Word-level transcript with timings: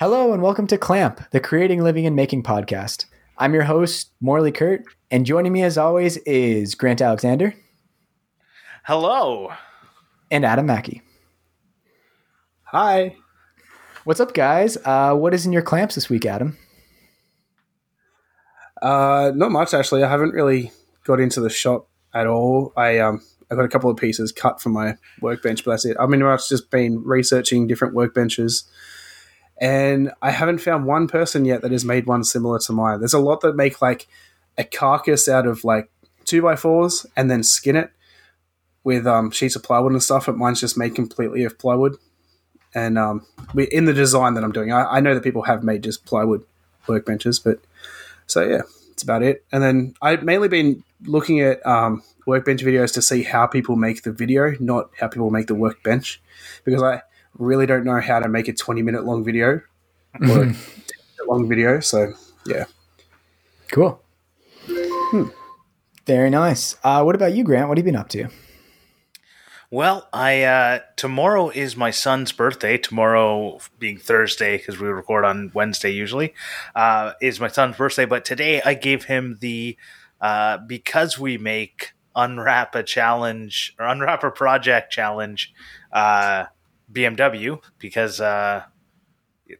Hello 0.00 0.32
and 0.32 0.42
welcome 0.42 0.66
to 0.68 0.78
Clamp, 0.78 1.20
the 1.32 1.40
Creating, 1.40 1.82
Living, 1.82 2.06
and 2.06 2.16
Making 2.16 2.42
podcast. 2.42 3.04
I'm 3.36 3.52
your 3.52 3.64
host, 3.64 4.10
Morley 4.20 4.52
Kert, 4.52 4.84
and 5.10 5.26
joining 5.26 5.52
me 5.52 5.62
as 5.62 5.76
always 5.76 6.16
is 6.18 6.74
Grant 6.74 7.02
Alexander 7.02 7.54
Hello. 8.84 9.52
and 10.30 10.46
Adam 10.46 10.64
Mackey. 10.64 11.02
Hi. 12.64 13.16
What's 14.04 14.20
up, 14.20 14.32
guys? 14.32 14.78
Uh, 14.84 15.14
what 15.14 15.34
is 15.34 15.44
in 15.44 15.52
your 15.52 15.62
clamps 15.62 15.94
this 15.94 16.08
week, 16.08 16.24
Adam? 16.24 16.56
Uh, 18.80 19.32
not 19.34 19.50
much 19.50 19.74
actually. 19.74 20.02
I 20.04 20.08
haven't 20.08 20.32
really 20.32 20.72
got 21.04 21.20
into 21.20 21.42
the 21.42 21.50
shop 21.50 21.88
at 22.14 22.26
all. 22.26 22.72
I 22.76 22.98
um 23.00 23.20
I 23.50 23.54
got 23.54 23.64
a 23.64 23.68
couple 23.68 23.90
of 23.90 23.96
pieces 23.96 24.32
cut 24.32 24.60
from 24.60 24.72
my 24.72 24.96
workbench, 25.20 25.64
but 25.64 25.72
that's 25.72 25.84
it. 25.84 25.96
I 26.00 26.06
mean, 26.06 26.22
I've 26.22 26.46
just 26.46 26.70
been 26.70 27.02
researching 27.04 27.66
different 27.66 27.94
workbenches, 27.94 28.64
and 29.60 30.12
I 30.20 30.30
haven't 30.30 30.58
found 30.58 30.84
one 30.84 31.08
person 31.08 31.44
yet 31.44 31.62
that 31.62 31.72
has 31.72 31.84
made 31.84 32.06
one 32.06 32.24
similar 32.24 32.58
to 32.60 32.72
mine. 32.72 33.00
There's 33.00 33.14
a 33.14 33.18
lot 33.18 33.40
that 33.42 33.56
make 33.56 33.80
like 33.80 34.06
a 34.58 34.64
carcass 34.64 35.28
out 35.28 35.46
of 35.46 35.64
like 35.64 35.90
two 36.24 36.42
by 36.42 36.56
fours 36.56 37.06
and 37.16 37.30
then 37.30 37.42
skin 37.42 37.76
it 37.76 37.90
with 38.84 39.06
um, 39.06 39.30
sheets 39.30 39.56
of 39.56 39.62
plywood 39.62 39.92
and 39.92 40.02
stuff. 40.02 40.26
But 40.26 40.36
mine's 40.36 40.60
just 40.60 40.76
made 40.76 40.94
completely 40.94 41.44
of 41.44 41.58
plywood. 41.58 41.96
And 42.74 42.98
um, 42.98 43.26
we, 43.54 43.64
in 43.64 43.86
the 43.86 43.94
design 43.94 44.34
that 44.34 44.44
I'm 44.44 44.52
doing, 44.52 44.72
I, 44.72 44.96
I 44.96 45.00
know 45.00 45.14
that 45.14 45.24
people 45.24 45.42
have 45.42 45.64
made 45.64 45.82
just 45.82 46.04
plywood 46.04 46.44
workbenches, 46.86 47.42
but 47.42 47.60
so 48.26 48.42
yeah, 48.42 48.62
that's 48.96 49.02
about 49.02 49.22
it. 49.22 49.44
And 49.52 49.62
then 49.62 49.94
I've 50.00 50.22
mainly 50.22 50.48
been 50.48 50.82
looking 51.02 51.40
at 51.42 51.64
um, 51.66 52.02
workbench 52.26 52.62
videos 52.62 52.94
to 52.94 53.02
see 53.02 53.22
how 53.22 53.46
people 53.46 53.76
make 53.76 54.02
the 54.02 54.10
video, 54.10 54.54
not 54.58 54.88
how 54.98 55.06
people 55.08 55.30
make 55.30 55.48
the 55.48 55.54
workbench, 55.54 56.22
because 56.64 56.82
I 56.82 57.02
really 57.34 57.66
don't 57.66 57.84
know 57.84 58.00
how 58.00 58.20
to 58.20 58.28
make 58.28 58.48
a 58.48 58.54
20 58.54 58.80
minute 58.80 59.04
long 59.04 59.22
video 59.22 59.60
or 60.22 60.22
a 60.22 60.22
10 60.22 60.46
minute 60.46 61.28
long 61.28 61.46
video. 61.46 61.80
So 61.80 62.14
yeah, 62.46 62.64
Cool. 63.70 64.00
Very 66.06 66.30
nice. 66.30 66.76
Uh, 66.82 67.02
what 67.02 67.14
about 67.14 67.34
you, 67.34 67.44
Grant? 67.44 67.68
What 67.68 67.76
have 67.76 67.86
you 67.86 67.92
been 67.92 68.00
up 68.00 68.08
to? 68.10 68.28
Well, 69.76 70.08
I 70.10 70.44
uh, 70.44 70.78
tomorrow 70.96 71.50
is 71.50 71.76
my 71.76 71.90
son's 71.90 72.32
birthday. 72.32 72.78
Tomorrow 72.78 73.60
being 73.78 73.98
Thursday 73.98 74.56
because 74.56 74.80
we 74.80 74.88
record 74.88 75.26
on 75.26 75.50
Wednesday 75.52 75.90
usually 75.90 76.32
uh, 76.74 77.12
is 77.20 77.40
my 77.40 77.48
son's 77.48 77.76
birthday. 77.76 78.06
But 78.06 78.24
today 78.24 78.62
I 78.62 78.72
gave 78.72 79.04
him 79.04 79.36
the 79.42 79.76
uh, 80.18 80.56
because 80.66 81.18
we 81.18 81.36
make 81.36 81.92
unwrap 82.14 82.74
a 82.74 82.82
challenge 82.82 83.74
or 83.78 83.84
unwrap 83.84 84.24
a 84.24 84.30
project 84.30 84.90
challenge 84.94 85.52
uh, 85.92 86.46
BMW 86.90 87.62
because 87.78 88.18
uh, 88.18 88.62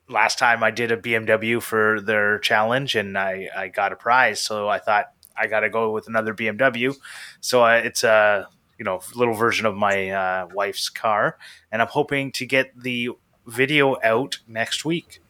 last 0.09 0.39
time 0.39 0.63
I 0.63 0.71
did 0.71 0.93
a 0.93 0.97
BMW 0.97 1.61
for 1.61 2.01
their 2.01 2.39
challenge 2.39 2.97
and 2.97 3.19
I, 3.19 3.51
I 3.55 3.69
got 3.69 3.93
a 3.93 3.97
prize. 3.97 4.41
So 4.41 4.67
I 4.67 4.79
thought 4.79 5.13
I 5.37 5.47
got 5.47 5.61
to 5.61 5.69
go 5.69 5.93
with 5.93 6.09
another 6.09 6.33
BMW. 6.33 6.97
So 7.41 7.65
uh, 7.65 7.83
it's 7.85 8.03
a 8.03 8.49
you 8.79 8.85
know 8.85 9.01
little 9.15 9.35
version 9.35 9.67
of 9.67 9.75
my 9.75 10.11
uh, 10.11 10.49
wife's 10.53 10.89
car, 10.89 11.39
and 11.73 11.81
I'm 11.83 11.89
hoping 11.89 12.33
to 12.33 12.47
get 12.47 12.73
the 12.81 13.11
video 13.47 13.97
out 14.03 14.39
next 14.49 14.85
week. 14.85 15.21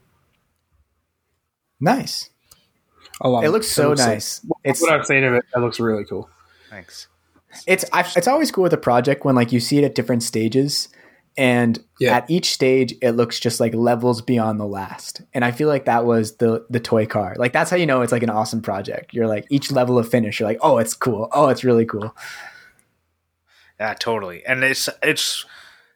Nice. 1.80 2.30
I 3.20 3.28
love 3.28 3.44
It 3.44 3.50
looks 3.50 3.68
so 3.68 3.88
looks 3.90 4.00
nice. 4.06 4.46
It's 4.64 4.80
what 4.82 4.92
I've 4.92 5.06
seen 5.06 5.24
of 5.24 5.34
it, 5.34 5.44
it 5.54 5.58
looks 5.58 5.80
really 5.80 6.04
cool. 6.04 6.28
Thanks. 6.70 7.08
it's 7.66 7.84
I, 7.92 8.00
it's 8.16 8.28
always 8.28 8.50
cool 8.50 8.64
with 8.64 8.72
a 8.72 8.78
project 8.78 9.24
when 9.24 9.34
like 9.34 9.52
you 9.52 9.60
see 9.60 9.78
it 9.78 9.84
at 9.84 9.94
different 9.94 10.22
stages 10.22 10.88
and 11.38 11.78
Yeah. 12.00 12.16
at 12.16 12.30
each 12.30 12.52
stage 12.52 12.94
it 13.00 13.12
looks 13.12 13.38
just 13.40 13.60
like 13.60 13.74
levels 13.74 14.20
beyond 14.20 14.58
the 14.58 14.66
last 14.66 15.22
and 15.34 15.44
i 15.44 15.50
feel 15.50 15.68
like 15.68 15.84
that 15.84 16.04
was 16.06 16.36
the 16.36 16.66
the 16.70 16.80
toy 16.80 17.06
car 17.06 17.34
like 17.38 17.52
that's 17.52 17.70
how 17.70 17.76
you 17.76 17.86
know 17.86 18.02
it's 18.02 18.12
like 18.12 18.22
an 18.22 18.30
awesome 18.30 18.60
project 18.62 19.14
you're 19.14 19.26
like 19.26 19.46
each 19.50 19.70
level 19.70 19.98
of 19.98 20.08
finish 20.08 20.40
you're 20.40 20.48
like 20.48 20.58
oh 20.62 20.76
it's 20.78 20.92
cool 20.94 21.28
oh 21.32 21.48
it's 21.48 21.62
really 21.64 21.84
cool 21.86 22.14
Yeah, 23.78 23.94
totally. 23.94 24.44
And 24.44 24.64
it's 24.64 24.88
it's 25.02 25.44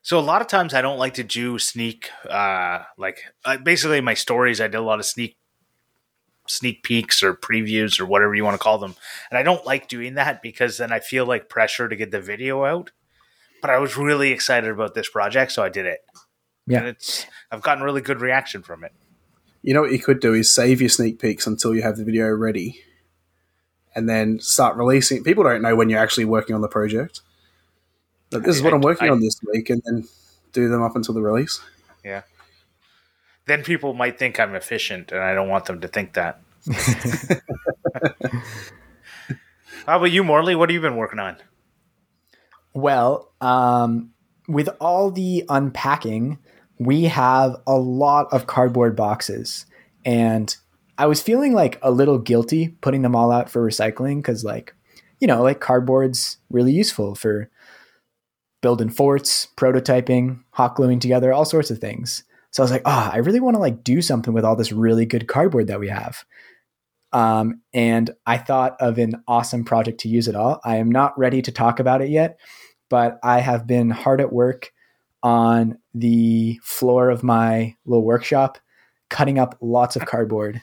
so 0.02 0.18
a 0.18 0.20
lot 0.20 0.40
of 0.40 0.48
times 0.48 0.74
I 0.74 0.82
don't 0.82 0.98
like 0.98 1.14
to 1.14 1.24
do 1.24 1.58
sneak 1.58 2.10
uh 2.28 2.80
like 2.98 3.24
uh, 3.44 3.56
basically 3.58 4.00
my 4.00 4.14
stories 4.14 4.60
I 4.60 4.68
did 4.68 4.76
a 4.76 4.82
lot 4.82 4.98
of 4.98 5.06
sneak 5.06 5.36
sneak 6.46 6.82
peeks 6.82 7.22
or 7.22 7.34
previews 7.34 8.00
or 8.00 8.06
whatever 8.06 8.34
you 8.34 8.44
want 8.44 8.54
to 8.54 8.62
call 8.62 8.78
them. 8.78 8.96
And 9.30 9.38
I 9.38 9.42
don't 9.42 9.64
like 9.64 9.88
doing 9.88 10.14
that 10.14 10.42
because 10.42 10.78
then 10.78 10.92
I 10.92 11.00
feel 11.00 11.24
like 11.24 11.48
pressure 11.48 11.88
to 11.88 11.96
get 11.96 12.10
the 12.10 12.20
video 12.20 12.64
out. 12.64 12.90
But 13.62 13.70
I 13.70 13.78
was 13.78 13.96
really 13.96 14.32
excited 14.32 14.70
about 14.70 14.94
this 14.94 15.08
project, 15.08 15.52
so 15.52 15.62
I 15.62 15.68
did 15.68 15.86
it. 15.86 16.00
And 16.66 16.84
yeah 16.84 16.90
it's 16.90 17.26
I've 17.50 17.62
gotten 17.62 17.84
really 17.84 18.00
good 18.00 18.20
reaction 18.20 18.62
from 18.62 18.84
it. 18.84 18.92
You 19.62 19.74
know 19.74 19.82
what 19.82 19.92
you 19.92 19.98
could 19.98 20.20
do 20.20 20.34
is 20.34 20.50
save 20.50 20.80
your 20.80 20.88
sneak 20.88 21.18
peeks 21.20 21.46
until 21.46 21.74
you 21.74 21.82
have 21.82 21.96
the 21.96 22.04
video 22.04 22.28
ready, 22.28 22.80
and 23.94 24.08
then 24.08 24.40
start 24.40 24.76
releasing. 24.76 25.22
People 25.22 25.44
don't 25.44 25.62
know 25.62 25.76
when 25.76 25.90
you're 25.90 26.00
actually 26.00 26.24
working 26.24 26.54
on 26.54 26.62
the 26.62 26.68
project. 26.68 27.20
But 28.30 28.44
this 28.44 28.56
is 28.56 28.62
what 28.62 28.72
I- 28.72 28.76
I'm 28.76 28.82
working 28.82 29.08
I- 29.08 29.12
on 29.12 29.20
this 29.20 29.40
week, 29.52 29.70
and 29.70 29.82
then 29.84 30.04
do 30.52 30.68
them 30.68 30.82
up 30.82 30.96
until 30.96 31.14
the 31.14 31.22
release. 31.22 31.60
Yeah. 32.04 32.22
Then 33.46 33.62
people 33.64 33.94
might 33.94 34.18
think 34.18 34.38
I'm 34.38 34.54
efficient, 34.54 35.10
and 35.12 35.20
I 35.20 35.34
don't 35.34 35.48
want 35.48 35.64
them 35.66 35.80
to 35.80 35.88
think 35.88 36.12
that. 36.14 36.40
How 39.86 39.96
about 39.96 40.10
you, 40.12 40.22
Morley? 40.22 40.54
What 40.54 40.68
have 40.68 40.74
you 40.74 40.80
been 40.80 40.96
working 40.96 41.18
on? 41.18 41.36
well 42.72 43.32
um 43.40 44.12
with 44.46 44.68
all 44.80 45.10
the 45.10 45.44
unpacking 45.48 46.38
we 46.78 47.02
have 47.02 47.56
a 47.66 47.74
lot 47.76 48.28
of 48.32 48.46
cardboard 48.46 48.94
boxes 48.94 49.66
and 50.04 50.56
i 50.96 51.04
was 51.04 51.20
feeling 51.20 51.52
like 51.52 51.80
a 51.82 51.90
little 51.90 52.16
guilty 52.16 52.68
putting 52.80 53.02
them 53.02 53.16
all 53.16 53.32
out 53.32 53.50
for 53.50 53.66
recycling 53.66 54.18
because 54.18 54.44
like 54.44 54.72
you 55.18 55.26
know 55.26 55.42
like 55.42 55.58
cardboard's 55.58 56.36
really 56.48 56.70
useful 56.70 57.16
for 57.16 57.50
building 58.60 58.90
forts 58.90 59.48
prototyping 59.56 60.40
hot 60.50 60.74
gluing 60.74 60.98
together 60.98 61.32
all 61.32 61.44
sorts 61.44 61.70
of 61.70 61.78
things. 61.78 62.24
So 62.50 62.62
i 62.62 62.64
was 62.64 62.70
like 62.70 62.82
oh 62.84 63.10
i 63.12 63.18
really 63.18 63.40
want 63.40 63.54
to 63.54 63.60
like 63.60 63.84
do 63.84 64.02
something 64.02 64.34
with 64.34 64.44
all 64.44 64.56
this 64.56 64.72
really 64.72 65.06
good 65.06 65.28
cardboard 65.28 65.68
that 65.68 65.80
we 65.80 65.88
have. 65.88 66.24
Um, 67.12 67.62
and 67.72 68.10
i 68.26 68.38
thought 68.38 68.76
of 68.80 68.98
an 68.98 69.22
awesome 69.26 69.64
project 69.64 70.00
to 70.00 70.08
use 70.08 70.28
it 70.28 70.36
all. 70.36 70.60
I 70.64 70.76
am 70.76 70.90
not 70.90 71.18
ready 71.18 71.42
to 71.42 71.52
talk 71.52 71.80
about 71.80 72.02
it 72.02 72.10
yet 72.10 72.38
but 72.90 73.18
i 73.22 73.40
have 73.40 73.66
been 73.66 73.88
hard 73.88 74.20
at 74.20 74.32
work 74.32 74.72
on 75.22 75.78
the 75.94 76.60
floor 76.62 77.08
of 77.08 77.22
my 77.22 77.74
little 77.86 78.04
workshop 78.04 78.58
cutting 79.08 79.38
up 79.38 79.56
lots 79.62 79.96
of 79.96 80.04
cardboard 80.04 80.60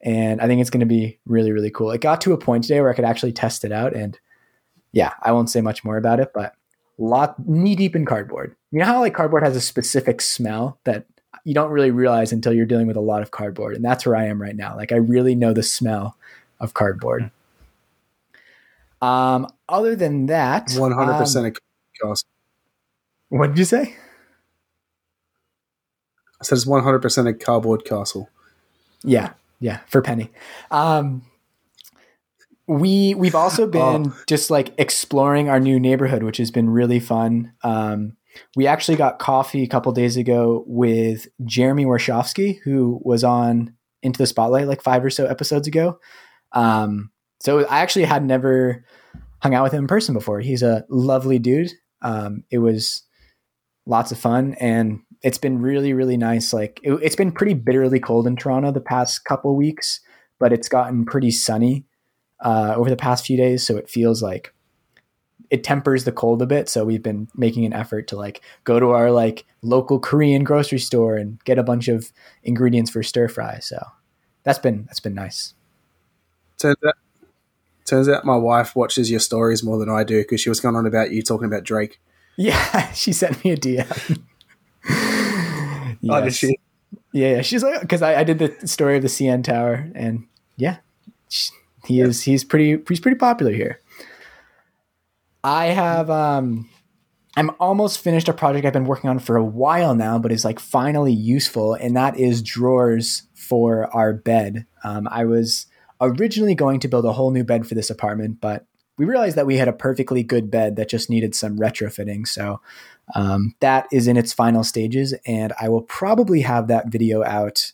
and 0.00 0.40
i 0.40 0.46
think 0.46 0.60
it's 0.60 0.70
going 0.70 0.80
to 0.80 0.86
be 0.86 1.18
really 1.26 1.52
really 1.52 1.70
cool. 1.70 1.90
It 1.90 2.00
got 2.00 2.22
to 2.22 2.32
a 2.32 2.38
point 2.38 2.64
today 2.64 2.80
where 2.80 2.90
i 2.90 2.94
could 2.94 3.04
actually 3.04 3.32
test 3.32 3.64
it 3.64 3.72
out 3.72 3.94
and 3.94 4.18
yeah 4.92 5.12
i 5.22 5.32
won't 5.32 5.50
say 5.50 5.60
much 5.60 5.84
more 5.84 5.98
about 5.98 6.20
it 6.20 6.30
but 6.32 6.54
lot 6.98 7.34
knee 7.46 7.74
deep 7.74 7.96
in 7.96 8.04
cardboard 8.04 8.54
you 8.70 8.78
know 8.78 8.84
how 8.84 9.00
like 9.00 9.14
cardboard 9.14 9.42
has 9.42 9.56
a 9.56 9.60
specific 9.60 10.20
smell 10.20 10.78
that 10.84 11.06
you 11.44 11.52
don't 11.52 11.70
really 11.70 11.90
realize 11.90 12.32
until 12.32 12.52
you're 12.52 12.66
dealing 12.66 12.86
with 12.86 12.96
a 12.96 13.00
lot 13.00 13.22
of 13.22 13.30
cardboard 13.30 13.74
and 13.74 13.84
that's 13.84 14.06
where 14.06 14.16
i 14.16 14.24
am 14.24 14.40
right 14.40 14.56
now 14.56 14.76
like 14.76 14.92
i 14.92 14.96
really 14.96 15.34
know 15.34 15.52
the 15.52 15.62
smell 15.62 16.16
of 16.60 16.74
cardboard 16.74 17.30
um 19.02 19.46
other 19.68 19.96
than 19.96 20.26
that 20.26 20.72
One 20.76 20.92
hundred 20.92 21.14
um, 21.14 21.18
percent 21.18 21.58
cost. 22.00 22.26
what 23.28 23.48
did 23.48 23.58
you 23.58 23.64
say 23.64 23.96
I 26.40 26.44
said 26.44 26.56
it's 26.56 26.66
one 26.66 26.82
hundred 26.82 27.00
percent 27.00 27.26
a 27.26 27.32
cardboard 27.32 27.84
castle. 27.86 28.28
Yeah, 29.02 29.32
yeah, 29.60 29.80
for 29.86 30.02
Penny. 30.02 30.30
Um, 30.70 31.22
we 32.66 33.14
we've 33.14 33.34
also 33.34 33.66
been 33.70 34.12
just 34.26 34.50
like 34.50 34.74
exploring 34.78 35.48
our 35.48 35.60
new 35.60 35.78
neighborhood, 35.78 36.22
which 36.22 36.38
has 36.38 36.50
been 36.50 36.70
really 36.70 37.00
fun. 37.00 37.52
Um, 37.62 38.16
we 38.56 38.66
actually 38.66 38.96
got 38.96 39.18
coffee 39.18 39.62
a 39.62 39.68
couple 39.68 39.92
days 39.92 40.16
ago 40.16 40.64
with 40.66 41.28
Jeremy 41.44 41.84
Warshofsky, 41.84 42.58
who 42.64 43.00
was 43.02 43.22
on 43.22 43.74
Into 44.02 44.18
the 44.18 44.26
Spotlight 44.26 44.66
like 44.66 44.82
five 44.82 45.04
or 45.04 45.10
so 45.10 45.26
episodes 45.26 45.68
ago. 45.68 45.98
Um, 46.52 47.10
so 47.40 47.64
I 47.66 47.80
actually 47.80 48.06
had 48.06 48.24
never 48.24 48.84
hung 49.40 49.54
out 49.54 49.62
with 49.62 49.72
him 49.72 49.84
in 49.84 49.88
person 49.88 50.14
before. 50.14 50.40
He's 50.40 50.62
a 50.62 50.84
lovely 50.88 51.38
dude. 51.38 51.72
Um, 52.02 52.44
it 52.50 52.58
was 52.58 53.04
lots 53.86 54.12
of 54.12 54.18
fun 54.18 54.54
and 54.60 55.00
it's 55.22 55.38
been 55.38 55.60
really 55.60 55.92
really 55.92 56.16
nice 56.16 56.52
like 56.52 56.80
it, 56.82 56.92
it's 57.02 57.16
been 57.16 57.30
pretty 57.30 57.54
bitterly 57.54 58.00
cold 58.00 58.26
in 58.26 58.34
toronto 58.36 58.72
the 58.72 58.80
past 58.80 59.24
couple 59.24 59.54
weeks 59.54 60.00
but 60.40 60.52
it's 60.52 60.68
gotten 60.68 61.04
pretty 61.04 61.30
sunny 61.30 61.84
uh, 62.44 62.74
over 62.76 62.88
the 62.88 62.96
past 62.96 63.26
few 63.26 63.36
days 63.36 63.66
so 63.66 63.76
it 63.76 63.88
feels 63.90 64.22
like 64.22 64.52
it 65.50 65.64
tempers 65.64 66.04
the 66.04 66.12
cold 66.12 66.40
a 66.42 66.46
bit 66.46 66.68
so 66.68 66.84
we've 66.84 67.02
been 67.02 67.28
making 67.34 67.64
an 67.64 67.72
effort 67.72 68.06
to 68.08 68.16
like 68.16 68.40
go 68.64 68.78
to 68.78 68.90
our 68.90 69.10
like 69.10 69.44
local 69.62 69.98
korean 69.98 70.44
grocery 70.44 70.78
store 70.78 71.16
and 71.16 71.42
get 71.44 71.58
a 71.58 71.62
bunch 71.62 71.88
of 71.88 72.12
ingredients 72.42 72.90
for 72.90 73.02
stir 73.02 73.28
fry 73.28 73.58
so 73.58 73.78
that's 74.42 74.58
been 74.58 74.84
that's 74.84 75.00
been 75.00 75.14
nice 75.14 75.54
Turns 76.58 76.76
out, 76.86 76.94
Turns 77.84 78.08
out 78.08 78.24
my 78.24 78.36
wife 78.36 78.74
watches 78.74 79.10
your 79.10 79.20
stories 79.20 79.62
more 79.62 79.78
than 79.78 79.90
I 79.90 80.04
do 80.04 80.22
because 80.22 80.40
she 80.40 80.48
was 80.48 80.60
going 80.60 80.74
on 80.76 80.86
about 80.86 81.10
you 81.10 81.22
talking 81.22 81.46
about 81.46 81.64
Drake. 81.64 82.00
Yeah, 82.36 82.92
she 82.92 83.12
sent 83.12 83.44
me 83.44 83.50
a 83.50 83.56
DM. 83.56 84.22
Oh, 86.06 86.22
did 86.22 86.34
she? 86.34 86.58
Yeah, 87.12 87.36
yeah. 87.36 87.40
She's 87.40 87.62
like, 87.62 87.80
because 87.80 88.02
I, 88.02 88.20
I 88.20 88.24
did 88.24 88.38
the 88.38 88.68
story 88.68 88.96
of 88.96 89.02
the 89.02 89.08
CN 89.08 89.42
Tower, 89.42 89.90
and 89.94 90.26
yeah, 90.58 90.76
he 91.84 92.00
is. 92.00 92.22
He's 92.22 92.44
pretty. 92.44 92.82
He's 92.88 93.00
pretty 93.00 93.18
popular 93.18 93.52
here. 93.52 93.80
I 95.42 95.66
have. 95.66 96.10
um 96.10 96.68
I'm 97.36 97.50
almost 97.58 97.98
finished 97.98 98.28
a 98.28 98.32
project 98.32 98.64
I've 98.64 98.72
been 98.72 98.84
working 98.84 99.10
on 99.10 99.18
for 99.18 99.36
a 99.36 99.44
while 99.44 99.94
now, 99.94 100.18
but 100.18 100.30
is 100.30 100.44
like 100.44 100.60
finally 100.60 101.12
useful, 101.12 101.74
and 101.74 101.96
that 101.96 102.18
is 102.18 102.42
drawers 102.42 103.24
for 103.34 103.86
our 103.94 104.12
bed. 104.12 104.66
Um, 104.84 105.08
I 105.10 105.24
was 105.24 105.66
originally 106.00 106.54
going 106.54 106.80
to 106.80 106.88
build 106.88 107.04
a 107.04 107.12
whole 107.12 107.32
new 107.32 107.44
bed 107.44 107.66
for 107.66 107.74
this 107.74 107.90
apartment, 107.90 108.40
but 108.40 108.66
we 108.96 109.04
realized 109.04 109.36
that 109.36 109.46
we 109.46 109.56
had 109.56 109.66
a 109.66 109.72
perfectly 109.72 110.22
good 110.22 110.50
bed 110.50 110.76
that 110.76 110.88
just 110.88 111.10
needed 111.10 111.34
some 111.34 111.58
retrofitting. 111.58 112.28
So 112.28 112.60
um, 113.16 113.54
that 113.58 113.86
is 113.90 114.06
in 114.06 114.16
its 114.16 114.32
final 114.32 114.62
stages, 114.62 115.12
and 115.26 115.52
I 115.60 115.68
will 115.68 115.82
probably 115.82 116.42
have 116.42 116.68
that 116.68 116.88
video 116.88 117.24
out 117.24 117.72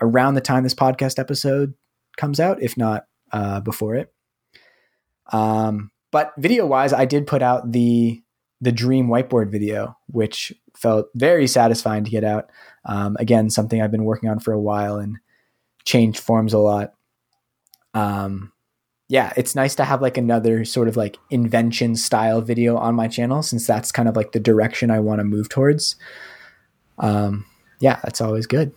around 0.00 0.34
the 0.34 0.40
time 0.40 0.62
this 0.62 0.74
podcast 0.74 1.18
episode 1.18 1.74
comes 2.16 2.40
out, 2.40 2.62
if 2.62 2.78
not 2.78 3.06
uh, 3.32 3.60
before 3.60 3.94
it. 3.94 4.12
Um, 5.32 5.90
but 6.12 6.32
video 6.38 6.66
wise, 6.66 6.92
I 6.92 7.04
did 7.04 7.26
put 7.26 7.42
out 7.42 7.72
the 7.72 8.22
the 8.60 8.72
dream 8.72 9.08
whiteboard 9.08 9.50
video, 9.50 9.98
which 10.06 10.52
felt 10.74 11.06
very 11.14 11.46
satisfying 11.46 12.04
to 12.04 12.10
get 12.10 12.24
out. 12.24 12.50
Um, 12.86 13.16
again, 13.20 13.50
something 13.50 13.82
I've 13.82 13.90
been 13.90 14.04
working 14.04 14.30
on 14.30 14.40
for 14.40 14.52
a 14.52 14.60
while 14.60 14.96
and 14.96 15.18
changed 15.84 16.20
forms 16.20 16.54
a 16.54 16.58
lot. 16.58 16.94
Um, 17.92 18.52
yeah, 19.08 19.32
it's 19.36 19.54
nice 19.54 19.74
to 19.76 19.84
have 19.84 20.02
like 20.02 20.16
another 20.16 20.64
sort 20.64 20.88
of 20.88 20.96
like 20.96 21.18
invention 21.30 21.96
style 21.96 22.40
video 22.40 22.76
on 22.76 22.94
my 22.94 23.08
channel 23.08 23.42
since 23.42 23.66
that's 23.66 23.92
kind 23.92 24.08
of 24.08 24.16
like 24.16 24.32
the 24.32 24.40
direction 24.40 24.90
I 24.90 25.00
want 25.00 25.20
to 25.20 25.24
move 25.24 25.48
towards. 25.48 25.96
Um, 26.98 27.44
yeah, 27.78 28.00
that's 28.02 28.20
always 28.20 28.46
good. 28.46 28.72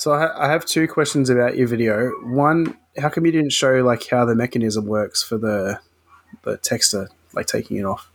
So 0.00 0.14
I, 0.14 0.18
ha- 0.20 0.34
I 0.34 0.48
have 0.48 0.64
two 0.64 0.88
questions 0.88 1.28
about 1.28 1.58
your 1.58 1.68
video. 1.68 2.08
One, 2.22 2.74
how 2.96 3.10
come 3.10 3.26
you 3.26 3.32
didn't 3.32 3.52
show 3.52 3.82
like 3.84 4.08
how 4.08 4.24
the 4.24 4.34
mechanism 4.34 4.86
works 4.86 5.22
for 5.22 5.36
the 5.36 5.78
the 6.42 6.56
texter, 6.56 7.08
like 7.34 7.44
taking 7.44 7.76
it 7.76 7.84
off? 7.84 8.10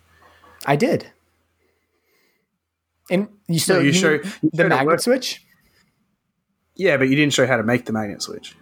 I 0.65 0.77
did. 0.77 1.11
And 3.11 3.27
you, 3.47 3.59
No, 3.69 3.77
you 3.77 3.85
you 3.85 3.93
show- 3.93 4.13
you 4.13 4.49
the 4.51 4.67
magnet 4.67 4.99
switch. 4.99 5.45
Yeah, 6.75 6.97
but 6.97 7.07
you 7.07 7.15
didn't 7.15 7.33
show 7.33 7.45
how 7.45 7.55
to 7.55 7.61
make 7.61 7.85
the 7.85 7.93
magnet 7.93 8.23
switch. 8.23 8.55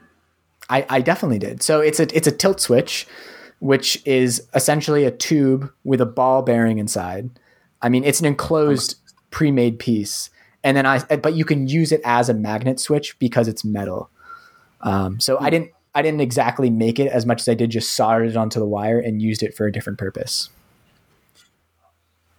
I, 0.70 0.86
I 0.90 1.00
definitely 1.00 1.40
did. 1.40 1.64
So 1.64 1.80
it's 1.80 2.02
a 2.02 2.14
it's 2.14 2.28
a 2.28 2.32
tilt 2.32 2.60
switch, 2.60 3.08
which 3.60 4.06
is 4.06 4.46
essentially 4.54 5.06
a 5.06 5.12
tube 5.12 5.72
with 5.86 6.02
a 6.02 6.06
ball 6.06 6.42
bearing 6.42 6.78
inside. 6.78 7.30
I 7.82 7.88
mean, 7.88 8.04
it's 8.04 8.20
an 8.20 8.26
enclosed 8.26 8.96
um, 8.96 9.16
pre-made 9.32 9.80
piece, 9.80 10.30
and 10.64 10.78
then 10.78 10.86
I 10.86 11.00
but 11.00 11.34
you 11.34 11.46
can 11.46 11.68
use 11.68 11.92
it 11.92 12.02
as 12.04 12.30
a 12.30 12.34
magnet 12.34 12.80
switch 12.80 13.18
because 13.20 13.48
it's 13.48 13.66
metal. 13.66 14.10
Um, 14.82 15.20
so 15.20 15.40
I 15.40 15.50
didn't 15.50 15.72
I 15.96 16.02
didn't 16.02 16.22
exactly 16.22 16.70
make 16.70 17.00
it 17.00 17.08
as 17.08 17.26
much 17.26 17.42
as 17.42 17.50
I 17.50 17.54
did 17.54 17.70
just 17.70 17.94
soldered 17.94 18.30
it 18.30 18.38
onto 18.38 18.60
the 18.60 18.66
wire 18.66 19.00
and 19.00 19.22
used 19.22 19.44
it 19.44 19.56
for 19.56 19.68
a 19.68 19.72
different 19.72 20.00
purpose. 20.00 20.50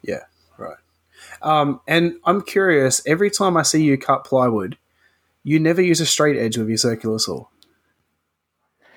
Yeah, 0.03 0.25
right. 0.59 0.77
Um, 1.43 1.81
and 1.87 2.17
I'm 2.25 2.43
curious. 2.43 3.03
Every 3.07 3.31
time 3.31 3.57
I 3.57 3.63
see 3.63 3.83
you 3.83 3.97
cut 3.97 4.25
plywood, 4.25 4.77
you 5.45 5.61
never 5.61 5.81
use 5.81 6.01
a 6.01 6.07
straight 6.07 6.37
edge 6.37 6.57
with 6.59 6.69
your 6.69 6.79
circular 6.79 7.19
saw. 7.19 7.47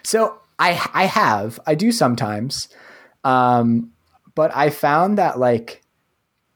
So 0.03 0.39
I 0.57 0.89
I 0.93 1.05
have 1.05 1.59
I 1.67 1.75
do 1.75 1.91
sometimes, 1.91 2.69
um, 3.23 3.91
but 4.35 4.55
I 4.55 4.69
found 4.69 5.17
that 5.17 5.39
like 5.39 5.83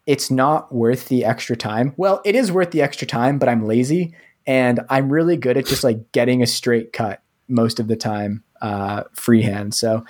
it's 0.06 0.32
not 0.32 0.74
worth 0.74 1.08
the 1.08 1.26
extra 1.26 1.56
time. 1.56 1.94
Well, 1.98 2.22
it 2.26 2.36
is 2.36 2.52
worth 2.52 2.72
the 2.72 2.82
extra 2.82 3.08
time, 3.08 3.40
but 3.40 3.50
I'm 3.50 3.66
lazy 3.66 4.16
and 4.48 4.80
I'm 4.90 5.12
really 5.12 5.38
good 5.38 5.58
at 5.58 5.66
just 5.66 5.84
like 5.84 6.12
getting 6.12 6.42
a 6.42 6.48
straight 6.48 6.94
cut 6.94 7.22
most 7.48 7.80
of 7.80 7.88
the 7.88 7.96
time 7.96 8.44
uh, 8.62 9.04
freehand. 9.14 9.74
So 9.74 10.04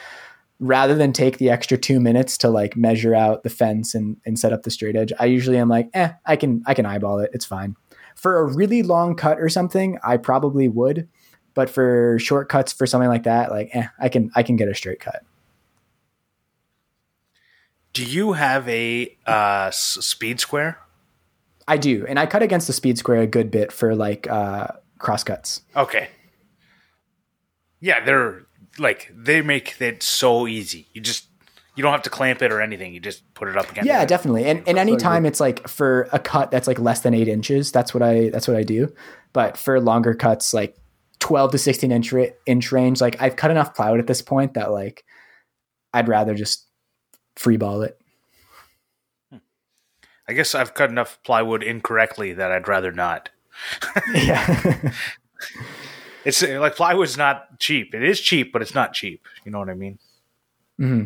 rather 0.59 0.95
than 0.95 1.11
take 1.11 1.37
the 1.37 1.49
extra 1.49 1.77
two 1.77 1.99
minutes 1.99 2.37
to 2.37 2.49
like 2.49 2.77
measure 2.77 3.15
out 3.15 3.43
the 3.43 3.49
fence 3.49 3.93
and, 3.95 4.17
and 4.25 4.39
set 4.39 4.53
up 4.53 4.63
the 4.63 4.71
straight 4.71 4.95
edge, 4.95 5.11
I 5.19 5.25
usually 5.25 5.57
am 5.57 5.69
like, 5.69 5.89
eh, 5.93 6.11
I 6.25 6.35
can 6.35 6.63
I 6.65 6.73
can 6.73 6.85
eyeball 6.85 7.19
it. 7.19 7.31
It's 7.33 7.45
fine. 7.45 7.75
For 8.15 8.39
a 8.39 8.53
really 8.53 8.83
long 8.83 9.15
cut 9.15 9.39
or 9.39 9.49
something, 9.49 9.97
I 10.03 10.17
probably 10.17 10.67
would 10.67 11.09
but 11.53 11.69
for 11.69 12.17
shortcuts 12.19 12.73
for 12.73 12.85
something 12.85 13.09
like 13.09 13.23
that 13.23 13.51
like 13.51 13.69
eh, 13.73 13.87
i 13.99 14.09
can 14.09 14.31
i 14.35 14.43
can 14.43 14.55
get 14.55 14.67
a 14.67 14.75
straight 14.75 14.99
cut 14.99 15.23
Do 17.93 18.03
you 18.05 18.33
have 18.33 18.67
a 18.69 19.17
uh, 19.25 19.65
s- 19.67 19.97
speed 20.01 20.39
square? 20.39 20.77
i 21.67 21.77
do 21.77 22.05
and 22.09 22.17
i 22.19 22.25
cut 22.25 22.41
against 22.41 22.65
the 22.67 22.73
speed 22.73 22.97
square 22.97 23.21
a 23.21 23.27
good 23.27 23.51
bit 23.51 23.71
for 23.71 23.95
like 23.95 24.27
uh 24.29 24.67
cross 24.97 25.23
cuts 25.23 25.61
Okay. 25.75 26.09
Yeah, 27.79 28.03
they're 28.03 28.43
like 28.77 29.11
they 29.15 29.41
make 29.41 29.79
it 29.81 30.03
so 30.03 30.47
easy. 30.47 30.87
You 30.93 31.01
just 31.01 31.27
you 31.75 31.81
don't 31.83 31.91
have 31.91 32.01
to 32.03 32.09
clamp 32.09 32.41
it 32.41 32.51
or 32.51 32.61
anything. 32.61 32.93
You 32.93 32.99
just 32.99 33.31
put 33.33 33.47
it 33.47 33.57
up 33.57 33.71
against. 33.71 33.87
yeah 33.87 34.01
it. 34.03 34.07
definitely 34.09 34.45
and 34.45 34.63
and 34.67 34.77
anytime 34.77 35.25
it's 35.25 35.39
like 35.39 35.67
for 35.67 36.07
a 36.11 36.19
cut 36.19 36.51
that's 36.51 36.67
like 36.67 36.79
less 36.79 37.01
than 37.01 37.13
eight 37.13 37.27
inches 37.27 37.71
that's 37.71 37.93
what 37.93 38.03
i 38.03 38.29
that's 38.29 38.47
what 38.47 38.57
i 38.57 38.63
do 38.63 38.91
but 39.33 39.57
for 39.57 39.79
longer 39.79 40.13
cuts 40.13 40.53
like 40.53 40.75
12 41.19 41.51
to 41.51 41.57
16 41.57 41.91
inch 41.91 42.13
inch 42.45 42.71
range 42.71 43.01
like 43.01 43.21
i've 43.21 43.35
cut 43.35 43.49
enough 43.51 43.73
plywood 43.75 43.99
at 43.99 44.07
this 44.07 44.21
point 44.21 44.53
that 44.55 44.71
like 44.71 45.03
i'd 45.93 46.07
rather 46.07 46.35
just 46.35 46.67
free 47.35 47.57
ball 47.57 47.81
it 47.81 47.97
I 50.27 50.33
guess 50.33 50.55
I've 50.55 50.73
cut 50.73 50.89
enough 50.89 51.19
plywood 51.23 51.61
incorrectly 51.63 52.31
that 52.33 52.51
I'd 52.51 52.67
rather 52.67 52.91
not. 52.91 53.29
yeah 54.13 54.91
It's 56.23 56.41
like 56.43 56.75
plywood's 56.75 57.17
not 57.17 57.59
cheap. 57.59 57.95
It 57.95 58.03
is 58.03 58.21
cheap, 58.21 58.53
but 58.53 58.61
it's 58.61 58.75
not 58.75 58.93
cheap. 58.93 59.25
You 59.43 59.51
know 59.51 59.57
what 59.59 59.69
I 59.69 59.73
mean? 59.73 59.97
hmm 60.77 61.05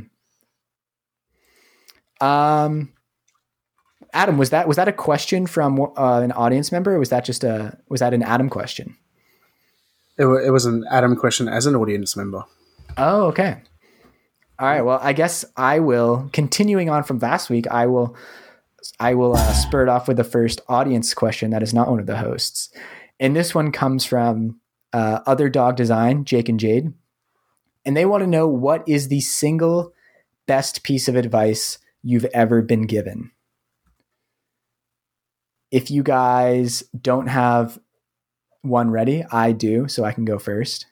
Um, 2.20 2.92
Adam, 4.14 4.38
was 4.38 4.50
that 4.50 4.68
was 4.68 4.76
that 4.78 4.88
a 4.90 4.94
question 4.94 5.48
from 5.48 5.80
uh, 5.82 6.20
an 6.22 6.32
audience 6.34 6.72
member? 6.72 6.96
Or 6.96 7.00
was 7.00 7.10
that 7.10 7.26
just 7.26 7.44
a 7.44 7.78
was 7.90 8.00
that 8.02 8.14
an 8.14 8.24
Adam 8.24 8.50
question? 8.50 8.96
It, 10.18 10.26
wa- 10.26 10.36
it 10.44 10.50
was 10.52 10.66
an 10.66 10.86
Adam 10.92 11.16
question 11.16 11.48
as 11.48 11.66
an 11.66 11.76
audience 11.76 12.16
member. 12.16 12.44
Oh, 12.98 13.24
okay. 13.28 13.62
All 14.58 14.68
right. 14.68 14.82
Well, 14.82 15.00
I 15.02 15.14
guess 15.14 15.44
I 15.58 15.80
will. 15.80 16.30
Continuing 16.32 16.90
on 16.90 17.04
from 17.04 17.20
last 17.20 17.50
week, 17.50 17.68
I 17.68 17.88
will. 17.88 18.16
I 19.00 19.16
will 19.16 19.36
uh, 19.36 19.54
spurt 19.54 19.90
off 19.90 20.08
with 20.08 20.18
the 20.18 20.24
first 20.24 20.62
audience 20.70 21.14
question 21.14 21.50
that 21.52 21.64
is 21.64 21.74
not 21.74 21.90
one 21.90 22.00
of 22.00 22.06
the 22.06 22.18
hosts, 22.18 22.70
and 23.20 23.36
this 23.36 23.56
one 23.56 23.72
comes 23.72 24.06
from 24.06 24.60
uh, 24.94 25.20
other 25.26 25.50
dog 25.50 25.76
design, 25.76 26.24
Jake 26.24 26.48
and 26.48 26.60
Jade, 26.60 26.94
and 27.84 27.98
they 27.98 28.06
want 28.06 28.22
to 28.24 28.30
know 28.30 28.48
what 28.48 28.88
is 28.88 29.08
the 29.08 29.22
single 29.22 29.92
best 30.46 30.84
piece 30.84 31.08
of 31.08 31.16
advice 31.16 31.80
you've 32.04 32.26
ever 32.26 32.62
been 32.62 32.86
given. 32.86 33.32
If 35.72 35.90
you 35.90 36.04
guys 36.04 36.84
don't 37.00 37.28
have 37.28 37.80
one 38.62 38.92
ready, 38.92 39.26
I 39.32 39.52
do, 39.52 39.88
so 39.88 40.06
I 40.06 40.14
can 40.14 40.26
go 40.26 40.38
first. 40.38 40.86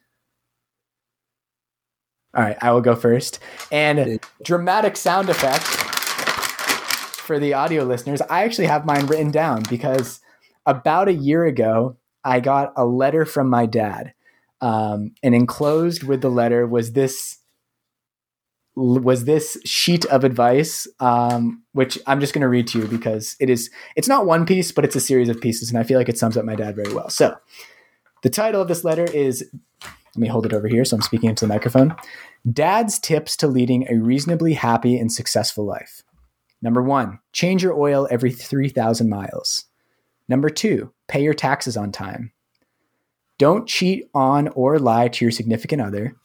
All 2.35 2.43
right, 2.43 2.57
I 2.61 2.71
will 2.71 2.81
go 2.81 2.95
first. 2.95 3.39
And 3.71 4.19
dramatic 4.43 4.97
sound 4.97 5.29
effect 5.29 5.63
for 7.23 7.39
the 7.39 7.53
audio 7.53 7.83
listeners. 7.83 8.21
I 8.21 8.43
actually 8.43 8.67
have 8.67 8.85
mine 8.85 9.05
written 9.05 9.31
down 9.31 9.63
because 9.69 10.19
about 10.65 11.07
a 11.07 11.13
year 11.13 11.45
ago, 11.45 11.97
I 12.23 12.39
got 12.39 12.73
a 12.75 12.85
letter 12.85 13.25
from 13.25 13.49
my 13.49 13.65
dad. 13.65 14.13
Um, 14.61 15.11
and 15.21 15.35
enclosed 15.35 16.03
with 16.03 16.21
the 16.21 16.29
letter 16.29 16.65
was 16.65 16.93
this 16.93 17.39
was 18.75 19.25
this 19.25 19.57
sheet 19.65 20.05
of 20.05 20.23
advice, 20.23 20.87
um, 20.99 21.63
which 21.73 21.99
I'm 22.07 22.19
just 22.19 22.33
going 22.33 22.41
to 22.41 22.47
read 22.47 22.67
to 22.69 22.79
you 22.79 22.87
because 22.87 23.35
it 23.39 23.49
is 23.49 23.69
it's 23.95 24.07
not 24.07 24.25
one 24.25 24.45
piece, 24.45 24.71
but 24.71 24.85
it's 24.85 24.95
a 24.95 25.01
series 25.01 25.29
of 25.29 25.41
pieces, 25.41 25.69
and 25.69 25.77
I 25.77 25.83
feel 25.83 25.99
like 25.99 26.09
it 26.09 26.17
sums 26.17 26.37
up 26.37 26.45
my 26.45 26.55
dad 26.55 26.75
very 26.75 26.93
well. 26.93 27.09
So, 27.09 27.35
the 28.23 28.29
title 28.29 28.61
of 28.61 28.69
this 28.69 28.83
letter 28.83 29.03
is 29.03 29.49
let 30.15 30.21
me 30.21 30.27
hold 30.27 30.45
it 30.45 30.53
over 30.53 30.67
here 30.67 30.85
so 30.85 30.95
I'm 30.95 31.01
speaking 31.01 31.29
into 31.29 31.45
the 31.45 31.53
microphone. 31.53 31.95
Dad's 32.51 32.99
tips 32.99 33.35
to 33.37 33.47
leading 33.47 33.87
a 33.89 33.97
reasonably 33.97 34.53
happy 34.53 34.97
and 34.97 35.11
successful 35.11 35.65
life. 35.65 36.03
Number 36.61 36.81
one, 36.81 37.19
change 37.31 37.63
your 37.63 37.73
oil 37.73 38.07
every 38.11 38.31
3,000 38.31 39.09
miles. 39.09 39.65
Number 40.29 40.49
two, 40.49 40.93
pay 41.07 41.23
your 41.23 41.33
taxes 41.33 41.75
on 41.75 41.91
time. 41.91 42.31
Don't 43.37 43.67
cheat 43.67 44.09
on 44.13 44.49
or 44.49 44.79
lie 44.79 45.07
to 45.07 45.25
your 45.25 45.31
significant 45.31 45.81
other. 45.81 46.15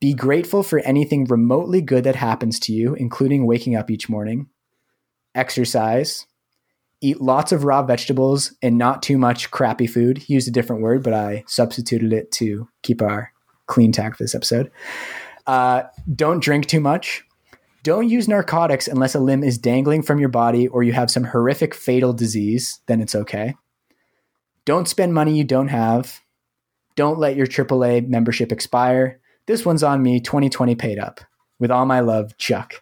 Be 0.00 0.14
grateful 0.14 0.62
for 0.62 0.78
anything 0.80 1.24
remotely 1.24 1.80
good 1.80 2.04
that 2.04 2.16
happens 2.16 2.60
to 2.60 2.72
you, 2.72 2.94
including 2.94 3.46
waking 3.46 3.74
up 3.74 3.90
each 3.90 4.08
morning. 4.08 4.48
Exercise. 5.34 6.26
Eat 7.00 7.20
lots 7.20 7.52
of 7.52 7.64
raw 7.64 7.82
vegetables 7.82 8.54
and 8.62 8.78
not 8.78 9.02
too 9.02 9.18
much 9.18 9.50
crappy 9.50 9.86
food. 9.86 10.18
He 10.18 10.34
used 10.34 10.48
a 10.48 10.52
different 10.52 10.82
word, 10.82 11.02
but 11.02 11.12
I 11.12 11.44
substituted 11.46 12.12
it 12.12 12.32
to 12.32 12.68
keep 12.82 13.02
our 13.02 13.32
clean 13.66 13.92
tag 13.92 14.16
for 14.16 14.24
this 14.24 14.34
episode. 14.34 14.70
Uh, 15.46 15.82
don't 16.14 16.42
drink 16.42 16.66
too 16.66 16.80
much. 16.80 17.24
Don't 17.82 18.08
use 18.08 18.28
narcotics 18.28 18.88
unless 18.88 19.14
a 19.14 19.20
limb 19.20 19.44
is 19.44 19.58
dangling 19.58 20.02
from 20.02 20.18
your 20.18 20.30
body 20.30 20.68
or 20.68 20.82
you 20.82 20.92
have 20.92 21.10
some 21.10 21.24
horrific 21.24 21.74
fatal 21.74 22.14
disease, 22.14 22.80
then 22.86 23.02
it's 23.02 23.14
okay. 23.14 23.54
Don't 24.64 24.88
spend 24.88 25.12
money 25.12 25.36
you 25.36 25.44
don't 25.44 25.68
have. 25.68 26.20
Don't 26.96 27.18
let 27.18 27.36
your 27.36 27.46
AAA 27.46 28.08
membership 28.08 28.52
expire. 28.52 29.20
This 29.46 29.66
one's 29.66 29.82
on 29.82 30.02
me, 30.02 30.20
2020 30.20 30.74
paid 30.74 30.98
up. 30.98 31.20
With 31.58 31.70
all 31.70 31.84
my 31.84 32.00
love, 32.00 32.36
Chuck. 32.38 32.80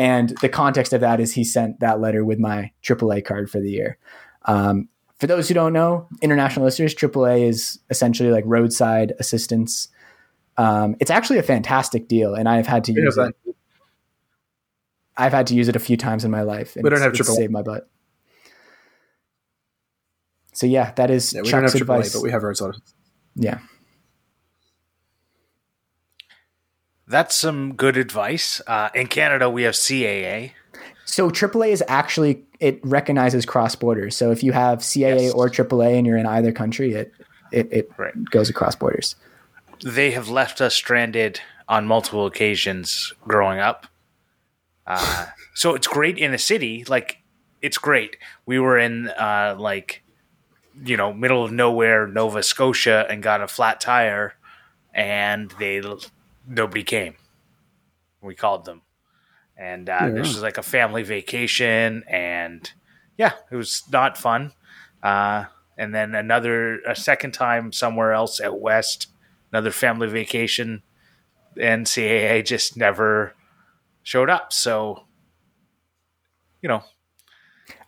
And 0.00 0.30
the 0.40 0.48
context 0.48 0.94
of 0.94 1.02
that 1.02 1.20
is 1.20 1.34
he 1.34 1.44
sent 1.44 1.80
that 1.80 2.00
letter 2.00 2.24
with 2.24 2.38
my 2.38 2.70
AAA 2.82 3.22
card 3.22 3.50
for 3.50 3.60
the 3.60 3.70
year. 3.70 3.98
Um, 4.46 4.88
for 5.18 5.26
those 5.26 5.46
who 5.48 5.52
don't 5.54 5.74
know, 5.74 6.08
international 6.22 6.64
listeners, 6.64 6.94
AAA 6.94 7.46
is 7.46 7.78
essentially 7.90 8.30
like 8.30 8.44
roadside 8.46 9.12
assistance. 9.18 9.88
Um, 10.56 10.96
it's 11.00 11.10
actually 11.10 11.38
a 11.38 11.42
fantastic 11.42 12.08
deal, 12.08 12.34
and 12.34 12.48
I've 12.48 12.66
had 12.66 12.84
to 12.84 12.92
use 12.92 13.18
it. 13.18 13.34
I've 15.18 15.32
had 15.32 15.46
to 15.48 15.54
use 15.54 15.68
it 15.68 15.76
a 15.76 15.80
few 15.80 15.98
times 15.98 16.24
in 16.24 16.30
my 16.30 16.42
life. 16.42 16.76
And 16.76 16.82
We 16.84 16.88
don't 16.88 17.02
have 17.02 17.12
AAA. 17.12 17.36
saved 17.36 17.52
my 17.52 17.60
butt. 17.60 17.90
So 20.54 20.66
yeah, 20.66 20.92
that 20.92 21.10
is 21.10 21.32
Yeah, 21.34 21.42
we 21.42 21.50
don't 21.50 21.62
have 21.62 21.72
AAA, 21.74 21.80
advice. 21.82 22.12
but 22.14 22.22
we 22.22 22.30
have 22.30 22.42
roadside. 22.42 22.74
yeah, 23.34 23.58
That's 27.10 27.34
some 27.34 27.74
good 27.74 27.96
advice. 27.96 28.60
Uh, 28.68 28.88
in 28.94 29.08
Canada, 29.08 29.50
we 29.50 29.64
have 29.64 29.74
CAA. 29.74 30.52
So 31.04 31.28
AAA 31.28 31.70
is 31.72 31.82
actually 31.88 32.44
it 32.60 32.78
recognizes 32.84 33.44
cross 33.44 33.74
borders. 33.74 34.14
So 34.16 34.30
if 34.30 34.44
you 34.44 34.52
have 34.52 34.78
CAA 34.78 35.22
Yes. 35.24 35.32
or 35.32 35.48
AAA 35.48 35.96
and 35.98 36.06
you're 36.06 36.18
in 36.18 36.26
either 36.26 36.52
country, 36.52 36.92
it 36.94 37.12
it, 37.50 37.68
it 37.72 37.90
Right. 37.96 38.14
goes 38.30 38.48
across 38.48 38.76
borders. 38.76 39.16
They 39.84 40.12
have 40.12 40.28
left 40.28 40.60
us 40.60 40.72
stranded 40.74 41.40
on 41.68 41.84
multiple 41.86 42.26
occasions 42.26 43.12
growing 43.26 43.58
up. 43.58 43.88
Uh, 44.86 45.26
so 45.54 45.74
it's 45.74 45.88
great 45.88 46.16
in 46.16 46.32
a 46.32 46.38
city. 46.38 46.84
Like, 46.86 47.18
it's 47.60 47.78
great. 47.78 48.16
We 48.46 48.58
were 48.60 48.78
in, 48.78 49.08
uh, 49.08 49.56
like, 49.58 50.02
you 50.84 50.96
know, 50.96 51.12
middle 51.12 51.42
of 51.44 51.50
nowhere, 51.50 52.06
Nova 52.06 52.42
Scotia, 52.44 53.06
and 53.10 53.20
got 53.22 53.40
a 53.40 53.48
flat 53.48 53.80
tire, 53.80 54.34
and 54.94 55.52
they 55.58 55.80
nobody 56.50 56.82
came. 56.82 57.14
We 58.20 58.34
called 58.34 58.66
them, 58.66 58.82
and 59.56 59.88
uh, 59.88 60.10
this 60.10 60.28
was 60.28 60.42
like 60.42 60.58
a 60.58 60.62
family 60.62 61.02
vacation, 61.02 62.04
and 62.06 62.70
yeah, 63.16 63.32
it 63.50 63.56
was 63.56 63.84
not 63.90 64.18
fun. 64.18 64.52
Uh, 65.02 65.44
and 65.78 65.94
then 65.94 66.14
another 66.14 66.80
a 66.80 66.94
second 66.94 67.32
time 67.32 67.72
somewhere 67.72 68.12
else 68.12 68.40
out 68.40 68.60
west, 68.60 69.06
another 69.50 69.70
family 69.70 70.08
vacation, 70.08 70.82
NCAA 71.56 72.44
just 72.44 72.76
never 72.76 73.34
showed 74.02 74.28
up. 74.28 74.52
So, 74.52 75.04
you 76.60 76.68
know, 76.68 76.82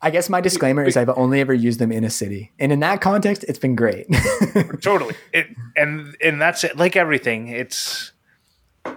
I 0.00 0.10
guess 0.10 0.30
my 0.30 0.40
disclaimer 0.40 0.84
is 0.84 0.96
I've 0.96 1.10
only 1.10 1.40
ever 1.40 1.52
used 1.52 1.78
them 1.78 1.92
in 1.92 2.04
a 2.04 2.10
city, 2.10 2.52
and 2.58 2.72
in 2.72 2.80
that 2.80 3.00
context, 3.00 3.44
it's 3.46 3.58
been 3.58 3.76
great. 3.76 4.06
totally. 4.80 5.14
It 5.32 5.48
and 5.76 6.16
and 6.22 6.40
that's 6.40 6.64
it. 6.64 6.76
Like 6.76 6.96
everything, 6.96 7.48
it's. 7.48 8.11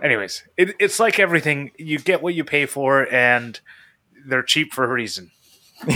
Anyways, 0.01 0.43
it, 0.57 0.75
it's 0.79 0.99
like 0.99 1.19
everything. 1.19 1.71
You 1.77 1.99
get 1.99 2.21
what 2.21 2.33
you 2.33 2.43
pay 2.43 2.65
for, 2.65 3.11
and 3.13 3.59
they're 4.25 4.43
cheap 4.43 4.73
for 4.73 4.83
a 4.83 4.87
reason. 4.87 5.31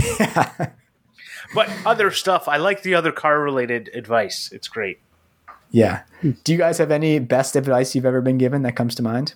But 1.54 1.70
other 1.86 2.12
stuff, 2.12 2.48
I 2.48 2.58
like 2.58 2.84
the 2.84 2.94
other 2.96 3.12
car 3.12 3.42
related 3.42 3.90
advice. 3.94 4.52
It's 4.52 4.68
great. 4.68 5.00
yeah. 5.72 6.04
Do 6.22 6.52
you 6.52 6.58
guys 6.58 6.78
have 6.78 6.92
any 6.92 7.18
best 7.20 7.56
advice 7.56 7.96
you've 7.96 8.06
ever 8.06 8.22
been 8.22 8.38
given 8.38 8.62
that 8.64 8.76
comes 8.76 8.94
to 8.96 9.04
mind? 9.04 9.34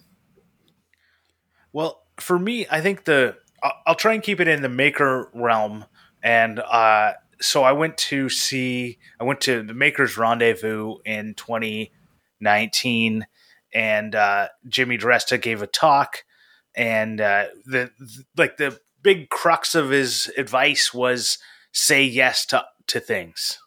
Well, 1.72 2.03
for 2.17 2.38
me, 2.38 2.67
I 2.69 2.81
think 2.81 3.05
the 3.05 3.38
I'll, 3.63 3.74
I'll 3.88 3.95
try 3.95 4.13
and 4.13 4.22
keep 4.22 4.39
it 4.39 4.48
in 4.48 4.62
the 4.62 4.69
maker 4.69 5.29
realm, 5.33 5.86
and 6.22 6.60
uh, 6.60 7.13
so 7.41 7.63
I 7.63 7.72
went 7.72 7.98
to 8.10 8.29
see 8.29 9.00
I 9.19 9.24
went 9.24 9.41
to 9.41 9.63
the 9.63 9.74
Makers 9.74 10.15
Rendezvous 10.17 10.98
in 11.05 11.33
2019, 11.33 13.25
and 13.74 14.15
uh, 14.15 14.50
Jimmy 14.68 14.98
DiResta 14.98 15.42
gave 15.42 15.62
a 15.62 15.68
talk, 15.68 16.24
and 16.75 17.20
uh, 17.20 17.48
the 17.65 17.92
like 18.38 18.58
the 18.58 18.80
big 19.01 19.30
crux 19.30 19.75
of 19.75 19.89
his 19.89 20.32
advice 20.38 20.94
was 20.94 21.38
say 21.72 22.03
yes 22.03 22.46
to 22.48 22.65
to 22.88 23.00
things. 23.00 23.60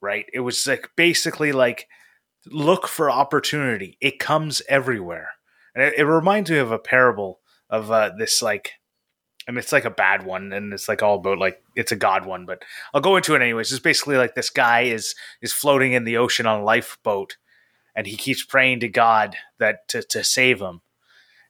Right? 0.00 0.26
It 0.32 0.40
was 0.40 0.66
like 0.66 0.90
basically 0.96 1.52
like 1.52 1.88
look 2.46 2.86
for 2.86 3.10
opportunity. 3.10 3.96
It 4.00 4.18
comes 4.18 4.62
everywhere. 4.68 5.30
And 5.74 5.84
it, 5.84 5.94
it 5.98 6.04
reminds 6.04 6.50
me 6.50 6.58
of 6.58 6.72
a 6.72 6.78
parable 6.78 7.40
of 7.68 7.90
uh, 7.90 8.10
this 8.18 8.42
like, 8.42 8.72
and 9.46 9.56
it's 9.58 9.72
like 9.72 9.84
a 9.84 9.90
bad 9.90 10.24
one, 10.24 10.52
and 10.52 10.72
it's 10.72 10.88
like 10.88 11.02
all 11.02 11.16
about 11.16 11.38
like 11.38 11.62
it's 11.74 11.92
a 11.92 11.96
god 11.96 12.26
one, 12.26 12.46
but 12.46 12.62
I'll 12.92 13.00
go 13.00 13.16
into 13.16 13.34
it 13.34 13.42
anyways. 13.42 13.72
It's 13.72 13.80
basically 13.80 14.16
like 14.16 14.34
this 14.34 14.50
guy 14.50 14.82
is 14.82 15.14
is 15.40 15.52
floating 15.52 15.92
in 15.92 16.04
the 16.04 16.18
ocean 16.18 16.46
on 16.46 16.60
a 16.60 16.64
lifeboat, 16.64 17.36
and 17.94 18.06
he 18.06 18.16
keeps 18.16 18.44
praying 18.44 18.80
to 18.80 18.88
God 18.88 19.36
that 19.58 19.88
to 19.88 20.02
to 20.02 20.24
save 20.24 20.60
him, 20.60 20.80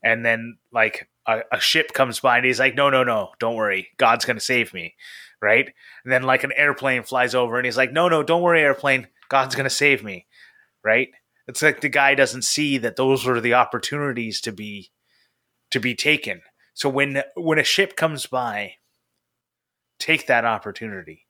and 0.02 0.24
then 0.24 0.58
like 0.72 1.08
a, 1.26 1.40
a 1.52 1.60
ship 1.60 1.92
comes 1.92 2.20
by, 2.20 2.38
and 2.38 2.46
he's 2.46 2.60
like, 2.60 2.74
no, 2.74 2.90
no, 2.90 3.04
no, 3.04 3.30
don't 3.38 3.56
worry, 3.56 3.88
God's 3.96 4.24
gonna 4.24 4.40
save 4.40 4.74
me, 4.74 4.94
right? 5.40 5.70
And 6.04 6.12
then 6.12 6.22
like 6.22 6.44
an 6.44 6.52
airplane 6.56 7.02
flies 7.02 7.34
over, 7.34 7.56
and 7.58 7.64
he's 7.64 7.76
like, 7.76 7.92
no, 7.92 8.08
no, 8.08 8.22
don't 8.22 8.42
worry, 8.42 8.62
airplane, 8.62 9.08
God's 9.28 9.54
gonna 9.54 9.70
save 9.70 10.02
me, 10.02 10.26
right? 10.84 11.08
It's 11.46 11.62
like 11.62 11.80
the 11.80 11.88
guy 11.88 12.14
doesn't 12.14 12.42
see 12.42 12.78
that 12.78 12.96
those 12.96 13.26
are 13.26 13.40
the 13.40 13.54
opportunities 13.54 14.40
to 14.42 14.52
be 14.52 14.90
to 15.70 15.80
be 15.80 15.94
taken. 15.94 16.42
So 16.74 16.88
when 16.88 17.22
when 17.34 17.58
a 17.58 17.64
ship 17.64 17.96
comes 17.96 18.26
by, 18.26 18.74
take 19.98 20.26
that 20.26 20.44
opportunity. 20.44 21.26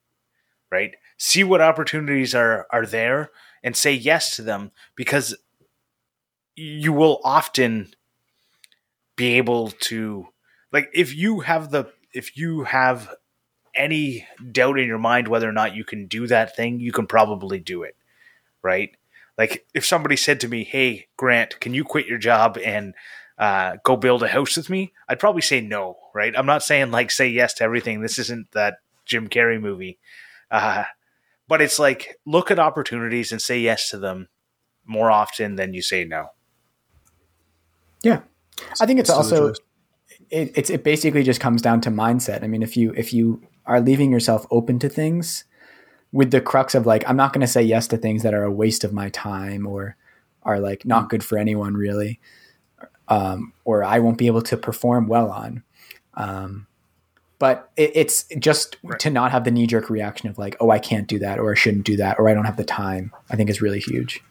Right? 0.71 0.95
See 1.19 1.43
what 1.43 1.61
opportunities 1.61 2.35
are 2.35 2.67
are 2.71 2.87
there 2.87 3.31
and 3.63 3.77
say 3.77 3.93
yes 3.93 4.37
to 4.37 4.43
them 4.43 4.71
because 4.95 5.37
you 6.57 6.93
will 6.93 7.21
often 7.25 7.89
be 9.17 9.35
able 9.35 9.71
to 9.71 10.27
like 10.73 10.89
if 10.95 11.15
you 11.15 11.41
have 11.41 11.71
the 11.71 11.93
if 12.13 12.37
you 12.37 12.65
have 12.65 13.15
any 13.75 14.27
doubt 14.51 14.79
in 14.79 14.87
your 14.87 14.99
mind 14.99 15.29
whether 15.29 15.49
or 15.49 15.53
not 15.53 15.75
you 15.75 15.85
can 15.85 16.07
do 16.07 16.27
that 16.27 16.57
thing, 16.57 16.81
you 16.81 16.93
can 16.93 17.07
probably 17.07 17.59
do 17.59 17.83
it. 17.83 17.97
Right? 18.63 18.97
Like 19.39 19.67
if 19.75 19.87
somebody 19.87 20.17
said 20.17 20.41
to 20.41 20.49
me, 20.49 20.65
"Hey, 20.65 21.09
Grant, 21.17 21.61
can 21.61 21.75
you 21.75 21.85
quit 21.85 22.07
your 22.07 22.19
job 22.19 22.59
and 22.63 22.95
uh, 23.39 23.77
go 23.85 23.97
build 23.97 24.23
a 24.23 24.29
house 24.29 24.57
with 24.57 24.69
me?" 24.69 24.93
I'd 25.09 25.21
probably 25.21 25.43
say 25.43 25.61
no. 25.61 25.97
Right? 26.15 26.35
I'm 26.37 26.47
not 26.47 26.63
saying 26.63 26.91
like 26.91 27.11
say 27.11 27.29
yes 27.29 27.55
to 27.55 27.65
everything. 27.65 28.01
This 28.01 28.19
isn't 28.19 28.53
that 28.53 28.79
Jim 29.07 29.29
Carrey 29.29 29.61
movie, 29.61 29.99
uh, 30.51 30.85
but 31.51 31.61
it's 31.61 31.81
like 31.81 32.17
look 32.25 32.53
at 32.53 32.61
opportunities 32.61 33.33
and 33.33 33.43
say 33.43 33.59
yes 33.59 33.91
to 33.91 33.99
them 33.99 34.29
more 34.87 35.11
often 35.11 35.57
than 35.57 35.75
you 35.75 35.83
say 35.83 36.05
no. 36.05 36.29
Yeah, 38.05 38.21
I 38.81 38.87
think 38.87 39.01
it's 39.01 39.11
Still 39.11 39.19
a 39.19 39.49
also 39.49 39.55
it, 40.31 40.53
it's 40.55 40.71
it 40.71 40.85
basically 40.85 41.25
just 41.25 41.41
comes 41.41 41.61
down 41.61 41.81
to 41.83 41.91
mindset. 41.91 42.45
I 42.45 42.47
mean, 42.47 42.63
if 42.63 42.77
you 42.77 42.95
if 42.97 43.13
you 43.13 43.43
are 43.67 43.81
leaving 43.81 44.13
yourself 44.13 44.47
open 44.53 44.79
to 44.79 44.89
things 44.89 45.45
with 46.13 46.31
the 46.31 46.41
crux 46.41 46.77
of 46.77 46.87
like 46.87 47.03
I'm 47.09 47.17
not 47.17 47.33
going 47.33 47.43
to 47.43 47.49
say 47.49 47.63
yes 47.63 47.89
to 47.89 47.97
things 47.97 48.23
that 48.23 48.33
are 48.33 48.45
a 48.45 48.53
waste 48.53 48.85
of 48.85 48.93
my 48.93 49.09
time 49.09 49.67
or 49.67 49.97
are 50.45 50.61
like 50.61 50.87
not 50.87 51.09
good 51.09 51.25
for 51.25 51.37
anyone 51.37 51.75
really, 51.75 52.21
um, 53.09 53.53
or 53.65 53.83
I 53.83 53.99
won't 53.99 54.19
be 54.19 54.29
able 54.29 54.43
to 54.43 54.57
perform 54.57 55.09
well 55.09 55.33
on. 55.33 55.65
Um, 56.15 56.69
but 57.41 57.73
it, 57.77 57.91
it's 57.95 58.25
just 58.39 58.77
to 59.01 59.11
not 59.11 59.33
have 59.33 59.43
the 59.43 59.51
knee 59.51 59.67
jerk 59.67 59.91
reaction 59.91 60.29
of 60.29 60.39
like, 60.39 60.57
oh, 60.61 60.71
I 60.71 60.79
can't 60.79 61.09
do 61.09 61.19
that, 61.19 61.41
or 61.41 61.51
I 61.51 61.55
shouldn't 61.57 61.85
do 61.85 61.97
that, 61.97 62.21
or 62.21 62.29
I 62.29 62.35
don't 62.35 62.45
have 62.45 62.57
the 62.57 62.63
time. 62.65 63.13
I 63.29 63.35
think 63.35 63.51
is 63.51 63.61
really 63.61 63.81
huge. 63.81 64.23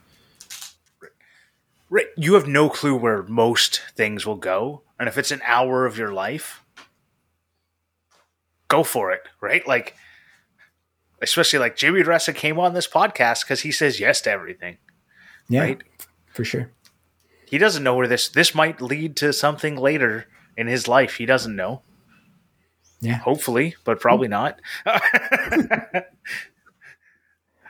Right. 1.90 2.06
You 2.16 2.36
have 2.36 2.48
no 2.48 2.70
clue 2.70 2.96
where 2.96 3.24
most 3.24 3.82
things 3.96 4.26
will 4.26 4.36
go. 4.36 4.84
And 5.00 5.10
if 5.10 5.18
it's 5.18 5.32
an 5.32 5.42
hour 5.46 5.86
of 5.88 5.98
your 5.98 6.14
life, 6.14 6.64
go 8.68 8.84
for 8.84 9.12
it. 9.12 9.22
Right. 9.42 9.68
Like, 9.68 9.96
especially 11.22 11.60
like 11.60 11.76
Jimmy 11.76 12.04
DiResta 12.04 12.36
came 12.36 12.60
on 12.60 12.74
this 12.74 12.88
podcast 12.88 13.42
because 13.44 13.62
he 13.62 13.72
says 13.72 14.00
yes 14.00 14.22
to 14.22 14.32
everything. 14.32 14.78
Yeah, 15.48 15.62
Right. 15.62 15.82
for 16.32 16.46
sure. 16.46 16.70
He 17.48 17.58
doesn't 17.58 17.84
know 17.84 17.96
where 17.96 18.08
this, 18.08 18.30
this 18.30 18.54
might 18.54 18.80
lead 18.82 19.16
to 19.18 19.34
something 19.34 19.76
later 19.76 20.28
in 20.56 20.68
his 20.68 20.88
life. 20.88 21.16
He 21.16 21.26
doesn't 21.26 21.56
know. 21.56 21.82
Yeah. 23.02 23.16
Hopefully, 23.16 23.76
but 23.86 24.00
probably 24.00 24.28
not. 24.28 24.60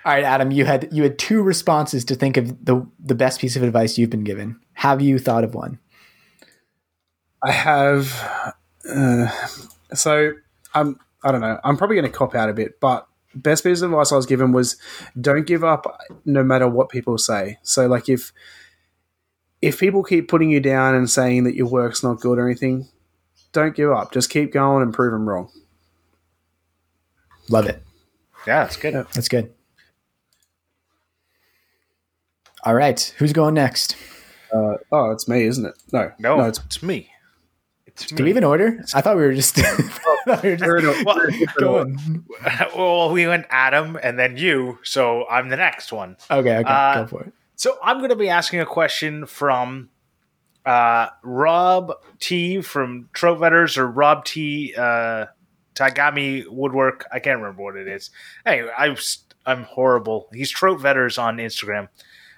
All 0.05 0.13
right, 0.15 0.24
Adam, 0.24 0.51
you 0.51 0.65
had 0.65 0.89
you 0.91 1.03
had 1.03 1.19
two 1.19 1.41
responses 1.43 2.05
to 2.05 2.15
think 2.15 2.38
of 2.38 2.65
the 2.65 2.88
the 3.00 3.15
best 3.15 3.39
piece 3.39 3.55
of 3.55 3.63
advice 3.63 3.98
you've 3.98 4.09
been 4.09 4.24
given. 4.24 4.59
Have 4.74 5.01
you 5.01 5.19
thought 5.19 5.43
of 5.43 5.53
one? 5.53 5.77
I 7.43 7.51
have. 7.51 8.55
Uh, 8.89 9.29
so 9.93 10.33
I'm. 10.74 11.00
I 11.24 11.31
don't 11.31 11.41
know. 11.41 11.59
I'm 11.63 11.77
probably 11.77 11.98
going 11.98 12.09
to 12.09 12.17
cop 12.17 12.33
out 12.33 12.50
a 12.50 12.53
bit, 12.53 12.79
but 12.79 13.07
best 13.36 13.63
piece 13.63 13.81
of 13.81 13.91
advice 13.91 14.12
I 14.12 14.15
was 14.15 14.25
given 14.25 14.51
was 14.51 14.77
don't 15.19 15.45
give 15.45 15.63
up 15.63 16.01
no 16.25 16.43
matter 16.43 16.67
what 16.67 16.89
people 16.89 17.17
say. 17.17 17.59
So 17.62 17.88
like 17.88 18.09
if 18.09 18.31
if 19.62 19.79
people 19.79 20.03
keep 20.03 20.29
putting 20.29 20.50
you 20.50 20.59
down 20.59 20.95
and 20.95 21.09
saying 21.09 21.43
that 21.43 21.55
your 21.55 21.67
work's 21.67 22.03
not 22.03 22.21
good 22.21 22.39
or 22.39 22.48
anything, 22.48 22.88
don't 23.51 23.75
give 23.75 23.91
up. 23.91 24.12
Just 24.12 24.29
keep 24.29 24.51
going 24.51 24.84
and 24.84 24.94
prove 24.94 25.12
them 25.12 25.27
wrong. 25.27 25.50
Love 27.50 27.65
it. 27.68 27.82
Yeah, 28.48 28.63
that's 28.63 28.77
good. 28.77 28.94
That's 29.13 29.27
good. 29.27 29.51
All 32.63 32.75
right, 32.75 33.13
who's 33.18 33.34
going 33.34 33.53
next? 33.53 33.96
Uh, 34.53 34.75
oh, 34.91 35.12
it's 35.12 35.27
me, 35.27 35.46
isn't 35.46 35.65
it? 35.65 35.75
No, 35.94 36.12
No, 36.20 36.38
no, 36.38 36.46
it's, 36.46 36.60
it's 36.65 36.84
me. 36.84 37.10
It's 37.86 38.06
Do 38.08 38.15
we 38.18 38.24
me. 38.24 38.29
have 38.32 38.38
an 38.38 38.44
order? 38.44 38.84
I 38.94 39.01
thought 39.01 39.15
we 39.15 39.24
were 39.24 39.34
just, 39.34 39.58
I 39.63 40.39
we 40.44 40.50
were 40.51 40.56
just 40.58 40.68
we're 40.68 40.77
in 40.79 40.86
a- 40.86 41.03
Well, 41.06 41.15
we're 41.15 41.27
in 41.29 41.34
a 41.36 41.38
different 41.39 41.68
order. 41.68 41.86
going. 41.86 42.25
well, 42.75 43.12
we 43.12 43.27
went 43.27 43.46
Adam 43.50 43.98
and 44.03 44.20
then 44.20 44.36
you, 44.38 44.79
so 44.84 45.25
I'm 45.29 45.50
the 45.50 45.56
next 45.58 45.91
one. 45.94 46.18
Okay, 46.29 46.58
okay, 46.58 46.70
Uh, 46.70 47.01
go 47.03 47.08
for 47.08 47.24
it. 47.24 47.34
So 47.56 47.77
I'm 47.84 47.98
going 48.00 48.10
to 48.10 48.15
be 48.15 48.29
asking 48.29 48.60
a 48.60 48.65
question 48.65 49.25
from 49.25 49.89
uh, 50.69 51.09
Rob 51.23 51.93
T 52.19 52.61
from 52.61 53.09
Trovetters 53.11 53.75
or 53.75 53.88
Rob 53.88 54.23
T 54.23 54.75
uh, 54.77 55.25
Tagami 55.73 56.47
Woodwork. 56.47 57.07
I 57.11 57.17
can't 57.17 57.39
remember 57.39 57.63
what 57.63 57.75
it 57.75 57.88
is. 57.88 58.11
Hey, 58.45 58.69
I 58.77 58.89
was, 58.89 59.25
I'm 59.47 59.63
horrible. 59.63 60.29
He's 60.31 60.51
Trovetters 60.51 61.17
on 61.17 61.38
Instagram. 61.38 61.88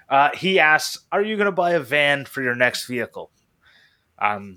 Uh, 0.08 0.30
he 0.34 0.58
asks, 0.58 1.04
"Are 1.12 1.20
you 1.20 1.36
going 1.36 1.44
to 1.44 1.52
buy 1.52 1.72
a 1.72 1.80
van 1.80 2.24
for 2.24 2.40
your 2.40 2.54
next 2.54 2.86
vehicle?" 2.86 3.30
Um, 4.18 4.56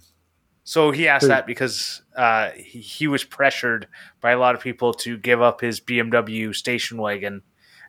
so 0.63 0.91
he 0.91 1.09
asked 1.09 1.27
that 1.27 1.45
because 1.45 2.01
uh, 2.15 2.51
he, 2.55 2.79
he 2.79 3.07
was 3.07 3.25
pressured 3.25 3.89
by 4.21 4.31
a 4.31 4.39
lot 4.39 4.55
of 4.55 4.61
people 4.61 4.93
to 4.93 5.17
give 5.17 5.41
up 5.41 5.59
his 5.59 5.81
BMW 5.81 6.55
station 6.55 6.97
wagon 6.97 7.41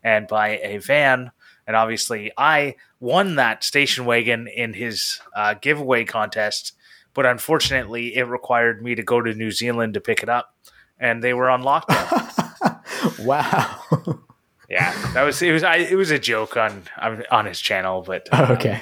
and 0.02 0.26
buy 0.26 0.58
a 0.58 0.78
van. 0.78 1.30
And 1.66 1.75
obviously, 1.75 2.30
I 2.38 2.76
won 3.00 3.37
that 3.37 3.64
station 3.64 4.04
wagon 4.04 4.46
in 4.46 4.75
his 4.75 5.20
uh, 5.35 5.54
giveaway 5.54 6.04
contest, 6.04 6.73
but 7.12 7.26
unfortunately, 7.26 8.16
it 8.16 8.23
required 8.23 8.82
me 8.82 8.94
to 8.94 9.02
go 9.02 9.20
to 9.20 9.35
New 9.35 9.50
Zealand 9.50 9.94
to 9.94 10.00
pick 10.00 10.23
it 10.23 10.28
up, 10.28 10.54
and 10.99 11.23
they 11.23 11.35
were 11.35 11.50
on 11.50 11.62
lockdown. 11.62 13.18
wow. 13.25 13.80
yeah, 14.70 15.12
that 15.12 15.23
was 15.23 15.40
it. 15.42 15.50
Was 15.52 15.64
I, 15.64 15.76
it 15.76 15.96
was 15.96 16.11
a 16.11 16.18
joke 16.18 16.56
on 16.56 16.85
on 17.30 17.46
his 17.46 17.61
channel, 17.61 18.02
but 18.02 18.28
uh, 18.32 18.49
okay. 18.50 18.80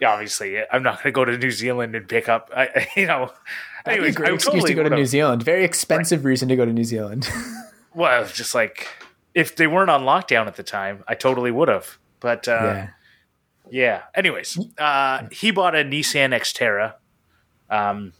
yeah, 0.00 0.12
obviously, 0.12 0.58
I'm 0.70 0.82
not 0.82 0.96
going 0.96 1.04
to 1.04 1.12
go 1.12 1.24
to 1.24 1.38
New 1.38 1.50
Zealand 1.50 1.94
and 1.94 2.08
pick 2.08 2.28
up. 2.28 2.50
I, 2.54 2.88
you 2.96 3.06
know, 3.06 3.32
That'd 3.84 3.98
anyways, 3.98 4.16
great 4.16 4.30
I 4.30 4.34
excuse 4.34 4.54
totally 4.54 4.74
to 4.74 4.82
go 4.82 4.88
to 4.88 4.94
New 4.94 5.06
Zealand. 5.06 5.42
Very 5.42 5.64
expensive 5.64 6.24
reason 6.24 6.48
to 6.48 6.56
go 6.56 6.64
to 6.64 6.72
New 6.72 6.84
Zealand. 6.84 7.28
Well, 7.94 8.26
just 8.26 8.54
like 8.54 8.88
if 9.36 9.54
they 9.54 9.66
weren't 9.66 9.90
on 9.90 10.02
lockdown 10.02 10.46
at 10.46 10.56
the 10.56 10.62
time, 10.62 11.04
I 11.06 11.14
totally 11.14 11.50
would 11.50 11.68
have. 11.68 11.98
But 12.20 12.48
uh, 12.48 12.52
yeah. 12.62 12.88
yeah. 13.70 14.02
Anyways, 14.14 14.58
uh, 14.78 15.28
he 15.30 15.50
bought 15.50 15.74
a 15.76 15.84
Nissan 15.84 16.30
Xterra. 16.34 16.94
Um, 17.68 18.14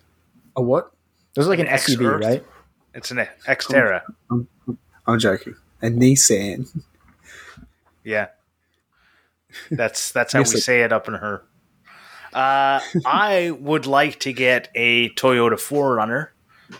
A 0.55 0.61
what? 0.63 0.93
It 1.35 1.41
was 1.41 1.49
like 1.49 1.59
an 1.59 1.69
An 1.69 1.73
SUV, 1.75 1.93
X-Earth? 1.95 2.25
right? 2.25 2.45
it's 2.95 3.11
an 3.11 3.27
Xterra. 3.47 4.03
I'm 5.07 5.19
joking. 5.19 5.57
A 5.83 5.87
Nissan. 5.87 6.69
Yeah, 8.05 8.29
that's 9.69 10.13
that's 10.13 10.33
how 10.33 10.39
Yes, 10.39 10.55
we 10.55 10.61
say 10.61 10.83
it 10.83 10.93
up 10.93 11.09
in 11.09 11.15
her. 11.15 11.43
Uh, 12.33 12.79
I 13.05 13.51
would 13.59 13.85
like 13.87 14.21
to 14.21 14.33
get 14.33 14.69
a 14.77 15.09
Toyota 15.15 15.55
4Runner 15.55 16.29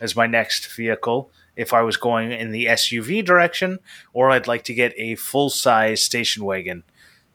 as 0.01 0.15
my 0.15 0.29
next 0.29 0.73
vehicle 0.73 1.33
if 1.57 1.73
I 1.73 1.83
was 1.83 1.97
going 1.97 2.33
in 2.33 2.53
the 2.53 2.67
SUV 2.67 3.25
direction, 3.25 3.79
or 4.13 4.31
I'd 4.31 4.47
like 4.47 4.65
to 4.65 4.75
get 4.75 4.93
a 4.97 5.15
full 5.17 5.51
size 5.51 6.03
station 6.03 6.45
wagon 6.45 6.85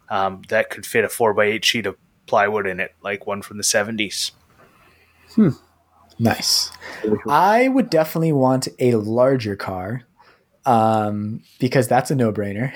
um, 0.09 0.43
that 0.49 0.69
could 0.69 0.85
fit 0.85 1.03
a 1.03 1.07
4x8 1.07 1.63
sheet 1.63 1.85
of 1.85 1.97
plywood 2.27 2.67
in 2.67 2.79
it, 2.79 2.93
like 3.01 3.25
one 3.25 3.41
from 3.41 3.57
the 3.57 3.63
70s. 3.63 4.31
Nice. 6.19 6.71
I 7.27 7.67
would 7.67 7.89
definitely 7.89 8.33
want 8.33 8.67
a 8.79 8.95
larger 8.95 9.55
car 9.55 10.03
um, 10.65 11.41
because 11.59 11.87
that's 11.87 12.11
a 12.11 12.15
no 12.15 12.31
brainer. 12.31 12.71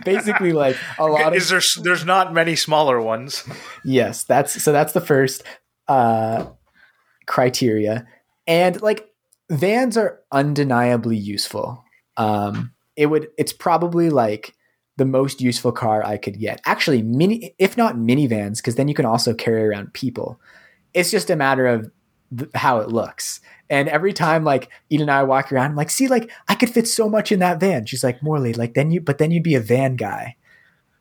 Basically, 0.04 0.52
like 0.52 0.76
a 0.98 1.04
lot 1.08 1.28
of 1.28 1.34
Is 1.34 1.48
there, 1.48 1.60
there's 1.82 2.04
not 2.04 2.32
many 2.32 2.56
smaller 2.56 3.00
ones. 3.00 3.44
Yes, 3.84 4.24
that's 4.24 4.62
so 4.62 4.72
that's 4.72 4.92
the 4.92 5.00
first 5.00 5.42
uh 5.88 6.46
criteria. 7.26 8.06
And 8.46 8.80
like 8.80 9.11
vans 9.50 9.96
are 9.96 10.20
undeniably 10.32 11.16
useful. 11.16 11.84
Um 12.16 12.72
it 12.96 13.06
would 13.06 13.28
it's 13.38 13.52
probably 13.52 14.10
like 14.10 14.54
the 14.98 15.04
most 15.06 15.40
useful 15.40 15.72
car 15.72 16.04
I 16.04 16.18
could 16.18 16.38
get. 16.38 16.60
Actually, 16.66 17.02
mini 17.02 17.54
if 17.58 17.76
not 17.76 17.96
minivans 17.96 18.58
because 18.58 18.74
then 18.76 18.88
you 18.88 18.94
can 18.94 19.06
also 19.06 19.32
carry 19.34 19.62
around 19.64 19.92
people. 19.94 20.40
It's 20.94 21.10
just 21.10 21.30
a 21.30 21.36
matter 21.36 21.66
of 21.66 21.90
th- 22.36 22.50
how 22.54 22.78
it 22.78 22.88
looks. 22.88 23.40
And 23.70 23.88
every 23.88 24.12
time 24.12 24.44
like 24.44 24.68
Eden 24.90 25.04
and 25.08 25.10
I 25.10 25.22
walk 25.22 25.50
around, 25.50 25.70
I'm 25.70 25.76
like, 25.76 25.88
see, 25.88 26.08
like 26.08 26.30
I 26.48 26.54
could 26.54 26.68
fit 26.68 26.86
so 26.86 27.08
much 27.08 27.32
in 27.32 27.38
that 27.38 27.58
van. 27.60 27.86
She's 27.86 28.04
like, 28.04 28.22
Morley, 28.22 28.52
like 28.52 28.74
then 28.74 28.90
you 28.90 29.00
but 29.00 29.16
then 29.16 29.30
you'd 29.30 29.42
be 29.42 29.54
a 29.54 29.60
van 29.60 29.96
guy. 29.96 30.36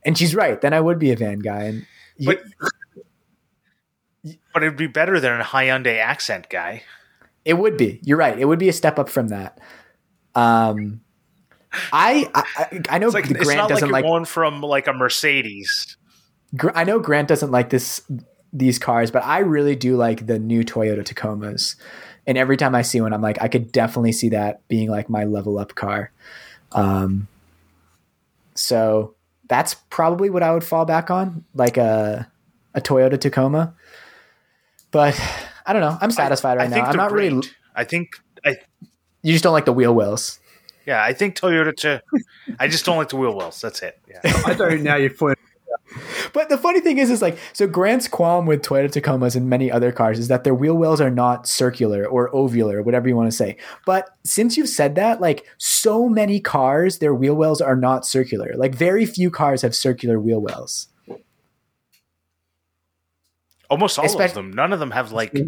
And 0.06 0.18
she's 0.18 0.34
right. 0.34 0.60
Then 0.62 0.74
I 0.74 0.80
would 0.80 0.98
be 0.98 1.12
a 1.12 1.18
van 1.18 1.40
guy. 1.40 1.64
And 1.66 1.86
you- 2.18 2.28
But 2.28 2.44
but 4.54 4.64
it'd 4.64 4.78
be 4.78 4.88
better 4.88 5.20
than 5.20 5.40
a 5.40 5.44
Hyundai 5.44 5.98
accent 5.98 6.48
guy. 6.50 6.84
It 7.46 7.56
would 7.56 7.78
be. 7.78 8.00
You're 8.04 8.18
right. 8.18 8.38
It 8.38 8.46
would 8.46 8.60
be 8.60 8.70
a 8.70 8.74
step 8.74 9.00
up 9.00 9.10
from 9.10 9.30
that. 9.30 9.60
Um, 10.36 11.02
I 11.92 12.30
I, 12.34 12.82
I 12.90 12.98
know 13.00 13.08
It's 13.08 13.14
like 13.14 13.26
Grant 13.26 13.42
it's 13.42 13.50
not 13.54 13.58
like 13.62 13.70
doesn't 13.70 13.88
you're 13.88 13.94
like. 13.94 14.06
going 14.06 14.26
from 14.26 14.62
like 14.62 14.88
a 14.88 14.94
Mercedes. 14.94 15.98
I 16.76 16.84
know 16.84 17.00
Grant 17.00 17.28
doesn't 17.28 17.52
like 17.52 17.70
this 17.70 18.02
these 18.54 18.78
cars, 18.78 19.12
but 19.12 19.24
I 19.24 19.40
really 19.40 19.76
do 19.76 19.96
like 19.96 20.28
the 20.28 20.38
new 20.38 20.64
Toyota 20.64 21.04
Tacomas. 21.04 21.76
And 22.28 22.38
every 22.38 22.58
time 22.58 22.76
I 22.76 22.82
see 22.82 23.02
one, 23.02 23.14
I'm 23.14 23.22
like, 23.22 23.42
I 23.42 23.48
could 23.48 23.72
definitely 23.72 24.12
see 24.12 24.30
that 24.30 24.68
being 24.68 24.90
like 24.90 25.10
my 25.10 25.24
level 25.24 25.58
up 25.58 25.74
car. 25.76 26.12
Um, 26.74 27.28
so 28.54 29.16
that's 29.48 29.74
probably 29.74 30.30
what 30.30 30.44
I 30.44 30.54
would 30.54 30.64
fall 30.64 30.86
back 30.86 31.10
on, 31.10 31.46
like 31.56 31.78
a 31.78 32.30
a 32.74 32.82
Toyota 32.82 33.20
Tacoma. 33.20 33.74
But 34.92 35.20
I 35.66 35.74
don't 35.74 35.82
know. 35.82 35.98
I'm 36.02 36.12
satisfied 36.12 36.58
right 36.58 36.66
I 36.66 36.68
now. 36.68 36.76
think 36.76 36.86
I'm 36.88 36.92
they're 36.94 36.98
not 37.02 37.12
really. 37.12 37.48
I 37.76 37.84
think 37.84 38.16
I 38.46 38.58
You 39.22 39.32
just 39.34 39.44
don't 39.44 39.54
like 39.54 39.66
the 39.66 39.74
wheel 39.74 39.94
wells. 39.94 40.40
yeah, 40.86 41.04
I 41.04 41.14
think 41.14 41.36
Toyota. 41.36 41.76
To, 41.78 42.02
I 42.60 42.68
just 42.68 42.86
don't 42.86 42.98
like 42.98 43.10
the 43.10 43.18
wheel 43.18 43.36
wells. 43.36 43.62
That's 43.62 43.82
it. 43.82 44.00
Yeah. 44.10 44.20
I 44.46 44.54
don't 44.54 44.82
now 44.84 44.96
you've 44.96 45.18
pointed 45.18 45.38
But 46.34 46.50
the 46.50 46.58
funny 46.58 46.80
thing 46.80 46.98
is, 46.98 47.10
is 47.10 47.22
like, 47.22 47.38
so 47.54 47.68
Grant's 47.68 48.08
qualm 48.08 48.46
with 48.46 48.62
Toyota 48.62 48.90
Tacomas 48.90 49.36
and 49.36 49.50
many 49.50 49.70
other 49.70 49.92
cars 49.92 50.20
is 50.20 50.28
that 50.30 50.44
their 50.44 50.56
wheel 50.56 50.76
wells 50.76 51.02
are 51.02 51.10
not 51.10 51.48
circular 51.48 52.06
or 52.06 52.30
ovular, 52.32 52.84
whatever 52.84 53.08
you 53.10 53.16
want 53.16 53.30
to 53.30 53.36
say. 53.36 53.58
But 53.86 54.10
since 54.24 54.56
you've 54.58 54.70
said 54.70 54.96
that, 54.96 55.20
like, 55.22 55.46
so 55.58 56.08
many 56.08 56.40
cars, 56.40 57.00
their 57.00 57.14
wheel 57.14 57.36
wells 57.36 57.60
are 57.62 57.76
not 57.76 58.06
circular. 58.06 58.54
Like, 58.56 58.74
very 58.74 59.06
few 59.06 59.30
cars 59.30 59.62
have 59.64 59.76
circular 59.76 60.20
wheel 60.20 60.40
wells. 60.40 60.88
Almost 63.72 63.98
all 63.98 64.06
Espec- 64.06 64.26
of 64.30 64.34
them. 64.36 64.52
None 64.54 64.72
of 64.74 64.80
them 64.80 64.92
have 64.92 65.12
like. 65.12 65.34
I 65.36 65.42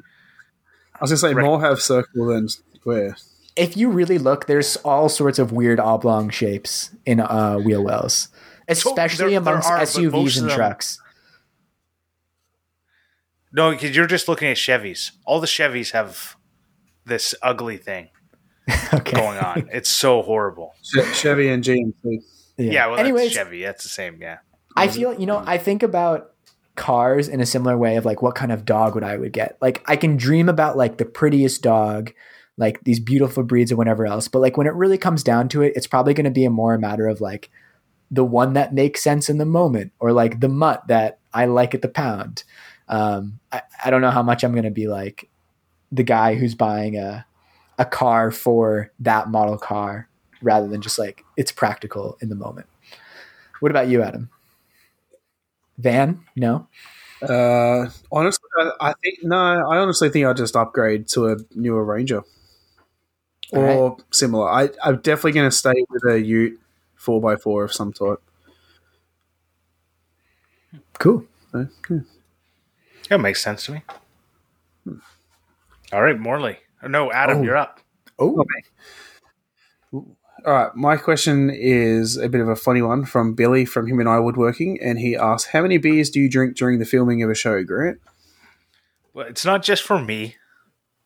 was 0.99 1.11
gonna 1.11 1.17
say 1.17 1.33
Right. 1.33 1.43
more 1.45 1.61
have 1.61 1.79
circle 1.81 2.27
than 2.27 2.47
square. 2.49 3.15
If 3.55 3.77
you 3.77 3.89
really 3.89 4.17
look, 4.17 4.47
there's 4.47 4.77
all 4.77 5.09
sorts 5.09 5.37
of 5.37 5.51
weird 5.51 5.79
oblong 5.79 6.29
shapes 6.31 6.89
in 7.05 7.19
uh, 7.19 7.57
wheel 7.57 7.83
wells, 7.83 8.29
especially 8.67 9.31
there- 9.33 9.41
there 9.41 9.53
amongst 9.53 9.69
are, 9.69 9.77
SUVs 9.79 10.39
and 10.39 10.49
them- 10.49 10.55
trucks. 10.55 10.99
No, 13.51 13.71
because 13.71 13.95
you're 13.95 14.07
just 14.07 14.27
looking 14.27 14.47
at 14.47 14.57
Chevys. 14.57 15.11
All 15.25 15.39
the 15.39 15.45
Chevys 15.47 15.91
have 15.91 16.35
this 17.05 17.35
ugly 17.43 17.77
thing 17.77 18.09
Okay. 18.93 19.11
going 19.15 19.37
on. 19.37 19.69
it's 19.71 19.89
so 19.89 20.21
horrible. 20.23 20.73
Chevy 21.13 21.49
and 21.49 21.63
GMC. 21.63 22.23
Yeah, 22.57 22.87
well, 22.87 22.97
Anyways, 22.99 23.25
that's 23.25 23.35
Chevy. 23.35 23.61
That's 23.63 23.83
the 23.83 23.89
same. 23.89 24.19
Yeah. 24.21 24.37
I 24.75 24.87
feel 24.87 25.13
you 25.19 25.27
know 25.27 25.43
I 25.45 25.57
think 25.59 25.83
about 25.83 26.32
cars 26.75 27.27
in 27.27 27.39
a 27.39 27.45
similar 27.45 27.77
way 27.77 27.95
of 27.95 28.05
like 28.05 28.21
what 28.21 28.35
kind 28.35 28.51
of 28.51 28.65
dog 28.65 28.95
would 28.95 29.03
I 29.03 29.17
would 29.17 29.33
get. 29.33 29.57
Like 29.61 29.83
I 29.87 29.95
can 29.95 30.17
dream 30.17 30.49
about 30.49 30.77
like 30.77 30.97
the 30.97 31.05
prettiest 31.05 31.61
dog, 31.61 32.11
like 32.57 32.83
these 32.83 32.99
beautiful 32.99 33.43
breeds 33.43 33.71
or 33.71 33.75
whatever 33.75 34.05
else, 34.05 34.27
but 34.27 34.39
like 34.39 34.57
when 34.57 34.67
it 34.67 34.73
really 34.73 34.97
comes 34.97 35.23
down 35.23 35.49
to 35.49 35.61
it, 35.61 35.73
it's 35.75 35.87
probably 35.87 36.13
going 36.13 36.25
to 36.25 36.31
be 36.31 36.45
a 36.45 36.49
more 36.49 36.77
matter 36.77 37.07
of 37.07 37.21
like 37.21 37.49
the 38.09 38.25
one 38.25 38.53
that 38.53 38.73
makes 38.73 39.01
sense 39.01 39.29
in 39.29 39.37
the 39.37 39.45
moment 39.45 39.91
or 39.99 40.11
like 40.11 40.39
the 40.39 40.49
mutt 40.49 40.87
that 40.87 41.19
I 41.33 41.45
like 41.45 41.73
at 41.73 41.81
the 41.81 41.89
pound. 41.89 42.43
Um, 42.87 43.39
I, 43.51 43.61
I 43.85 43.89
don't 43.89 44.01
know 44.01 44.11
how 44.11 44.23
much 44.23 44.43
I'm 44.43 44.51
going 44.51 44.63
to 44.63 44.71
be 44.71 44.87
like 44.87 45.29
the 45.91 46.03
guy 46.03 46.35
who's 46.35 46.55
buying 46.55 46.97
a 46.97 47.25
a 47.79 47.85
car 47.85 48.29
for 48.29 48.91
that 48.99 49.29
model 49.29 49.57
car 49.57 50.07
rather 50.41 50.67
than 50.67 50.81
just 50.81 50.99
like 50.99 51.23
it's 51.37 51.51
practical 51.51 52.17
in 52.21 52.29
the 52.29 52.35
moment. 52.35 52.67
What 53.59 53.71
about 53.71 53.87
you, 53.87 54.03
Adam? 54.03 54.29
Van? 55.77 56.23
No. 56.35 56.67
Uh, 57.21 57.89
honestly, 58.11 58.49
I, 58.59 58.71
I 58.89 58.93
think 59.01 59.19
no. 59.23 59.35
I 59.37 59.77
honestly 59.77 60.09
think 60.09 60.25
I'd 60.25 60.37
just 60.37 60.55
upgrade 60.55 61.07
to 61.09 61.27
a 61.29 61.37
newer 61.55 61.83
Ranger. 61.83 62.23
or 63.51 63.97
similar. 64.11 64.49
I, 64.49 64.69
I'm 64.83 64.97
definitely 64.97 65.31
going 65.33 65.49
to 65.49 65.55
stay 65.55 65.85
with 65.89 66.03
a 66.11 66.19
Ute 66.21 66.59
four 66.95 67.31
x 67.31 67.43
four 67.43 67.63
of 67.63 67.73
some 67.73 67.93
sort. 67.93 68.21
Cool. 70.99 71.25
So, 71.51 71.67
yeah. 71.89 71.99
That 73.09 73.19
makes 73.19 73.41
sense 73.43 73.65
to 73.65 73.73
me. 73.73 73.81
All 75.91 76.01
right, 76.03 76.19
Morley. 76.19 76.57
No, 76.87 77.11
Adam, 77.11 77.39
Oh. 77.39 77.43
you're 77.43 77.57
up. 77.57 77.79
Oh, 78.19 78.43
All 80.45 80.53
right, 80.53 80.75
my 80.75 80.97
question 80.97 81.49
is 81.49 82.17
a 82.17 82.27
bit 82.27 82.41
of 82.41 82.49
a 82.49 82.55
funny 82.55 82.81
one 82.81 83.05
from 83.05 83.33
Billy 83.33 83.63
from 83.63 83.87
Him 83.87 84.01
and 84.01 84.09
I 84.09 84.19
Woodworking, 84.19 84.77
and 84.81 84.99
he 84.99 85.15
asks, 85.15 85.51
"How 85.51 85.61
many 85.61 85.77
beers 85.77 86.09
do 86.09 86.19
you 86.19 86.29
drink 86.29 86.57
during 86.57 86.79
the 86.79 86.85
filming 86.85 87.23
of 87.23 87.29
a 87.29 87.35
show, 87.35 87.63
Grant?" 87.63 88.01
Well, 89.13 89.27
it's 89.27 89.45
not 89.45 89.63
just 89.63 89.83
for 89.83 90.01
me. 90.01 90.35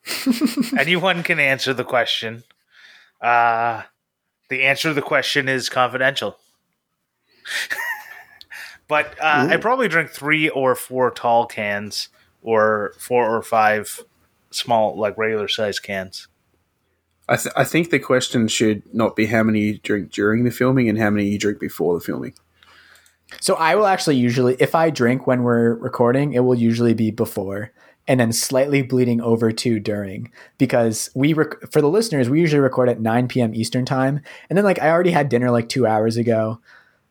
Anyone 0.77 1.21
can 1.21 1.39
answer 1.39 1.71
the 1.71 1.83
question. 1.83 2.45
Uh, 3.21 3.83
the 4.49 4.63
answer 4.63 4.89
to 4.89 4.93
the 4.95 5.03
question 5.03 5.47
is 5.47 5.69
confidential. 5.69 6.39
but 8.87 9.13
uh, 9.21 9.49
I 9.51 9.57
probably 9.57 9.87
drink 9.87 10.09
three 10.09 10.49
or 10.49 10.73
four 10.73 11.11
tall 11.11 11.45
cans, 11.45 12.09
or 12.41 12.93
four 12.97 13.35
or 13.35 13.43
five 13.43 14.03
small, 14.49 14.97
like 14.97 15.15
regular 15.15 15.47
size 15.47 15.79
cans. 15.79 16.27
I, 17.29 17.35
th- 17.35 17.53
I 17.57 17.63
think 17.63 17.89
the 17.89 17.99
question 17.99 18.47
should 18.47 18.83
not 18.93 19.15
be 19.15 19.25
how 19.25 19.43
many 19.43 19.59
you 19.59 19.77
drink 19.79 20.11
during 20.11 20.43
the 20.43 20.51
filming 20.51 20.87
and 20.87 20.97
how 20.97 21.09
many 21.09 21.27
you 21.27 21.37
drink 21.37 21.59
before 21.59 21.93
the 21.93 21.99
filming. 21.99 22.33
So 23.41 23.55
I 23.55 23.75
will 23.75 23.85
actually 23.85 24.15
usually, 24.15 24.55
if 24.59 24.73
I 24.73 24.89
drink 24.89 25.27
when 25.27 25.43
we're 25.43 25.73
recording, 25.75 26.33
it 26.33 26.39
will 26.39 26.55
usually 26.55 26.93
be 26.93 27.11
before 27.11 27.71
and 28.07 28.19
then 28.19 28.31
slightly 28.31 28.81
bleeding 28.81 29.19
over 29.19 29.51
to 29.51 29.79
during 29.81 30.31
because 30.57 31.09
we, 31.13 31.33
rec- 31.33 31.69
for 31.71 31.81
the 31.81 31.89
listeners, 31.89 32.29
we 32.29 32.39
usually 32.39 32.61
record 32.61 32.87
at 32.87 33.01
9 33.01 33.27
p.m. 33.27 33.53
Eastern 33.53 33.83
time. 33.83 34.21
And 34.49 34.55
then 34.55 34.63
like 34.63 34.81
I 34.81 34.89
already 34.89 35.11
had 35.11 35.27
dinner 35.27 35.51
like 35.51 35.67
two 35.67 35.85
hours 35.85 36.15
ago. 36.15 36.61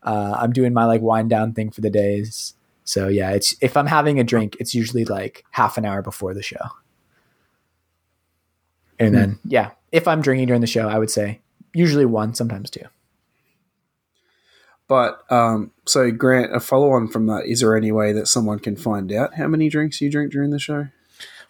Uh, 0.02 0.36
I'm 0.38 0.52
doing 0.52 0.72
my 0.72 0.86
like 0.86 1.02
wind 1.02 1.28
down 1.28 1.52
thing 1.52 1.70
for 1.70 1.82
the 1.82 1.90
days. 1.90 2.54
So 2.84 3.08
yeah, 3.08 3.32
it's 3.32 3.54
if 3.60 3.76
I'm 3.76 3.86
having 3.86 4.18
a 4.18 4.24
drink, 4.24 4.56
it's 4.58 4.74
usually 4.74 5.04
like 5.04 5.44
half 5.50 5.76
an 5.76 5.84
hour 5.84 6.00
before 6.00 6.32
the 6.32 6.42
show. 6.42 6.70
And 8.98 9.14
then 9.14 9.38
yeah, 9.44 9.72
if 9.92 10.08
I'm 10.08 10.22
drinking 10.22 10.46
during 10.48 10.60
the 10.60 10.66
show, 10.66 10.88
I 10.88 10.98
would 10.98 11.10
say 11.10 11.40
usually 11.74 12.06
one, 12.06 12.34
sometimes 12.34 12.70
two. 12.70 12.84
But 14.88 15.20
um, 15.30 15.72
so 15.84 16.10
Grant, 16.10 16.54
a 16.54 16.60
follow 16.60 16.92
on 16.92 17.08
from 17.08 17.26
that, 17.26 17.46
is 17.46 17.60
there 17.60 17.76
any 17.76 17.90
way 17.90 18.12
that 18.12 18.28
someone 18.28 18.58
can 18.58 18.76
find 18.76 19.12
out 19.12 19.34
how 19.34 19.48
many 19.48 19.68
drinks 19.68 20.00
you 20.00 20.10
drink 20.10 20.32
during 20.32 20.50
the 20.50 20.58
show? 20.58 20.88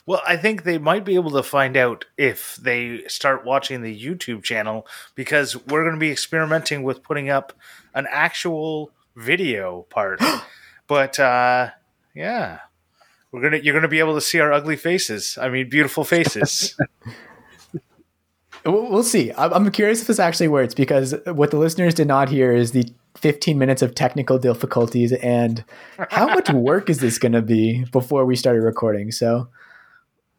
Well, 0.06 0.22
I 0.26 0.36
think 0.36 0.62
they 0.62 0.78
might 0.78 1.04
be 1.04 1.16
able 1.16 1.32
to 1.32 1.42
find 1.42 1.76
out 1.76 2.04
if 2.16 2.56
they 2.56 3.02
start 3.08 3.44
watching 3.44 3.82
the 3.82 4.00
YouTube 4.00 4.44
channel 4.44 4.86
because 5.16 5.56
we're 5.66 5.82
going 5.82 5.96
to 5.96 6.00
be 6.00 6.12
experimenting 6.12 6.84
with 6.84 7.02
putting 7.02 7.28
up 7.28 7.52
an 7.92 8.06
actual 8.08 8.92
video 9.16 9.82
part. 9.90 10.20
but 10.86 11.18
uh, 11.18 11.70
yeah, 12.14 12.60
we're 13.32 13.42
gonna 13.42 13.58
you're 13.58 13.74
gonna 13.74 13.88
be 13.88 13.98
able 13.98 14.14
to 14.14 14.20
see 14.20 14.38
our 14.38 14.52
ugly 14.52 14.76
faces. 14.76 15.36
I 15.40 15.48
mean, 15.48 15.68
beautiful 15.68 16.04
faces. 16.04 16.76
We'll, 18.66 18.90
we'll 18.90 19.04
see. 19.04 19.32
I'm, 19.32 19.52
I'm 19.52 19.70
curious 19.70 20.00
if 20.00 20.08
this 20.08 20.18
actually 20.18 20.48
works 20.48 20.74
because 20.74 21.14
what 21.26 21.50
the 21.50 21.58
listeners 21.58 21.94
did 21.94 22.08
not 22.08 22.28
hear 22.28 22.52
is 22.52 22.72
the 22.72 22.92
15 23.16 23.58
minutes 23.58 23.80
of 23.80 23.94
technical 23.94 24.38
difficulties 24.38 25.12
and 25.12 25.64
how 26.10 26.26
much 26.26 26.50
work 26.50 26.90
is 26.90 26.98
this 26.98 27.18
going 27.18 27.32
to 27.32 27.42
be 27.42 27.84
before 27.92 28.24
we 28.24 28.36
started 28.36 28.62
recording. 28.62 29.12
So, 29.12 29.48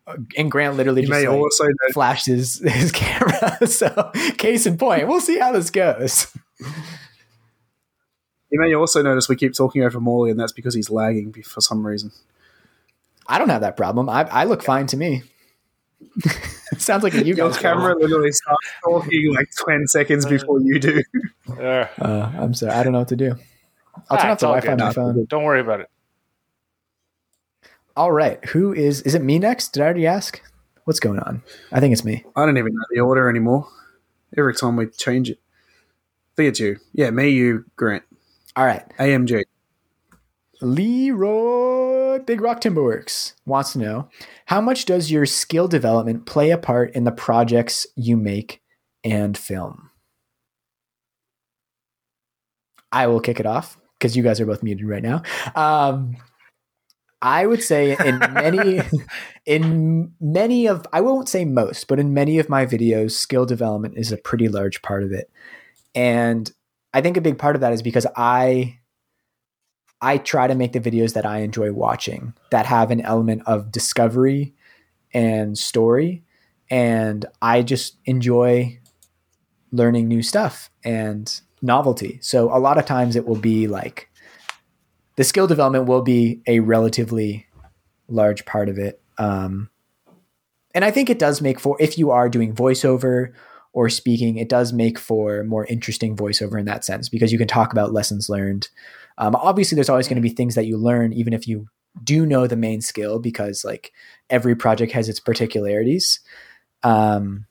uh, 0.06 0.18
and 0.38 0.52
Grant 0.52 0.76
literally 0.76 1.02
You 1.02 1.08
just 1.08 1.22
may 1.22 1.28
like, 1.28 1.38
also 1.38 1.66
flashed 1.94 2.28
his, 2.28 2.60
his 2.68 2.92
camera. 2.92 3.58
So, 3.68 4.12
case 4.38 4.66
in 4.66 4.78
point, 4.78 5.08
we'll 5.08 5.22
see 5.22 5.40
how 5.40 5.52
this 5.52 5.70
goes. 5.70 6.36
you 6.60 8.60
may 8.60 8.74
also 8.76 9.02
notice 9.02 9.30
we 9.30 9.36
keep 9.36 9.54
talking 9.54 9.84
over 9.84 10.00
Morley, 10.00 10.32
and 10.32 10.40
that's 10.40 10.52
because 10.52 10.76
he's 10.76 10.90
lagging 10.90 11.34
for 11.44 11.62
some 11.62 11.86
reason. 11.86 12.12
I 13.28 13.40
don't 13.40 13.50
have 13.50 13.62
that 13.62 13.78
problem. 13.78 14.10
I, 14.10 14.24
I 14.24 14.44
look 14.44 14.64
fine 14.64 14.88
to 14.88 14.98
me. 14.98 15.24
Sounds 16.78 17.04
like 17.04 17.14
a 17.14 17.20
you 17.26 17.36
Your 17.36 17.50
guys 17.50 17.58
camera 17.60 17.92
problem. 17.92 18.02
literally 18.10 18.32
starts 18.32 18.68
talking 18.84 19.34
like 19.36 19.48
ten 19.68 19.88
seconds 19.88 20.26
before 20.26 20.60
you 20.62 20.80
do. 20.80 21.04
Uh, 21.50 21.88
Uh, 22.00 22.32
I'm 22.38 22.54
sorry. 22.54 22.74
I 22.74 22.84
don't 22.84 22.94
know 22.94 23.00
what 23.00 23.08
to 23.10 23.16
do. 23.16 23.36
I'll 24.10 24.18
turn 24.18 24.28
Ah, 24.28 24.32
off 24.32 24.34
it's 24.34 24.42
the 24.42 24.48
all 24.48 24.54
Wi-Fi 24.56 24.72
on 24.74 24.78
my 24.78 24.94
phone. 24.94 25.26
don't 25.26 25.44
worry 25.44 25.60
about 25.62 25.80
it. 25.82 25.90
All 27.96 28.12
right. 28.12 28.44
Who 28.50 28.74
is? 28.74 29.02
Is 29.02 29.16
it 29.16 29.24
me 29.24 29.40
next? 29.40 29.70
Did 29.74 29.82
I 29.82 29.86
already 29.86 30.06
ask? 30.08 30.42
What's 30.84 31.00
going 31.00 31.20
on? 31.20 31.42
I 31.72 31.80
think 31.80 31.94
it's 31.94 32.06
me. 32.06 32.24
I 32.36 32.46
don't 32.46 32.58
even 32.58 32.74
know 32.74 32.84
the 32.92 33.00
order 33.02 33.28
anymore. 33.30 33.68
Every 34.38 34.54
time 34.54 34.76
we 34.76 34.86
change 34.88 35.30
it, 35.30 35.40
I 35.40 36.36
think 36.36 36.50
it's 36.50 36.60
you. 36.60 36.78
Yeah, 36.94 37.10
me, 37.10 37.30
you, 37.30 37.66
Grant, 37.76 38.04
All 38.56 38.66
right. 38.66 38.84
AMG. 39.00 39.44
Leroy 40.62 42.20
Big 42.20 42.42
Rock 42.42 42.62
Timberworks 42.62 43.34
wants 43.46 43.74
to 43.74 43.80
know 43.80 44.10
how 44.48 44.62
much 44.62 44.86
does 44.86 45.12
your 45.12 45.26
skill 45.26 45.68
development 45.68 46.26
play 46.26 46.52
a 46.52 46.58
part 46.58 46.96
in 46.96 47.04
the 47.04 47.12
projects 47.12 47.86
you 47.98 48.16
make 48.16 48.62
and 49.04 49.38
film? 49.38 49.92
I 52.90 53.08
will 53.08 53.20
kick 53.20 53.42
it 53.42 53.46
off 53.46 53.78
because 54.00 54.16
you 54.16 54.24
guys 54.24 54.40
are 54.40 54.46
both 54.46 54.64
muted 54.64 54.88
right 54.88 55.04
now. 55.04 55.22
Um, 55.54 56.16
I 57.22 57.46
would 57.46 57.62
say 57.62 57.98
in 58.06 58.20
many, 58.20 58.80
in 59.46 60.14
many 60.22 60.68
of, 60.68 60.88
I 60.94 61.02
won't 61.02 61.28
say 61.28 61.44
most, 61.44 61.90
but 61.90 62.00
in 62.00 62.14
many 62.14 62.40
of 62.40 62.48
my 62.48 62.66
videos, 62.66 63.12
skill 63.12 63.46
development 63.46 63.98
is 63.98 64.14
a 64.14 64.18
pretty 64.18 64.48
large 64.48 64.82
part 64.82 65.04
of 65.04 65.12
it. 65.12 65.30
And 65.94 66.50
I 66.94 67.02
think 67.02 67.18
a 67.18 67.22
big 67.22 67.38
part 67.38 67.56
of 67.56 67.62
that 67.62 67.74
is 67.74 67.82
because 67.82 68.08
I 68.16 68.80
I 70.02 70.18
try 70.18 70.48
to 70.48 70.56
make 70.56 70.74
the 70.74 70.80
videos 70.80 71.14
that 71.14 71.26
I 71.26 71.40
enjoy 71.40 71.72
watching 71.72 72.34
that 72.52 72.66
have 72.66 72.92
an 72.92 73.02
element 73.02 73.44
of 73.46 73.72
discovery 73.72 74.54
and 75.14 75.58
story. 75.58 76.24
And 76.70 77.26
I 77.42 77.64
just 77.64 77.98
enjoy 78.06 78.80
learning 79.72 80.08
new 80.08 80.22
stuff 80.22 80.70
and 80.84 81.40
novelty. 81.62 82.20
So 82.22 82.56
a 82.56 82.60
lot 82.60 82.78
of 82.78 82.86
times 82.86 83.16
it 83.16 83.26
will 83.26 83.38
be 83.38 83.68
like 83.68 84.10
the 85.16 85.24
skill 85.24 85.48
development 85.48 85.86
will 85.86 86.04
be 86.04 86.42
a 86.46 86.60
relatively 86.60 87.48
large 88.08 88.46
part 88.46 88.70
of 88.70 88.78
it. 88.78 89.02
Um, 89.18 89.70
and 90.76 90.86
I 90.86 90.92
think 90.92 91.10
it 91.10 91.20
does 91.20 91.42
make 91.42 91.60
for, 91.60 91.76
if 91.80 91.98
you 91.98 92.12
are 92.12 92.30
doing 92.30 92.54
voiceover 92.54 93.34
or 93.74 93.90
speaking, 93.90 94.38
it 94.38 94.48
does 94.48 94.72
make 94.72 95.00
for 95.00 95.44
more 95.44 95.66
interesting 95.66 96.16
voiceover 96.16 96.60
in 96.60 96.66
that 96.66 96.86
sense 96.86 97.10
because 97.10 97.32
you 97.32 97.38
can 97.38 97.48
talk 97.48 97.72
about 97.72 97.94
lessons 97.94 98.30
learned. 98.30 98.70
Um, 99.18 99.36
obviously, 99.36 99.76
there's 99.76 99.90
always 99.90 100.08
going 100.08 100.22
to 100.22 100.22
be 100.22 100.30
things 100.30 100.56
that 100.56 100.66
you 100.66 100.78
learn, 100.78 101.14
even 101.14 101.34
if 101.34 101.48
you 101.48 101.68
do 102.04 102.26
know 102.26 102.46
the 102.46 102.56
main 102.56 102.82
skill, 102.82 103.20
because 103.20 103.66
like 103.66 103.92
every 104.30 104.56
project 104.56 104.92
has 104.92 105.10
its 105.10 105.20
particularities. 105.20 106.20
Um, 106.84 107.46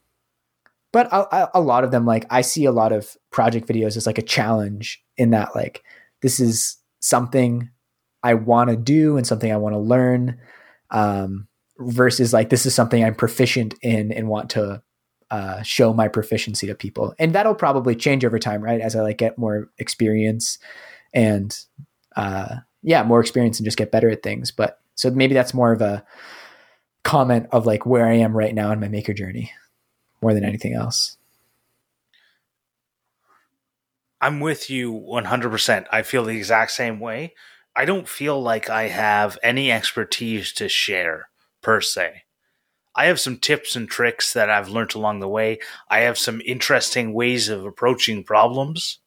but 0.92 1.08
a, 1.12 1.50
a- 1.58 1.60
lot 1.60 1.84
of 1.84 1.90
them, 1.90 2.06
like 2.06 2.24
I 2.30 2.42
see 2.42 2.64
a 2.64 2.72
lot 2.72 2.92
of 2.92 3.16
project 3.30 3.66
videos 3.68 3.96
as 3.96 4.06
like 4.06 4.18
a 4.18 4.22
challenge 4.22 5.02
in 5.16 5.30
that, 5.30 5.54
like 5.54 5.82
this 6.22 6.38
is 6.40 6.76
something 7.00 7.70
I 8.22 8.34
want 8.34 8.70
to 8.70 8.76
do 8.76 9.16
and 9.16 9.26
something 9.26 9.52
I 9.52 9.56
want 9.56 9.74
to 9.74 9.80
learn, 9.80 10.38
um, 10.90 11.48
versus 11.78 12.32
like 12.32 12.48
this 12.48 12.64
is 12.64 12.74
something 12.74 13.04
I'm 13.04 13.14
proficient 13.14 13.74
in 13.82 14.12
and 14.12 14.28
want 14.28 14.50
to 14.50 14.82
uh, 15.30 15.62
show 15.62 15.92
my 15.92 16.08
proficiency 16.08 16.66
to 16.68 16.74
people. 16.74 17.14
And 17.18 17.34
that'll 17.34 17.54
probably 17.54 17.96
change 17.96 18.24
over 18.24 18.38
time, 18.38 18.62
right? 18.62 18.80
As 18.80 18.94
I 18.94 19.02
like 19.02 19.18
get 19.18 19.36
more 19.36 19.68
experience 19.78 20.58
and 21.16 21.58
uh, 22.14 22.56
yeah, 22.82 23.02
more 23.02 23.20
experience 23.20 23.58
and 23.58 23.64
just 23.64 23.78
get 23.78 23.90
better 23.90 24.10
at 24.10 24.22
things. 24.22 24.52
But 24.52 24.78
so 24.94 25.10
maybe 25.10 25.34
that's 25.34 25.54
more 25.54 25.72
of 25.72 25.80
a 25.80 26.04
comment 27.02 27.48
of 27.50 27.66
like 27.66 27.86
where 27.86 28.06
I 28.06 28.14
am 28.14 28.36
right 28.36 28.54
now 28.54 28.70
in 28.70 28.80
my 28.80 28.88
maker 28.88 29.14
journey 29.14 29.50
more 30.20 30.34
than 30.34 30.44
anything 30.44 30.74
else. 30.74 31.16
I'm 34.20 34.40
with 34.40 34.70
you 34.70 34.92
100%. 34.92 35.86
I 35.90 36.02
feel 36.02 36.24
the 36.24 36.36
exact 36.36 36.70
same 36.70 37.00
way. 37.00 37.34
I 37.74 37.84
don't 37.84 38.08
feel 38.08 38.40
like 38.40 38.70
I 38.70 38.88
have 38.88 39.38
any 39.42 39.70
expertise 39.70 40.52
to 40.54 40.68
share 40.68 41.28
per 41.62 41.80
se. 41.80 42.22
I 42.94 43.06
have 43.06 43.20
some 43.20 43.38
tips 43.38 43.76
and 43.76 43.88
tricks 43.88 44.32
that 44.32 44.48
I've 44.48 44.70
learned 44.70 44.94
along 44.94 45.20
the 45.20 45.28
way. 45.28 45.58
I 45.90 46.00
have 46.00 46.18
some 46.18 46.40
interesting 46.46 47.12
ways 47.12 47.48
of 47.48 47.64
approaching 47.64 48.24
problems. 48.24 48.98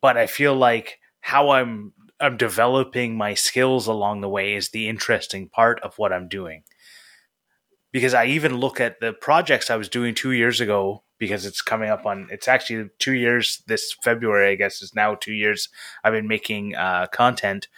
But 0.00 0.16
I 0.16 0.26
feel 0.26 0.54
like 0.54 0.97
how 1.20 1.50
I'm 1.50 1.92
I'm 2.20 2.36
developing 2.36 3.16
my 3.16 3.34
skills 3.34 3.86
along 3.86 4.20
the 4.20 4.28
way 4.28 4.54
is 4.54 4.70
the 4.70 4.88
interesting 4.88 5.48
part 5.48 5.80
of 5.80 5.98
what 5.98 6.12
I'm 6.12 6.28
doing. 6.28 6.64
Because 7.92 8.12
I 8.12 8.26
even 8.26 8.58
look 8.58 8.80
at 8.80 9.00
the 9.00 9.12
projects 9.12 9.70
I 9.70 9.76
was 9.76 9.88
doing 9.88 10.14
2 10.14 10.32
years 10.32 10.60
ago 10.60 11.04
because 11.18 11.46
it's 11.46 11.62
coming 11.62 11.90
up 11.90 12.06
on 12.06 12.28
it's 12.30 12.48
actually 12.48 12.90
2 12.98 13.12
years 13.12 13.62
this 13.66 13.92
February 14.02 14.52
I 14.52 14.54
guess 14.56 14.82
is 14.82 14.94
now 14.94 15.14
2 15.14 15.32
years 15.32 15.68
I've 16.04 16.12
been 16.12 16.28
making 16.28 16.74
uh, 16.74 17.06
content. 17.08 17.68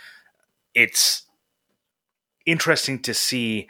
It's 0.74 1.24
interesting 2.46 3.00
to 3.02 3.14
see 3.14 3.68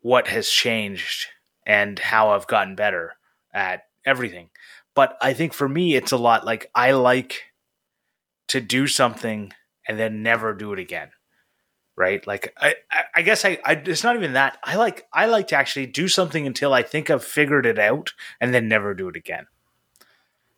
what 0.00 0.28
has 0.28 0.48
changed 0.48 1.28
and 1.66 1.98
how 1.98 2.30
I've 2.30 2.46
gotten 2.46 2.74
better 2.74 3.14
at 3.52 3.84
everything. 4.04 4.50
But 4.94 5.16
I 5.20 5.32
think 5.32 5.52
for 5.54 5.68
me, 5.68 5.94
it's 5.94 6.12
a 6.12 6.18
lot 6.18 6.44
like 6.44 6.70
I 6.74 6.92
like 6.92 7.53
to 8.48 8.60
do 8.60 8.86
something 8.86 9.52
and 9.86 9.98
then 9.98 10.22
never 10.22 10.54
do 10.54 10.72
it 10.72 10.78
again. 10.78 11.10
Right. 11.96 12.26
Like, 12.26 12.52
I, 12.58 12.74
I 13.14 13.22
guess 13.22 13.44
I, 13.44 13.58
I, 13.64 13.74
it's 13.74 14.02
not 14.02 14.16
even 14.16 14.32
that. 14.32 14.58
I 14.64 14.74
like, 14.76 15.06
I 15.12 15.26
like 15.26 15.48
to 15.48 15.56
actually 15.56 15.86
do 15.86 16.08
something 16.08 16.44
until 16.44 16.72
I 16.72 16.82
think 16.82 17.08
I've 17.08 17.24
figured 17.24 17.66
it 17.66 17.78
out 17.78 18.14
and 18.40 18.52
then 18.52 18.66
never 18.66 18.94
do 18.94 19.08
it 19.08 19.16
again. 19.16 19.46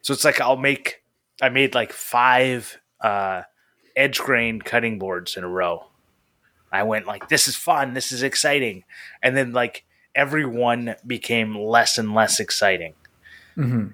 So 0.01 0.15
it's 0.15 0.25
like 0.25 0.41
I'll 0.41 0.57
make, 0.57 1.03
I 1.43 1.51
made 1.51 1.75
like 1.75 1.93
five 1.93 2.81
uh, 3.03 3.43
edge 3.95 4.19
grain 4.19 4.63
cutting 4.63 4.99
boards 4.99 5.37
in 5.37 5.45
a 5.45 5.49
row. 5.49 5.87
I 6.73 6.85
went 6.85 7.07
like, 7.07 7.29
this 7.29 7.49
is 7.49 7.57
fun. 7.57 7.93
This 7.93 8.13
is 8.13 8.23
exciting. 8.23 8.85
And 9.23 9.37
then 9.37 9.53
like 9.53 9.85
every 10.15 10.47
one 10.47 10.97
became 11.07 11.55
less 11.55 11.99
and 11.99 12.15
less 12.15 12.41
exciting. 12.41 12.95
Mm-hmm 13.59 13.89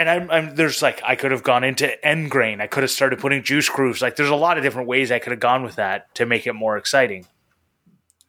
and 0.00 0.08
I'm, 0.08 0.30
I'm, 0.30 0.54
there's 0.54 0.80
like 0.80 1.02
I 1.04 1.14
could 1.14 1.30
have 1.30 1.42
gone 1.42 1.62
into 1.62 2.02
end 2.04 2.30
grain. 2.30 2.62
I 2.62 2.66
could 2.66 2.82
have 2.82 2.90
started 2.90 3.18
putting 3.18 3.42
juice 3.42 3.68
grooves. 3.68 4.00
Like 4.00 4.16
there's 4.16 4.30
a 4.30 4.34
lot 4.34 4.56
of 4.56 4.62
different 4.62 4.88
ways 4.88 5.12
I 5.12 5.18
could 5.18 5.32
have 5.32 5.40
gone 5.40 5.62
with 5.62 5.76
that 5.76 6.14
to 6.14 6.24
make 6.24 6.46
it 6.46 6.54
more 6.54 6.78
exciting. 6.78 7.26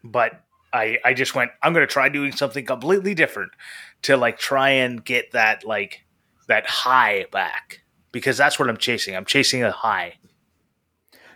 But 0.04 0.44
I 0.74 0.98
I 1.06 1.14
just 1.14 1.34
went. 1.34 1.52
I'm 1.64 1.72
going 1.72 1.88
to 1.88 1.92
try 1.92 2.10
doing 2.10 2.34
something 2.34 2.66
completely 2.66 3.16
different 3.16 3.54
to 4.02 4.18
like 4.18 4.38
try 4.38 4.72
and 4.72 5.04
get 5.04 5.32
that 5.32 5.64
like 5.66 6.04
that 6.48 6.68
high 6.68 7.28
back 7.32 7.84
because 8.12 8.36
that's 8.36 8.60
what 8.60 8.68
I'm 8.68 8.76
chasing. 8.76 9.16
I'm 9.16 9.24
chasing 9.24 9.64
a 9.64 9.72
high. 9.72 10.16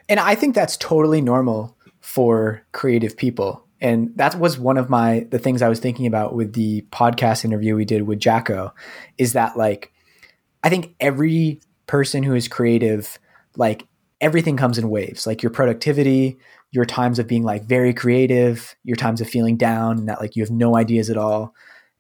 And 0.09 0.19
I 0.19 0.35
think 0.35 0.53
that's 0.53 0.75
totally 0.75 1.21
normal 1.21 1.77
for 2.01 2.61
creative 2.73 3.15
people. 3.15 3.65
And 3.79 4.11
that 4.17 4.35
was 4.37 4.59
one 4.59 4.77
of 4.77 4.89
my 4.89 5.27
the 5.29 5.39
things 5.39 5.61
I 5.61 5.69
was 5.69 5.79
thinking 5.79 6.07
about 6.07 6.35
with 6.35 6.55
the 6.55 6.81
podcast 6.91 7.45
interview 7.45 7.77
we 7.77 7.85
did 7.85 8.01
with 8.01 8.19
Jacko 8.19 8.73
is 9.17 9.31
that 9.31 9.55
like 9.55 9.93
I 10.65 10.69
think 10.69 10.95
every 10.99 11.61
person 11.85 12.23
who 12.23 12.33
is 12.33 12.47
creative, 12.47 13.19
like 13.55 13.87
everything 14.19 14.57
comes 14.57 14.79
in 14.79 14.89
waves. 14.89 15.27
Like 15.27 15.43
your 15.43 15.51
productivity, 15.51 16.39
your 16.71 16.85
times 16.85 17.19
of 17.19 17.27
being 17.27 17.43
like 17.43 17.65
very 17.65 17.93
creative, 17.93 18.75
your 18.83 18.95
times 18.95 19.21
of 19.21 19.29
feeling 19.29 19.57
down 19.57 19.99
and 19.99 20.09
that 20.09 20.19
like 20.19 20.35
you 20.35 20.41
have 20.41 20.49
no 20.49 20.75
ideas 20.75 21.11
at 21.11 21.17
all. 21.17 21.53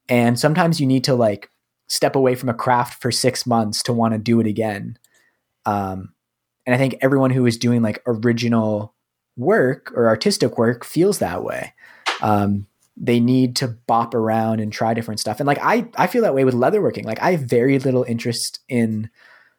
And 0.09 0.39
sometimes 0.39 0.81
you 0.81 0.87
need 0.87 1.03
to 1.03 1.13
like 1.13 1.51
step 1.87 2.15
away 2.15 2.33
from 2.33 2.49
a 2.49 2.55
craft 2.55 2.99
for 3.01 3.11
six 3.11 3.45
months 3.45 3.83
to 3.83 3.93
want 3.93 4.13
to 4.13 4.17
do 4.17 4.39
it 4.39 4.47
again. 4.47 4.97
Um, 5.67 6.13
and 6.65 6.73
I 6.73 6.79
think 6.79 6.95
everyone 7.01 7.29
who 7.29 7.45
is 7.45 7.59
doing 7.59 7.83
like 7.83 8.01
original 8.07 8.95
work 9.37 9.91
or 9.95 10.07
artistic 10.07 10.57
work 10.57 10.83
feels 10.83 11.19
that 11.19 11.43
way. 11.43 11.73
Um, 12.19 12.65
they 12.97 13.19
need 13.19 13.55
to 13.57 13.67
bop 13.67 14.13
around 14.13 14.59
and 14.59 14.71
try 14.71 14.93
different 14.93 15.19
stuff. 15.19 15.39
And 15.39 15.47
like 15.47 15.59
I 15.61 15.87
I 15.95 16.07
feel 16.07 16.21
that 16.21 16.35
way 16.35 16.45
with 16.45 16.55
leatherworking. 16.55 17.05
Like 17.05 17.21
I 17.21 17.31
have 17.31 17.41
very 17.41 17.77
little 17.79 18.03
interest 18.03 18.59
in 18.69 19.09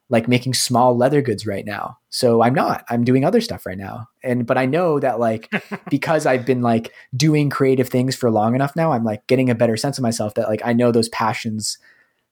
like 0.08 0.28
making 0.28 0.54
small 0.54 0.96
leather 0.96 1.20
goods 1.20 1.46
right 1.46 1.64
now. 1.64 1.98
So 2.10 2.42
I'm 2.42 2.54
not. 2.54 2.84
I'm 2.88 3.04
doing 3.04 3.24
other 3.24 3.40
stuff 3.40 3.66
right 3.66 3.76
now. 3.76 4.08
And 4.22 4.46
but 4.46 4.56
I 4.56 4.64
know 4.64 5.00
that 5.00 5.18
like 5.18 5.50
because 5.90 6.26
I've 6.26 6.46
been 6.46 6.62
like 6.62 6.92
doing 7.14 7.50
creative 7.50 7.88
things 7.88 8.16
for 8.16 8.30
long 8.30 8.54
enough 8.54 8.74
now, 8.76 8.92
I'm 8.92 9.04
like 9.04 9.26
getting 9.26 9.50
a 9.50 9.54
better 9.54 9.76
sense 9.76 9.98
of 9.98 10.02
myself 10.02 10.34
that 10.34 10.48
like 10.48 10.62
I 10.64 10.72
know 10.72 10.90
those 10.92 11.08
passions 11.10 11.78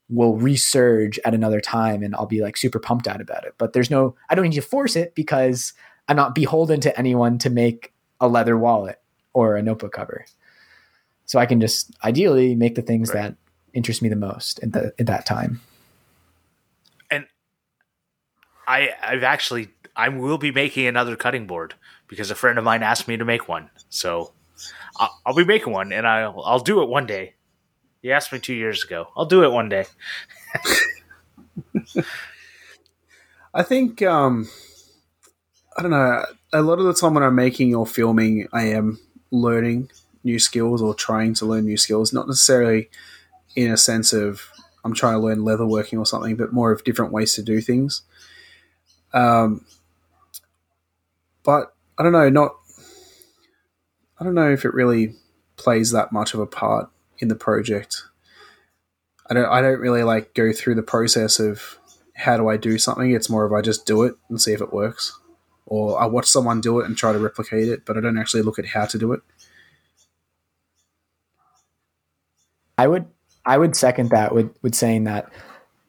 will 0.09 0.37
resurge 0.37 1.19
at 1.25 1.35
another 1.35 1.61
time 1.61 2.03
and 2.03 2.15
I'll 2.15 2.27
be 2.27 2.43
like 2.43 2.57
super 2.57 2.79
pumped 2.79 3.09
out 3.09 3.21
about 3.21 3.45
it. 3.45 3.55
But 3.59 3.73
there's 3.73 3.91
no 3.91 4.15
I 4.31 4.35
don't 4.35 4.45
need 4.45 4.53
to 4.55 4.63
force 4.63 4.97
it 4.97 5.15
because 5.15 5.75
I'm 6.09 6.17
not 6.17 6.35
beholden 6.35 6.81
to 6.81 6.99
anyone 6.99 7.39
to 7.39 7.51
make 7.51 7.93
a 8.21 8.29
leather 8.29 8.57
wallet 8.57 9.01
or 9.33 9.57
a 9.57 9.63
notebook 9.63 9.93
cover 9.93 10.25
so 11.27 11.39
I 11.39 11.47
can 11.47 11.61
just 11.61 11.93
ideally 12.05 12.55
make 12.55 12.75
the 12.75 12.83
things 12.83 13.13
right. 13.13 13.23
that 13.23 13.37
interest 13.73 14.03
me 14.03 14.09
the 14.09 14.17
most 14.17 14.63
at, 14.63 14.73
the, 14.73 14.93
at 14.99 15.07
that 15.07 15.27
time. 15.27 15.61
And 17.11 17.27
I, 18.67 18.91
I've 19.03 19.23
actually, 19.23 19.69
I 19.97 20.09
will 20.09 20.39
be 20.39 20.51
making 20.53 20.87
another 20.87 21.17
cutting 21.17 21.47
board 21.47 21.75
because 22.09 22.31
a 22.31 22.35
friend 22.35 22.59
of 22.59 22.65
mine 22.65 22.83
asked 22.83 23.09
me 23.09 23.17
to 23.17 23.25
make 23.25 23.49
one. 23.49 23.71
So 23.89 24.33
I'll, 24.97 25.21
I'll 25.27 25.35
be 25.35 25.45
making 25.45 25.73
one, 25.73 25.93
and 25.93 26.07
I'll, 26.07 26.43
I'll 26.45 26.61
do 26.61 26.83
it 26.83 26.89
one 26.89 27.07
day. 27.07 27.35
He 28.03 28.13
asked 28.13 28.33
me 28.33 28.39
two 28.39 28.55
years 28.55 28.85
ago. 28.85 29.09
I'll 29.17 29.27
do 29.27 29.45
it 29.45 29.51
one 29.51 29.69
day. 29.69 29.87
I 33.55 33.63
think 33.63 34.03
um, 34.03 34.49
I 35.77 35.83
don't 35.83 35.91
know. 35.91 36.25
A 36.53 36.63
lot 36.63 36.79
of 36.79 36.85
the 36.85 36.95
time 36.95 37.15
when 37.15 37.23
I'm 37.23 37.35
making 37.35 37.75
or 37.75 37.87
filming, 37.87 38.47
I 38.53 38.65
am 38.65 38.99
learning 39.31 39.91
new 40.25 40.39
skills 40.39 40.83
or 40.83 40.95
trying 40.95 41.35
to 41.35 41.47
learn 41.47 41.65
new 41.65 41.77
skills, 41.77 42.13
not 42.13 42.27
necessarily 42.27 42.91
in 43.55 43.71
a 43.71 43.77
sense 43.77 44.13
of 44.13 44.49
I'm 44.85 44.95
trying 44.95 45.15
to 45.15 45.21
learn 45.21 45.41
leatherworking 45.41 45.99
or 45.99 46.07
something, 46.07 46.37
but 46.37 46.53
more 46.53 46.73
of 46.73 46.85
different 46.85 47.13
ways 47.13 47.35
to 47.35 47.43
do 47.43 47.61
things. 47.61 48.03
Um, 49.13 49.65
but 51.43 51.75
I 51.99 52.03
don't 52.03 52.13
know, 52.13 52.29
not 52.29 52.57
I 54.19 54.25
don't 54.25 54.35
know 54.35 54.51
if 54.51 54.65
it 54.65 54.75
really 54.75 55.15
plays 55.57 55.91
that 55.93 56.13
much 56.13 56.35
of 56.35 56.41
a 56.41 56.47
part 56.47 56.91
in 57.19 57.29
the 57.29 57.35
project. 57.35 58.03
I 59.29 59.35
don't 59.35 59.47
I 59.47 59.61
don't 59.61 59.81
really 59.81 60.03
like 60.03 60.35
go 60.35 60.53
through 60.53 60.75
the 60.75 60.83
process 60.83 61.39
of 61.39 61.79
how 62.15 62.37
do 62.37 62.49
I 62.49 62.57
do 62.57 62.79
something. 62.79 63.11
It's 63.11 63.31
more 63.31 63.45
of 63.45 63.53
I 63.53 63.61
just 63.61 63.87
do 63.87 64.03
it 64.03 64.15
and 64.29 64.41
see 64.41 64.53
if 64.53 64.61
it 64.61 64.73
works. 64.73 65.19
Or 65.67 66.01
I 66.01 66.07
watch 66.07 66.27
someone 66.27 66.61
do 66.61 66.81
it 66.81 66.87
and 66.87 66.97
try 66.97 67.13
to 67.13 67.19
replicate 67.19 67.69
it, 67.69 67.87
but 67.87 67.97
I 67.97 68.01
don't 68.01 68.19
actually 68.19 68.43
look 68.43 68.59
at 68.59 68.67
how 68.67 68.85
to 68.87 68.99
do 68.99 69.13
it. 69.13 69.23
I 72.79 72.87
would 72.87 73.07
I 73.47 73.59
would 73.59 73.77
second 73.77 74.11
that 74.11 74.35
with 74.35 74.55
with 74.63 74.75
saying 74.75 75.05
that 75.05 75.31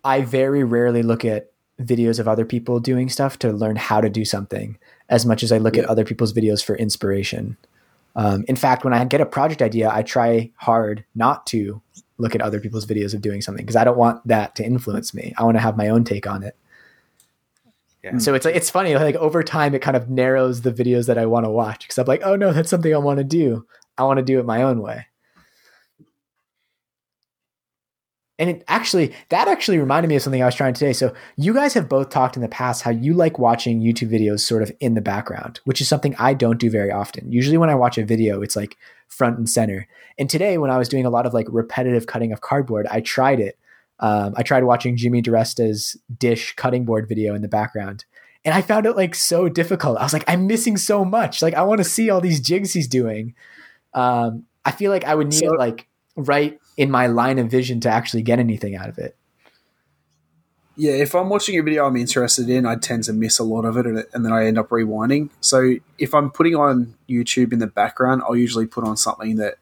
I 0.03 0.21
very 0.21 0.63
rarely 0.63 1.03
look 1.03 1.25
at 1.25 1.51
videos 1.81 2.19
of 2.19 2.27
other 2.27 2.45
people 2.45 2.79
doing 2.79 3.09
stuff 3.09 3.37
to 3.39 3.51
learn 3.51 3.75
how 3.75 3.99
to 4.01 4.09
do 4.09 4.23
something 4.23 4.77
as 5.09 5.25
much 5.25 5.43
as 5.43 5.51
I 5.51 5.57
look 5.57 5.75
yeah. 5.75 5.83
at 5.83 5.89
other 5.89 6.05
people's 6.05 6.33
videos 6.33 6.63
for 6.63 6.75
inspiration. 6.75 7.57
Um, 8.15 8.45
in 8.47 8.55
fact, 8.55 8.85
when 8.85 8.93
I 8.93 9.03
get 9.05 9.19
a 9.19 9.25
project 9.25 9.61
idea, 9.61 9.91
I 9.91 10.01
try 10.01 10.51
hard 10.55 11.03
not 11.15 11.45
to 11.47 11.81
look 12.17 12.33
at 12.33 12.41
other 12.41 12.61
people's 12.61 12.85
videos 12.85 13.13
of 13.13 13.21
doing 13.21 13.41
something 13.41 13.65
because 13.65 13.75
I 13.75 13.83
don't 13.83 13.97
want 13.97 14.25
that 14.25 14.55
to 14.55 14.65
influence 14.65 15.13
me. 15.13 15.33
I 15.37 15.43
want 15.43 15.57
to 15.57 15.61
have 15.61 15.75
my 15.75 15.89
own 15.89 16.05
take 16.05 16.25
on 16.25 16.43
it. 16.43 16.55
Yeah. 18.03 18.19
So 18.19 18.35
it's 18.35 18.45
like 18.45 18.55
it's 18.55 18.69
funny 18.69 18.95
like 18.95 19.15
over 19.15 19.41
time 19.41 19.73
it 19.73 19.81
kind 19.81 19.97
of 19.97 20.09
narrows 20.09 20.61
the 20.61 20.71
videos 20.71 21.07
that 21.07 21.17
I 21.17 21.25
want 21.25 21.45
to 21.45 21.49
watch 21.49 21.79
because 21.79 21.97
I'm 21.97 22.05
like, 22.05 22.21
oh 22.23 22.35
no, 22.35 22.53
that's 22.53 22.69
something 22.69 22.93
I 22.93 22.99
want 22.99 23.17
to 23.17 23.23
do. 23.23 23.65
I 23.97 24.03
want 24.03 24.17
to 24.17 24.23
do 24.23 24.39
it 24.39 24.45
my 24.45 24.61
own 24.61 24.79
way. 24.81 25.07
And 28.37 28.49
it 28.49 28.63
actually, 28.67 29.13
that 29.29 29.47
actually 29.47 29.77
reminded 29.77 30.09
me 30.09 30.17
of 30.17 30.21
something 30.21 30.43
I 30.43 30.45
was 30.45 30.55
trying 30.55 30.73
to 30.73 30.79
say. 30.79 30.91
So, 30.91 31.13
you 31.37 31.53
guys 31.53 31.73
have 31.73 31.87
both 31.87 32.09
talked 32.09 32.35
in 32.35 32.41
the 32.41 32.49
past 32.49 32.81
how 32.81 32.91
you 32.91 33.13
like 33.13 33.39
watching 33.39 33.79
YouTube 33.79 34.11
videos 34.11 34.41
sort 34.41 34.61
of 34.61 34.71
in 34.81 34.93
the 34.93 35.01
background, 35.01 35.61
which 35.63 35.79
is 35.79 35.87
something 35.87 36.15
I 36.19 36.33
don't 36.33 36.59
do 36.59 36.69
very 36.69 36.91
often. 36.91 37.31
Usually, 37.31 37.57
when 37.57 37.69
I 37.69 37.75
watch 37.75 37.97
a 37.97 38.05
video, 38.05 38.41
it's 38.41 38.55
like 38.55 38.77
front 39.07 39.37
and 39.37 39.49
center. 39.49 39.87
And 40.17 40.29
today, 40.29 40.57
when 40.57 40.69
I 40.69 40.77
was 40.77 40.89
doing 40.89 41.05
a 41.05 41.09
lot 41.09 41.25
of 41.25 41.33
like 41.33 41.47
repetitive 41.49 42.07
cutting 42.07 42.33
of 42.33 42.41
cardboard, 42.41 42.87
I 42.87 42.99
tried 42.99 43.39
it. 43.39 43.57
Um, 44.01 44.33
I 44.35 44.43
tried 44.43 44.65
watching 44.65 44.97
Jimmy 44.97 45.21
DiResta's 45.21 45.95
dish 46.17 46.53
cutting 46.55 46.83
board 46.83 47.07
video 47.07 47.35
in 47.35 47.41
the 47.41 47.47
background. 47.47 48.03
And 48.43 48.53
I 48.53 48.61
found 48.61 48.85
it 48.85 48.97
like 48.97 49.15
so 49.15 49.47
difficult. 49.47 49.97
I 49.97 50.03
was 50.03 50.13
like, 50.13 50.25
I'm 50.27 50.45
missing 50.45 50.77
so 50.77 51.05
much. 51.05 51.41
Like, 51.41 51.53
I 51.53 51.63
want 51.63 51.79
to 51.79 51.85
see 51.85 52.09
all 52.09 52.21
these 52.21 52.41
jigs 52.41 52.73
he's 52.73 52.87
doing. 52.87 53.33
Um, 53.93 54.43
I 54.65 54.71
feel 54.71 54.91
like 54.91 55.05
I 55.05 55.15
would 55.15 55.27
need 55.27 55.39
so, 55.39 55.51
like 55.51 55.87
right 56.17 56.59
in 56.77 56.91
my 56.91 57.07
line 57.07 57.39
of 57.39 57.49
vision 57.49 57.79
to 57.81 57.89
actually 57.89 58.21
get 58.21 58.39
anything 58.39 58.75
out 58.75 58.89
of 58.89 58.97
it. 58.97 59.15
Yeah, 60.77 60.91
if 60.91 61.15
I'm 61.15 61.29
watching 61.29 61.57
a 61.57 61.63
video 61.63 61.85
I'm 61.85 61.95
interested 61.95 62.49
in, 62.49 62.65
I 62.65 62.75
tend 62.75 63.05
to 63.05 63.13
miss 63.13 63.39
a 63.39 63.43
lot 63.43 63.63
of 63.63 63.77
it, 63.77 63.85
and 63.85 64.25
then 64.25 64.33
I 64.33 64.45
end 64.45 64.57
up 64.57 64.69
rewinding. 64.69 65.29
So 65.39 65.75
if 65.97 66.13
I'm 66.13 66.29
putting 66.29 66.55
on 66.55 66.95
YouTube 67.07 67.53
in 67.53 67.59
the 67.59 67.67
background, 67.67 68.23
I'll 68.23 68.35
usually 68.35 68.65
put 68.65 68.83
on 68.83 68.97
something 68.97 69.37
that 69.37 69.55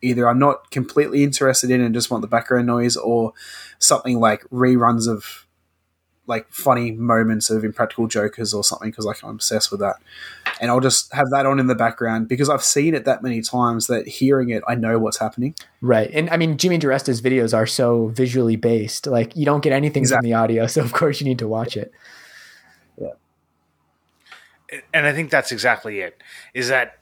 either 0.00 0.26
I'm 0.26 0.38
not 0.38 0.70
completely 0.70 1.22
interested 1.22 1.70
in 1.70 1.82
and 1.82 1.94
just 1.94 2.10
want 2.10 2.22
the 2.22 2.28
background 2.28 2.66
noise, 2.66 2.96
or 2.96 3.34
something 3.78 4.18
like 4.20 4.44
reruns 4.44 5.06
of 5.06 5.43
like 6.26 6.46
funny 6.50 6.90
moments 6.90 7.50
of 7.50 7.64
impractical 7.64 8.06
jokers 8.06 8.54
or 8.54 8.64
something 8.64 8.90
because 8.90 9.04
like 9.04 9.22
I'm 9.22 9.30
obsessed 9.30 9.70
with 9.70 9.80
that, 9.80 9.96
and 10.60 10.70
I'll 10.70 10.80
just 10.80 11.12
have 11.12 11.30
that 11.30 11.46
on 11.46 11.60
in 11.60 11.66
the 11.66 11.74
background 11.74 12.28
because 12.28 12.48
I've 12.48 12.62
seen 12.62 12.94
it 12.94 13.04
that 13.04 13.22
many 13.22 13.42
times 13.42 13.86
that 13.88 14.06
hearing 14.06 14.50
it, 14.50 14.62
I 14.66 14.74
know 14.74 14.98
what's 14.98 15.18
happening. 15.18 15.54
Right, 15.80 16.10
and 16.12 16.30
I 16.30 16.36
mean 16.36 16.56
Jimmy 16.56 16.78
DiResta's 16.78 17.20
videos 17.20 17.56
are 17.56 17.66
so 17.66 18.08
visually 18.08 18.56
based, 18.56 19.06
like 19.06 19.36
you 19.36 19.44
don't 19.44 19.62
get 19.62 19.72
anything 19.72 20.02
exactly. 20.02 20.30
from 20.30 20.30
the 20.30 20.34
audio, 20.34 20.66
so 20.66 20.82
of 20.82 20.92
course 20.92 21.20
you 21.20 21.26
need 21.26 21.38
to 21.40 21.48
watch 21.48 21.76
it. 21.76 21.92
Yeah, 22.98 24.80
and 24.92 25.06
I 25.06 25.12
think 25.12 25.30
that's 25.30 25.52
exactly 25.52 26.00
it. 26.00 26.22
Is 26.54 26.68
that 26.68 26.98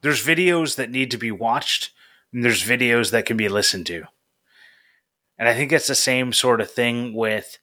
there's 0.00 0.24
videos 0.24 0.76
that 0.76 0.90
need 0.90 1.10
to 1.10 1.18
be 1.18 1.30
watched, 1.30 1.90
and 2.32 2.44
there's 2.44 2.62
videos 2.62 3.10
that 3.10 3.26
can 3.26 3.36
be 3.36 3.48
listened 3.48 3.86
to. 3.86 4.04
And 5.38 5.48
I 5.48 5.54
think 5.54 5.72
it's 5.72 5.86
the 5.86 5.94
same 5.94 6.32
sort 6.32 6.60
of 6.60 6.70
thing 6.70 7.14
with 7.14 7.58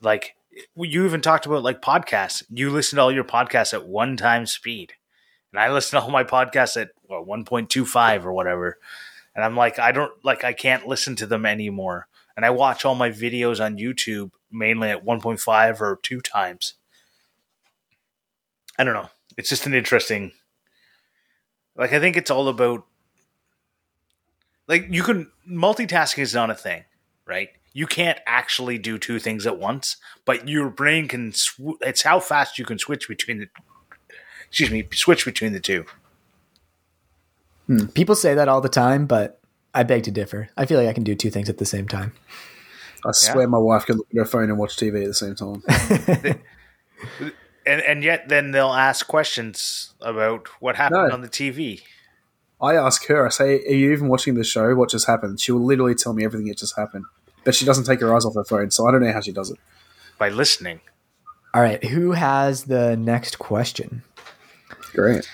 like 0.00 0.34
you 0.76 1.04
even 1.04 1.20
talked 1.20 1.46
about 1.46 1.62
like 1.62 1.82
podcasts. 1.82 2.42
You 2.50 2.70
listen 2.70 2.96
to 2.96 3.02
all 3.02 3.12
your 3.12 3.24
podcasts 3.24 3.74
at 3.74 3.86
one 3.86 4.16
time 4.16 4.46
speed, 4.46 4.94
and 5.52 5.60
I 5.60 5.70
listen 5.72 5.98
to 5.98 6.04
all 6.04 6.10
my 6.10 6.24
podcasts 6.24 6.80
at 6.80 6.90
what 7.06 7.26
one 7.26 7.44
point 7.44 7.70
two 7.70 7.86
five 7.86 8.26
or 8.26 8.32
whatever. 8.32 8.78
and 9.34 9.44
I'm 9.44 9.56
like, 9.56 9.78
I 9.78 9.92
don't 9.92 10.12
like, 10.24 10.44
I 10.44 10.52
can't 10.52 10.86
listen 10.86 11.16
to 11.16 11.26
them 11.26 11.46
anymore. 11.46 12.08
And 12.36 12.44
I 12.44 12.50
watch 12.50 12.84
all 12.84 12.94
my 12.94 13.10
videos 13.10 13.64
on 13.64 13.76
YouTube 13.76 14.30
mainly 14.50 14.88
at 14.88 15.04
1.5 15.04 15.80
or 15.80 15.98
two 16.02 16.20
times. 16.20 16.74
I 18.78 18.84
don't 18.84 18.94
know. 18.94 19.10
It's 19.36 19.48
just 19.48 19.66
an 19.66 19.74
interesting. 19.74 20.32
Like, 21.76 21.92
I 21.92 22.00
think 22.00 22.16
it's 22.16 22.30
all 22.30 22.48
about. 22.48 22.84
Like, 24.66 24.86
you 24.90 25.02
can. 25.02 25.30
Multitasking 25.48 26.20
is 26.20 26.34
not 26.34 26.50
a 26.50 26.54
thing, 26.54 26.84
right? 27.26 27.48
You 27.72 27.86
can't 27.86 28.18
actually 28.26 28.78
do 28.78 28.98
two 28.98 29.18
things 29.18 29.46
at 29.46 29.58
once, 29.58 29.96
but 30.24 30.48
your 30.48 30.70
brain 30.70 31.08
can. 31.08 31.32
Sw- 31.32 31.78
it's 31.80 32.02
how 32.02 32.20
fast 32.20 32.58
you 32.58 32.64
can 32.64 32.78
switch 32.78 33.08
between 33.08 33.38
the. 33.38 33.48
Excuse 34.48 34.70
me, 34.70 34.88
switch 34.92 35.24
between 35.24 35.52
the 35.52 35.60
two. 35.60 35.84
Hmm. 37.66 37.86
People 37.86 38.16
say 38.16 38.34
that 38.34 38.48
all 38.48 38.60
the 38.60 38.68
time, 38.68 39.06
but 39.06 39.40
I 39.72 39.84
beg 39.84 40.02
to 40.04 40.10
differ. 40.10 40.48
I 40.56 40.66
feel 40.66 40.80
like 40.80 40.88
I 40.88 40.92
can 40.92 41.04
do 41.04 41.14
two 41.14 41.30
things 41.30 41.48
at 41.48 41.58
the 41.58 41.64
same 41.64 41.86
time. 41.86 42.12
I 43.06 43.12
swear 43.12 43.46
my 43.46 43.58
wife 43.58 43.86
can 43.86 43.96
look 43.96 44.08
at 44.12 44.18
her 44.18 44.24
phone 44.24 44.50
and 44.50 44.58
watch 44.58 44.76
TV 44.76 45.02
at 45.02 45.06
the 45.06 45.14
same 45.14 45.34
time. 45.34 45.62
And 47.66 47.82
and 47.82 48.02
yet 48.02 48.28
then 48.28 48.52
they'll 48.52 48.72
ask 48.72 49.06
questions 49.06 49.92
about 50.00 50.48
what 50.60 50.76
happened 50.76 51.08
No. 51.08 51.14
on 51.14 51.20
the 51.20 51.28
TV. 51.28 51.82
I 52.60 52.74
ask 52.74 53.06
her, 53.06 53.26
I 53.26 53.30
say, 53.30 53.62
Are 53.66 53.72
you 53.72 53.92
even 53.92 54.08
watching 54.08 54.34
the 54.34 54.44
show? 54.44 54.74
What 54.74 54.90
just 54.90 55.06
happened? 55.06 55.40
She 55.40 55.52
will 55.52 55.64
literally 55.64 55.94
tell 55.94 56.12
me 56.12 56.24
everything 56.24 56.48
that 56.48 56.58
just 56.58 56.76
happened. 56.76 57.04
But 57.44 57.54
she 57.54 57.64
doesn't 57.64 57.84
take 57.84 58.00
her 58.00 58.14
eyes 58.14 58.24
off 58.24 58.34
her 58.34 58.44
phone, 58.44 58.70
so 58.70 58.86
I 58.86 58.92
don't 58.92 59.02
know 59.02 59.12
how 59.12 59.20
she 59.20 59.32
does 59.32 59.50
it. 59.50 59.58
by 60.18 60.28
listening. 60.28 60.80
All 61.54 61.62
right, 61.62 61.82
who 61.84 62.12
has 62.12 62.64
the 62.64 62.96
next 62.96 63.38
question? 63.38 64.02
Great. 64.92 65.28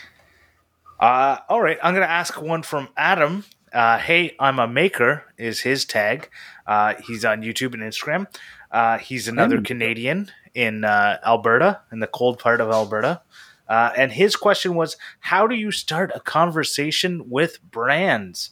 Uh, 0.99 1.39
all 1.49 1.61
right, 1.61 1.79
I'm 1.83 1.93
going 1.95 2.07
to 2.07 2.11
ask 2.11 2.41
one 2.41 2.63
from 2.63 2.89
Adam. 2.97 3.45
Uh, 3.73 3.99
hey, 3.99 4.35
I'm 4.41 4.59
a 4.59 4.67
maker 4.67 5.25
is 5.37 5.61
his 5.61 5.85
tag. 5.85 6.31
Uh, 6.67 6.95
he's 7.07 7.25
on 7.25 7.43
YouTube 7.43 7.75
and 7.75 7.83
Instagram. 7.83 8.27
Uh, 8.71 8.99
he's 8.99 9.29
another 9.29 9.57
Hmm. 9.59 9.65
Canadian 9.65 10.31
in 10.55 10.85
uh, 10.85 11.19
Alberta, 11.27 11.81
in 11.93 12.01
the 12.01 12.07
cold 12.07 12.39
part 12.39 12.61
of 12.63 12.71
Alberta. 12.71 13.21
Uh, 13.69 13.91
and 13.97 14.13
his 14.13 14.37
question 14.37 14.75
was, 14.75 14.97
how 15.21 15.47
do 15.47 15.55
you 15.55 15.71
start 15.73 16.11
a 16.15 16.21
conversation 16.21 17.29
with 17.29 17.61
brands? 17.71 18.51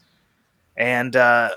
And 0.76 1.14
uh, 1.16 1.50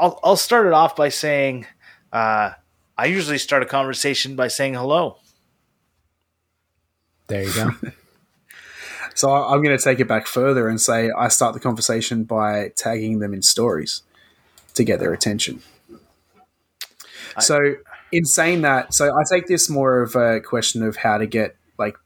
I'll, 0.00 0.20
I'll 0.22 0.36
start 0.36 0.66
it 0.66 0.72
off 0.72 0.94
by 0.96 1.08
saying, 1.08 1.66
uh, 2.12 2.52
I 2.96 3.06
usually 3.06 3.38
start 3.38 3.62
a 3.62 3.66
conversation 3.66 4.36
by 4.36 4.48
saying 4.48 4.74
hello. 4.74 5.18
There 7.26 7.44
you 7.44 7.54
go. 7.54 7.70
So 9.14 9.30
I- 9.32 9.52
I'm 9.52 9.64
going 9.64 9.76
to 9.76 9.82
take 9.82 9.98
it 9.98 10.06
back 10.06 10.28
further 10.28 10.68
and 10.68 10.80
say 10.80 11.10
I 11.10 11.26
start 11.26 11.52
the 11.52 11.58
conversation 11.58 12.22
by 12.22 12.70
tagging 12.76 13.18
them 13.18 13.34
in 13.34 13.42
stories 13.42 14.02
to 14.74 14.84
get 14.84 15.00
their 15.00 15.12
attention. 15.12 15.60
so, 17.40 17.74
in 18.12 18.24
saying 18.24 18.62
that, 18.62 18.94
so 18.94 19.06
I 19.06 19.22
take 19.28 19.48
this 19.48 19.68
more 19.68 20.02
of 20.02 20.14
a 20.14 20.38
question 20.40 20.84
of 20.84 20.94
how 20.98 21.18
to 21.18 21.26
get 21.26 21.56
like 21.80 21.96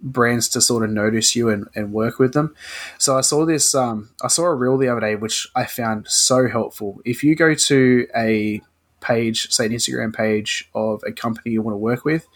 brands 0.00 0.48
to 0.50 0.60
sort 0.60 0.84
of 0.84 0.90
notice 0.90 1.34
you 1.34 1.48
and, 1.48 1.68
and 1.74 1.92
work 1.92 2.18
with 2.18 2.32
them. 2.32 2.54
So 2.98 3.16
I 3.16 3.20
saw 3.20 3.44
this, 3.44 3.74
um, 3.74 4.10
I 4.22 4.28
saw 4.28 4.44
a 4.44 4.54
reel 4.54 4.76
the 4.78 4.88
other 4.88 5.00
day 5.00 5.16
which 5.16 5.48
I 5.54 5.64
found 5.64 6.08
so 6.08 6.48
helpful. 6.48 7.00
If 7.04 7.24
you 7.24 7.34
go 7.34 7.54
to 7.54 8.06
a 8.16 8.62
page, 9.00 9.52
say 9.52 9.66
an 9.66 9.72
Instagram 9.72 10.14
page 10.14 10.68
of 10.74 11.02
a 11.06 11.12
company 11.12 11.52
you 11.52 11.62
want 11.62 11.74
to 11.74 11.78
work 11.78 12.04
with, 12.04 12.26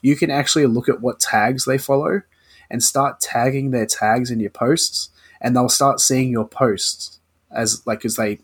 you 0.00 0.16
can 0.16 0.30
actually 0.30 0.66
look 0.66 0.88
at 0.88 1.00
what 1.00 1.20
tags 1.20 1.64
they 1.64 1.78
follow 1.78 2.22
and 2.70 2.82
start 2.82 3.20
tagging 3.20 3.70
their 3.70 3.86
tags 3.86 4.30
in 4.30 4.40
your 4.40 4.50
posts 4.50 5.10
and 5.40 5.54
they'll 5.54 5.68
start 5.68 6.00
seeing 6.00 6.30
your 6.30 6.48
posts 6.48 7.20
as 7.50 7.86
like 7.86 8.04
as 8.04 8.16
they 8.16 8.38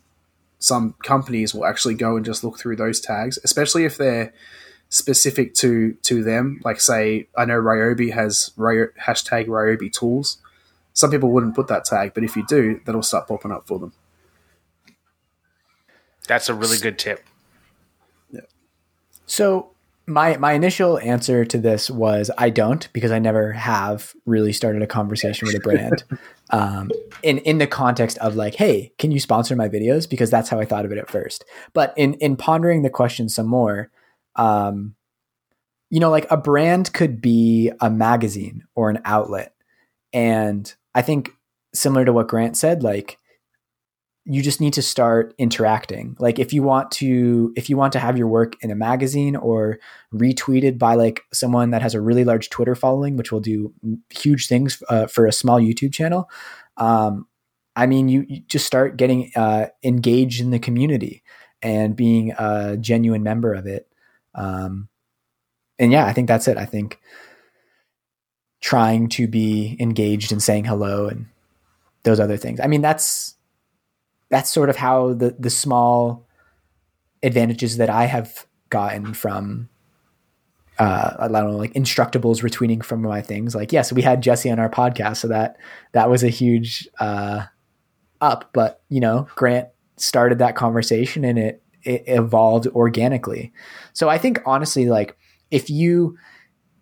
some 0.61 0.95
companies 1.05 1.55
will 1.55 1.64
actually 1.64 1.95
go 1.95 2.17
and 2.17 2.27
just 2.27 2.43
look 2.43 2.59
through 2.59 2.77
those 2.77 3.01
tags 3.01 3.38
especially 3.45 3.85
if 3.85 3.97
they're 3.97 4.33
specific 4.88 5.55
to 5.55 5.92
to 6.03 6.22
them 6.22 6.61
like 6.64 6.81
say 6.81 7.29
i 7.37 7.44
know 7.44 7.61
ryobi 7.61 8.12
has 8.12 8.53
Ryo, 8.57 8.88
hashtag 9.01 9.46
ryobi 9.46 9.92
tools 9.92 10.38
some 10.94 11.11
people 11.11 11.31
wouldn't 11.31 11.55
put 11.55 11.68
that 11.68 11.85
tag 11.85 12.14
but 12.14 12.24
if 12.24 12.37
you 12.37 12.46
do 12.46 12.81
that'll 12.87 13.03
start 13.03 13.29
popping 13.29 13.53
up 13.53 13.66
for 13.66 13.79
them 13.79 13.92
That's 16.29 16.48
a 16.48 16.55
really 16.55 16.79
good 16.79 16.98
tip. 16.98 17.24
Yeah. 18.31 18.42
So 19.27 19.70
my 20.07 20.37
my 20.37 20.53
initial 20.53 20.98
answer 21.01 21.44
to 21.46 21.59
this 21.59 21.90
was 21.90 22.31
I 22.38 22.51
don't 22.51 22.88
because 22.92 23.11
I 23.11 23.18
never 23.18 23.53
have 23.53 24.14
really 24.27 24.53
started 24.53 24.83
a 24.83 24.87
conversation 24.87 25.46
with 25.46 25.57
a 25.57 25.61
brand 25.61 26.05
um, 26.51 26.90
in 27.22 27.38
in 27.38 27.59
the 27.59 27.66
context 27.66 28.18
of 28.18 28.37
like, 28.37 28.55
hey, 28.55 28.92
can 28.98 29.11
you 29.11 29.18
sponsor 29.18 29.57
my 29.57 29.68
videos? 29.68 30.09
Because 30.09 30.31
that's 30.31 30.51
how 30.51 30.61
I 30.61 30.66
thought 30.66 30.85
of 30.85 30.92
it 30.92 30.98
at 30.98 31.11
first. 31.11 31.44
But 31.72 31.94
in 31.96 32.14
in 32.14 32.37
pondering 32.37 32.83
the 32.83 32.90
question 32.90 33.29
some 33.29 33.46
more, 33.46 33.90
um, 34.38 34.94
you 35.90 36.01
know, 36.01 36.11
like 36.11 36.27
a 36.31 36.37
brand 36.37 36.92
could 36.92 37.20
be 37.20 37.70
a 37.81 37.90
magazine 37.90 38.64
or 38.74 38.90
an 38.90 39.01
outlet, 39.05 39.55
and 40.12 40.72
I 40.94 41.03
think 41.03 41.33
similar 41.74 42.05
to 42.05 42.12
what 42.12 42.29
Grant 42.29 42.57
said, 42.57 42.83
like 42.83 43.18
you 44.31 44.42
just 44.42 44.61
need 44.61 44.74
to 44.74 44.83
start 44.83 45.35
interacting. 45.38 46.14
Like 46.18 46.38
if 46.38 46.53
you 46.53 46.62
want 46.62 46.90
to 46.92 47.51
if 47.57 47.70
you 47.70 47.79
want 47.79 47.94
to 47.94 47.98
have 47.98 48.18
your 48.18 48.29
work 48.29 48.57
in 48.62 48.70
a 48.70 48.74
magazine 48.74 49.35
or 49.37 49.79
retweeted 50.14 50.79
by 50.79 50.94
like 50.94 51.22
someone 51.33 51.70
that 51.70 51.81
has 51.81 51.94
a 51.94 52.01
really 52.01 52.24
large 52.24 52.51
twitter 52.51 52.74
following 52.74 53.16
which 53.16 53.33
will 53.33 53.40
do 53.40 53.72
huge 54.11 54.46
things 54.46 54.83
uh, 54.90 55.07
for 55.07 55.27
a 55.27 55.33
small 55.33 55.59
youtube 55.59 55.92
channel 55.92 56.31
um, 56.77 57.27
i 57.77 57.87
mean 57.87 58.09
you, 58.09 58.24
you 58.29 58.40
just 58.48 58.66
start 58.66 58.96
getting 58.96 59.31
uh, 59.35 59.66
engaged 59.83 60.40
in 60.40 60.51
the 60.51 60.59
community 60.59 61.22
and 61.62 61.96
being 61.96 62.33
a 62.38 62.77
genuine 62.79 63.22
member 63.22 63.55
of 63.55 63.66
it 63.66 63.88
um, 64.35 64.88
and 65.79 65.93
yeah 65.93 66.07
i 66.07 66.12
think 66.12 66.29
that's 66.29 66.49
it 66.49 66.57
i 66.57 66.64
think 66.64 67.01
trying 68.61 69.09
to 69.09 69.29
be 69.29 69.77
engaged 69.79 70.33
and 70.33 70.43
saying 70.43 70.64
hello 70.64 71.09
and 71.09 71.27
those 72.03 72.21
other 72.21 72.37
things 72.37 72.61
i 72.61 72.67
mean 72.67 72.83
that's 72.83 73.37
that's 74.31 74.51
sort 74.51 74.71
of 74.71 74.77
how 74.77 75.14
the 75.14 75.35
the 75.38 75.51
small 75.51 76.27
advantages 77.23 77.79
that 77.79 77.91
I 77.91 78.05
have 78.05 78.47
gotten 78.71 79.14
from 79.14 79.69
uh, 80.79 81.17
I 81.19 81.27
don't 81.27 81.51
know, 81.51 81.57
like 81.57 81.73
instructables 81.73 82.41
retweeting 82.41 82.85
from 82.85 83.03
my 83.03 83.21
things. 83.21 83.53
Like, 83.53 83.73
yes, 83.73 83.93
we 83.93 84.01
had 84.01 84.23
Jesse 84.23 84.49
on 84.49 84.61
our 84.61 84.71
podcast, 84.71 85.17
so 85.17 85.27
that 85.29 85.57
that 85.91 86.09
was 86.09 86.23
a 86.23 86.29
huge 86.29 86.88
uh, 87.01 87.47
up. 88.21 88.51
But 88.53 88.81
you 88.88 89.01
know, 89.01 89.27
Grant 89.35 89.69
started 89.97 90.38
that 90.38 90.55
conversation, 90.55 91.25
and 91.25 91.37
it 91.37 91.62
it 91.83 92.05
evolved 92.07 92.67
organically. 92.69 93.53
So 93.93 94.09
I 94.09 94.19
think 94.19 94.41
honestly, 94.47 94.88
like 94.88 95.17
if 95.51 95.71
you 95.71 96.19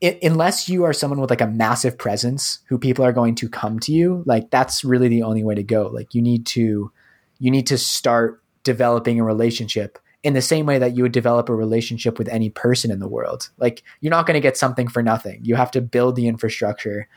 it, 0.01 0.23
unless 0.23 0.69
you 0.69 0.85
are 0.85 0.93
someone 0.93 1.21
with 1.21 1.31
like 1.31 1.41
a 1.41 1.47
massive 1.47 1.97
presence 1.97 2.59
who 2.69 2.79
people 2.79 3.05
are 3.05 3.13
going 3.13 3.35
to 3.37 3.49
come 3.49 3.79
to 3.81 3.93
you, 3.93 4.23
like 4.27 4.51
that's 4.51 4.85
really 4.85 5.09
the 5.09 5.23
only 5.23 5.43
way 5.43 5.55
to 5.55 5.63
go. 5.63 5.87
Like 5.87 6.15
you 6.15 6.23
need 6.23 6.47
to 6.47 6.91
you 7.39 7.51
need 7.51 7.67
to 7.69 7.79
start 7.79 8.43
developing 8.63 9.21
a 9.21 9.25
relationship 9.25 9.99
in 10.23 10.35
the 10.35 10.43
same 10.43 10.67
way 10.67 10.79
that 10.79 10.97
you 10.97 11.03
would 11.03 11.13
develop 11.13 11.49
a 11.49 11.55
relationship 11.55 12.19
with 12.19 12.29
any 12.29 12.51
person 12.51 12.91
in 12.91 12.99
the 12.99 13.09
world. 13.09 13.51
Like 13.59 13.83
you're 14.01 14.11
not 14.11 14.27
going 14.27 14.35
to 14.35 14.41
get 14.41 14.57
something 14.57 14.89
for 14.89 15.03
nothing. 15.03 15.41
You 15.45 15.55
have 15.55 15.71
to 15.73 15.81
build 15.81 16.17
the 16.17 16.29
infrastructure 16.29 17.09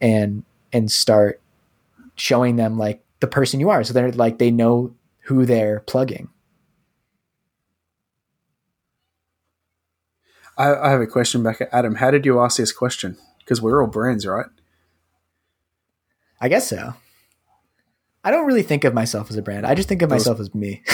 and 0.00 0.44
and 0.72 0.90
start 0.90 1.40
showing 2.16 2.56
them 2.56 2.78
like 2.78 3.02
the 3.20 3.26
person 3.26 3.60
you 3.60 3.70
are 3.70 3.82
so 3.82 3.92
they're 3.92 4.12
like 4.12 4.38
they 4.38 4.50
know 4.50 4.94
who 5.20 5.44
they're 5.44 5.80
plugging. 5.80 6.28
I, 10.56 10.74
I 10.74 10.90
have 10.90 11.00
a 11.00 11.06
question 11.06 11.42
back 11.42 11.60
at 11.60 11.68
Adam. 11.72 11.96
How 11.96 12.10
did 12.10 12.24
you 12.24 12.40
ask 12.40 12.56
this 12.56 12.72
question? 12.72 13.16
Because 13.38 13.60
we're 13.60 13.82
all 13.82 13.88
brands, 13.90 14.26
right? 14.26 14.46
I 16.40 16.48
guess 16.48 16.68
so. 16.68 16.94
I 18.22 18.30
don't 18.30 18.46
really 18.46 18.62
think 18.62 18.84
of 18.84 18.94
myself 18.94 19.30
as 19.30 19.36
a 19.36 19.42
brand. 19.42 19.66
I 19.66 19.74
just 19.74 19.88
think 19.88 20.02
of 20.02 20.08
Those- 20.10 20.20
myself 20.20 20.40
as 20.40 20.54
me. 20.54 20.82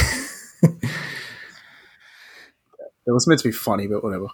It 3.07 3.12
was 3.12 3.27
meant 3.27 3.40
to 3.40 3.49
be 3.49 3.53
funny, 3.53 3.88
but 3.88 4.05
whatever. 4.05 4.29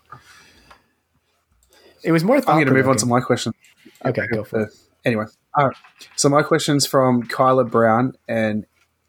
it 2.02 2.12
was 2.12 2.24
more 2.24 2.36
I'm 2.36 2.42
going 2.42 2.66
to 2.66 2.72
move 2.72 2.88
on 2.88 2.96
to 2.98 3.06
my 3.06 3.20
question. 3.20 3.52
Okay, 4.04 4.26
go 4.32 4.44
for 4.44 4.62
it. 4.62 4.68
Uh, 4.68 4.70
anyway, 5.04 5.24
all 5.56 5.68
right. 5.68 5.76
So 6.16 6.28
my 6.28 6.42
question's 6.42 6.86
from 6.86 7.22
Kyla 7.22 7.64
Brown, 7.64 8.16
and 8.28 8.66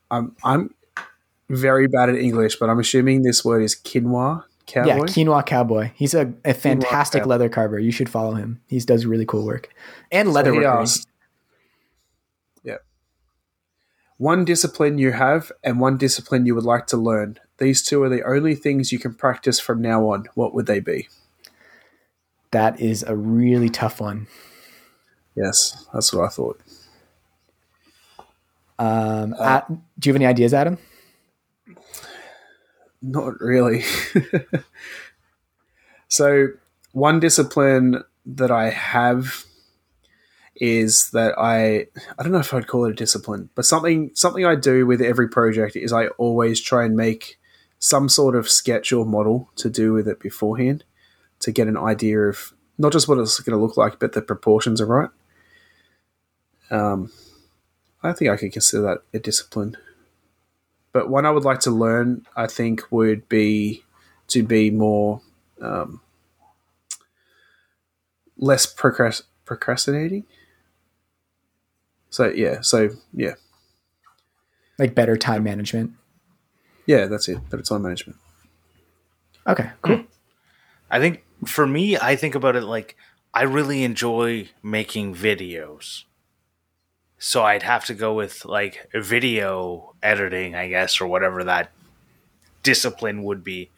I'm 0.09 0.36
I'm 0.43 0.74
very 1.49 1.88
bad 1.88 2.07
at 2.09 2.15
English, 2.15 2.57
but 2.57 2.70
I'm 2.70 2.80
assuming 2.80 3.24
this 3.24 3.43
word 3.43 3.61
is 3.61 3.76
quinoa 3.76 4.45
cowboy. 4.68 4.88
Yeah, 4.89 4.99
Quinoa 4.99 5.45
Cowboy. 5.45 5.91
He's 5.95 6.13
a, 6.13 6.34
a 6.45 6.53
fantastic 6.53 7.26
leather 7.26 7.49
carver. 7.49 7.80
You 7.80 7.91
should 7.91 8.09
follow 8.09 8.36
him. 8.36 8.61
He 8.68 8.80
does 8.80 9.05
really 9.05 9.26
cool 9.26 9.45
work. 9.45 9.74
And 10.11 10.32
leather 10.32 10.53
he 10.53 10.59
work. 10.59 10.88
yeah. 12.63 12.78
One 14.18 14.45
discipline 14.45 14.97
you 14.97 15.13
have 15.13 15.51
and 15.63 15.80
one 15.80 15.97
discipline 15.97 16.45
you 16.45 16.53
would 16.53 16.63
like 16.63 16.86
to 16.88 16.97
learn. 16.97 17.39
These 17.57 17.82
two 17.82 18.03
are 18.03 18.09
the 18.09 18.24
only 18.24 18.53
things 18.53 18.91
you 18.91 18.99
can 18.99 19.15
practice 19.15 19.59
from 19.59 19.82
now 19.82 20.09
on. 20.09 20.26
What 20.36 20.53
would 20.53 20.68
they 20.68 20.80
be? 20.80 21.07
That 22.51 22.80
is 22.80 23.03
a 23.03 23.15
really 23.15 23.70
tough 23.70 23.99
one. 23.99 24.28
Yes, 25.36 25.88
that's 25.93 26.13
what 26.13 26.26
I 26.26 26.30
thought. 26.30 26.61
Um, 28.80 29.36
uh, 29.38 29.61
do 29.68 30.09
you 30.09 30.13
have 30.13 30.15
any 30.15 30.26
ideas, 30.26 30.53
Adam? 30.53 30.78
Not 33.02 33.39
really. 33.39 33.84
so, 36.08 36.48
one 36.91 37.20
discipline 37.20 38.04
that 38.26 38.52
I 38.52 38.70
have 38.70 39.45
is 40.60 41.12
that 41.12 41.38
I 41.38 41.88
I 42.18 42.24
don't 42.24 42.32
know 42.32 42.39
if 42.39 42.54
I'd 42.54 42.68
call 42.68 42.86
it 42.86 42.91
a 42.91 42.95
discipline, 42.95 43.50
but 43.56 43.66
something 43.66 44.12
something 44.14 44.45
I 44.45 44.56
do 44.56 44.86
with 44.86 45.02
every 45.02 45.30
project 45.30 45.76
is 45.76 45.93
I 45.93 46.08
always 46.18 46.60
try 46.60 46.86
and 46.86 46.95
make 46.95 47.39
some 47.80 48.10
sort 48.10 48.36
of 48.36 48.50
sketch 48.50 48.91
or 48.91 49.06
model 49.06 49.50
to 49.56 49.70
do 49.70 49.93
with 49.93 50.08
it 50.08 50.20
beforehand 50.20 50.84
to 51.39 51.52
get 51.52 51.68
an 51.68 51.78
idea 51.78 52.20
of 52.22 52.54
not 52.78 52.91
just 52.91 53.08
what 53.08 53.20
it's 53.20 53.39
going 53.39 53.58
to 53.58 53.64
look 53.64 53.78
like, 53.78 54.00
but 54.00 54.14
the 54.14 54.22
proportions 54.22 54.82
are 54.82 54.88
right. 54.88 55.10
Um, 56.70 57.12
I 58.04 58.14
think 58.14 58.32
I 58.32 58.38
could 58.38 58.52
consider 58.52 58.84
that 58.84 59.02
a 59.14 59.20
discipline. 59.20 59.78
But 60.93 61.09
one 61.09 61.25
I 61.25 61.31
would 61.31 61.43
like 61.45 61.59
to 61.61 61.71
learn, 61.71 62.25
I 62.35 62.47
think, 62.47 62.91
would 62.91 63.27
be 63.29 63.83
to 64.29 64.43
be 64.43 64.71
more 64.71 65.21
um, 65.61 66.01
less 68.38 68.71
procrast- 68.73 69.23
procrastinating. 69.45 70.25
So 72.09 72.29
yeah, 72.29 72.61
so 72.61 72.89
yeah, 73.13 73.33
Like 74.79 74.95
better 74.95 75.17
time 75.17 75.43
management. 75.43 75.91
yeah, 76.85 77.05
that's 77.05 77.27
it. 77.27 77.47
Better 77.49 77.63
time 77.63 77.81
management. 77.83 78.17
Okay, 79.45 79.69
cool. 79.81 80.03
I 80.89 80.99
think 80.99 81.23
for 81.45 81.67
me, 81.67 81.97
I 81.97 82.15
think 82.15 82.35
about 82.35 82.55
it 82.55 82.63
like 82.63 82.95
I 83.33 83.43
really 83.43 83.83
enjoy 83.83 84.49
making 84.63 85.15
videos. 85.15 86.03
So 87.20 87.43
I'd 87.43 87.63
have 87.63 87.86
to 87.86 87.93
go 87.93 88.13
with 88.13 88.45
like 88.45 88.89
video 88.93 89.95
editing, 90.03 90.55
I 90.55 90.70
guess, 90.70 91.01
or 91.01 91.07
whatever 91.07 91.43
that 91.43 91.72
discipline 92.63 93.24
would 93.24 93.43
be, 93.43 93.72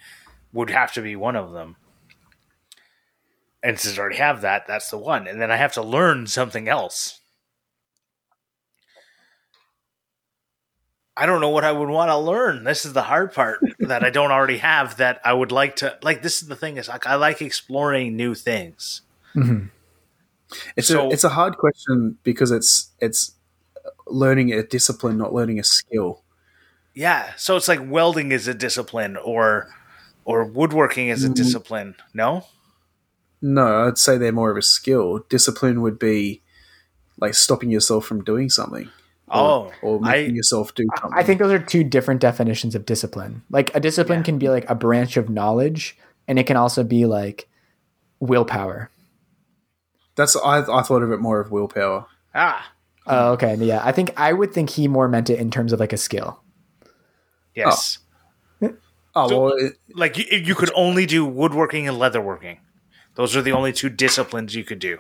would 0.52 0.70
have 0.70 0.92
to 0.94 1.02
be 1.02 1.16
one 1.16 1.36
of 1.36 1.54
them. 1.54 1.78
And 3.64 3.80
since 3.80 3.98
I 3.98 4.02
already 4.02 4.18
have 4.18 4.42
that, 4.42 4.68
that's 4.68 4.90
the 4.90 4.98
one. 4.98 5.28
And 5.28 5.42
then 5.42 5.52
I 5.52 5.58
have 5.58 5.74
to 5.74 5.82
learn 5.82 6.28
something 6.28 6.68
else. 6.68 7.20
I 11.16 11.26
don't 11.26 11.42
know 11.42 11.50
what 11.50 11.66
I 11.66 11.74
would 11.74 11.90
want 11.90 12.10
to 12.10 12.18
learn. 12.18 12.64
This 12.64 12.86
is 12.86 12.94
the 12.94 13.04
hard 13.04 13.34
part 13.34 13.60
that 13.80 14.04
I 14.04 14.10
don't 14.10 14.32
already 14.32 14.60
have 14.60 14.98
that 14.98 15.20
I 15.26 15.34
would 15.34 15.52
like 15.52 15.76
to 15.78 15.98
like 16.02 16.22
this 16.22 16.42
is 16.42 16.48
the 16.48 16.56
thing 16.56 16.78
is 16.78 16.88
like 16.88 17.06
I 17.06 17.16
like 17.16 17.42
exploring 17.42 18.16
new 18.16 18.36
things. 18.36 19.02
hmm 19.34 19.66
It's 20.76 20.88
So- 20.88 21.08
a 21.08 21.10
it's 21.12 21.24
a 21.24 21.30
hard 21.30 21.58
question 21.58 22.18
because 22.24 22.52
it's 22.52 22.92
it's 23.00 23.34
learning 24.08 24.52
a 24.54 24.64
discipline, 24.64 25.18
not 25.18 25.34
learning 25.34 25.60
a 25.60 25.64
skill. 25.64 26.24
Yeah, 26.96 27.32
so 27.38 27.56
it's 27.56 27.68
like 27.68 27.80
welding 27.86 28.32
is 28.32 28.48
a 28.48 28.54
discipline 28.54 29.16
or 29.18 29.68
or 30.26 30.44
woodworking 30.46 31.08
is 31.10 31.24
a 31.24 31.30
Mm. 31.30 31.36
discipline. 31.36 31.96
No? 32.14 32.46
No, 33.42 33.88
I'd 33.88 33.98
say 33.98 34.18
they're 34.18 34.32
more 34.32 34.52
of 34.52 34.58
a 34.58 34.62
skill. 34.62 35.20
Discipline 35.30 35.82
would 35.82 35.98
be 35.98 36.42
like 37.20 37.34
stopping 37.34 37.72
yourself 37.72 38.06
from 38.06 38.24
doing 38.24 38.50
something. 38.50 38.90
Oh, 39.32 39.72
or 39.84 40.00
I- 40.04 40.12
making 40.24 40.36
yourself 40.36 40.74
do 40.74 40.86
something. 41.00 41.18
I 41.18 41.24
think 41.24 41.40
those 41.40 41.52
are 41.52 41.60
two 41.60 41.84
different 41.84 42.20
definitions 42.22 42.74
of 42.76 42.86
discipline. 42.86 43.44
Like 43.52 43.74
a 43.76 43.80
discipline 43.80 44.20
Yeah. 44.20 44.24
can 44.26 44.38
be 44.40 44.50
like 44.50 44.68
a 44.70 44.76
branch 44.76 45.18
of 45.18 45.30
knowledge, 45.30 45.96
and 46.28 46.40
it 46.40 46.48
can 46.48 46.58
also 46.58 46.84
be 46.84 47.06
like 47.06 47.48
willpower. 48.20 48.90
That's 50.20 50.36
I, 50.36 50.60
I 50.60 50.82
thought 50.84 51.02
of 51.02 51.12
it 51.12 51.20
more 51.20 51.40
of 51.40 51.50
willpower. 51.52 52.06
ah, 52.36 52.72
Oh, 53.08 53.32
okay. 53.32 53.56
Yeah, 53.56 53.82
I 53.84 53.92
think 53.92 54.14
I 54.18 54.34
would 54.34 54.54
think 54.54 54.70
he 54.70 54.88
more 54.88 55.08
meant 55.08 55.32
it 55.32 55.40
in 55.40 55.50
terms 55.50 55.74
of 55.74 55.80
like 55.80 55.94
a 55.94 55.98
skill. 55.98 56.44
yes. 57.56 57.98
Oh 59.16 59.28
So- 59.28 59.40
well, 59.46 59.54
it, 59.58 59.74
Like 59.96 60.18
you, 60.18 60.26
you 60.38 60.54
could 60.54 60.72
only 60.76 61.06
do 61.08 61.26
woodworking 61.26 61.88
and 61.88 61.98
leatherworking. 61.98 62.58
Those 63.16 63.36
are 63.36 63.42
the 63.42 63.52
only 63.54 63.74
two 63.74 63.90
disciplines 63.90 64.54
you 64.56 64.64
could 64.64 64.78
do. 64.80 65.00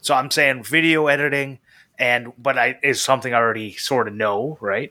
So 0.00 0.14
I'm 0.14 0.30
saying 0.30 0.64
video 0.64 1.06
editing 1.08 1.58
and 1.98 2.32
but 2.38 2.56
I 2.58 2.78
is 2.82 3.02
something 3.02 3.34
I 3.34 3.36
already 3.36 3.74
sort 3.74 4.08
of 4.08 4.14
know, 4.14 4.56
right? 4.62 4.90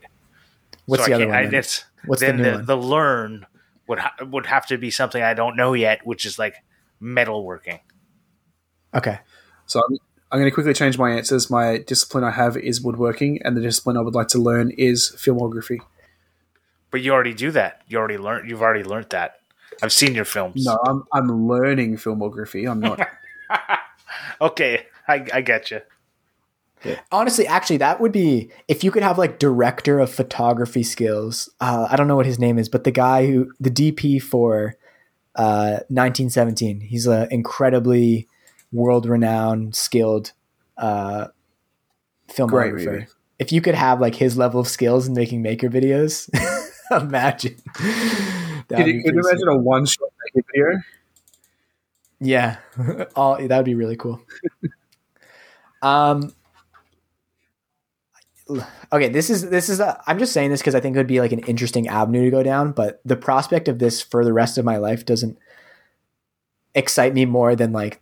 What's 0.86 1.04
So 1.04 1.08
the 1.10 1.14
I 1.14 1.16
other 1.16 1.24
can't- 1.26 1.32
one? 1.34 1.40
I- 1.40 1.46
then? 1.46 1.56
it's, 1.56 1.86
What's 2.06 2.20
the 2.22 2.28
then 2.28 2.38
new 2.38 2.44
the, 2.44 2.52
one? 2.58 2.66
the 2.66 2.78
learn 2.78 3.46
would 3.88 4.00
ha- 4.00 4.16
would 4.24 4.46
have 4.46 4.68
to 4.68 4.78
be 4.78 4.92
something 4.92 5.22
I 5.24 5.34
don't 5.34 5.58
know 5.58 5.74
yet, 5.74 6.06
which 6.06 6.24
is 6.26 6.38
like 6.38 6.56
metalworking. 7.02 7.80
Okay. 8.94 9.20
So 9.70 9.82
I'm, 9.88 9.97
I'm 10.32 10.39
going 10.39 10.49
to 10.49 10.53
quickly 10.53 10.74
change 10.74 10.97
my 10.97 11.11
answers. 11.11 11.49
My 11.49 11.78
discipline 11.78 12.24
I 12.24 12.32
have 12.32 12.57
is 12.57 12.82
woodworking, 12.82 13.41
and 13.43 13.55
the 13.55 13.61
discipline 13.61 13.97
I 13.97 14.01
would 14.01 14.15
like 14.15 14.28
to 14.30 14.39
learn 14.39 14.72
is 14.72 15.15
filmography. 15.17 15.80
But 16.91 17.01
you 17.01 17.13
already 17.13 17.34
do 17.34 17.51
that. 17.51 17.84
You 17.88 17.99
already 17.99 18.17
learned. 18.17 18.49
You've 18.49 18.61
already 18.61 18.84
learned 18.84 19.11
that. 19.11 19.39
I've 19.82 19.93
seen 19.93 20.15
your 20.15 20.26
films. 20.26 20.65
No, 20.65 20.78
I'm 20.86 21.03
I'm 21.13 21.47
learning 21.47 21.97
filmography. 21.97 22.70
I'm 22.70 22.80
not. 22.80 22.99
Okay, 24.41 24.86
I, 25.07 25.26
I 25.34 25.41
get 25.41 25.70
you. 25.72 25.82
Honestly, 27.11 27.45
actually, 27.45 27.78
that 27.78 27.99
would 27.99 28.13
be 28.13 28.49
if 28.67 28.84
you 28.84 28.91
could 28.91 29.03
have 29.03 29.17
like 29.17 29.38
director 29.38 29.99
of 29.99 30.09
photography 30.09 30.82
skills. 30.82 31.49
Uh, 31.59 31.88
I 31.89 31.97
don't 31.97 32.07
know 32.07 32.15
what 32.15 32.26
his 32.26 32.39
name 32.39 32.57
is, 32.57 32.70
but 32.70 32.86
the 32.86 32.91
guy 32.91 33.28
who 33.28 33.51
the 33.59 33.70
DP 33.70 34.22
for 34.22 34.78
uh, 35.36 35.84
1917. 35.89 36.82
He's 36.82 37.05
an 37.05 37.28
incredibly 37.32 38.29
world-renowned, 38.72 39.76
skilled 39.76 40.32
uh, 40.78 41.28
filmographer. 42.30 42.86
movie. 42.86 43.07
If 43.38 43.51
you 43.51 43.61
could 43.61 43.76
have 43.76 44.01
like 44.01 44.15
his 44.15 44.38
level 44.38 44.59
of 44.59 44.67
skills 44.67 45.07
in 45.07 45.13
making 45.13 45.41
maker 45.41 45.70
videos, 45.70 46.30
imagine. 46.91 47.55
Could 47.74 48.88
you, 48.88 49.01
could 49.03 49.15
you 49.15 49.22
imagine 49.22 49.47
a 49.47 49.57
one 49.57 49.86
shot 49.86 50.09
maker 50.36 50.45
video? 50.53 50.82
Yeah, 52.20 52.57
all 53.15 53.38
that 53.38 53.55
would 53.55 53.65
be 53.65 53.76
really 53.76 53.95
cool. 53.95 54.22
um, 55.82 56.34
okay, 58.91 59.09
this 59.09 59.30
is 59.30 59.49
this 59.49 59.70
is 59.70 59.80
a, 59.80 60.01
I'm 60.05 60.20
just 60.20 60.34
saying 60.34 60.49
this 60.49 60.59
because 60.59 60.76
I 60.76 60.80
think 60.82 60.95
it 60.95 60.99
would 60.99 61.07
be 61.07 61.22
like 61.22 61.32
an 61.32 61.39
interesting 61.39 61.88
avenue 61.88 62.26
to 62.26 62.32
go 62.32 62.43
down, 62.43 62.74
but 62.74 63.01
the 63.05 63.15
prospect 63.15 63.67
of 63.67 63.80
this 63.80 64.01
for 64.01 64.26
the 64.26 64.34
rest 64.34 64.57
of 64.57 64.65
my 64.65 64.78
life 64.78 65.05
doesn't 65.05 65.38
excite 66.76 67.13
me 67.13 67.26
more 67.26 67.55
than 67.55 67.72
like 67.72 68.01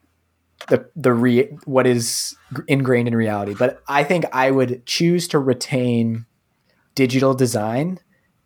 the 0.70 0.90
the 0.96 1.14
re 1.14 1.44
what 1.66 1.86
is 1.88 2.36
ingrained 2.68 3.08
in 3.08 3.16
reality. 3.16 3.54
But 3.58 3.82
I 3.88 4.04
think 4.04 4.26
I 4.34 4.52
would 4.52 4.86
choose 4.86 5.28
to 5.30 5.40
retain 5.40 6.26
digital 6.96 7.34
design 7.34 8.00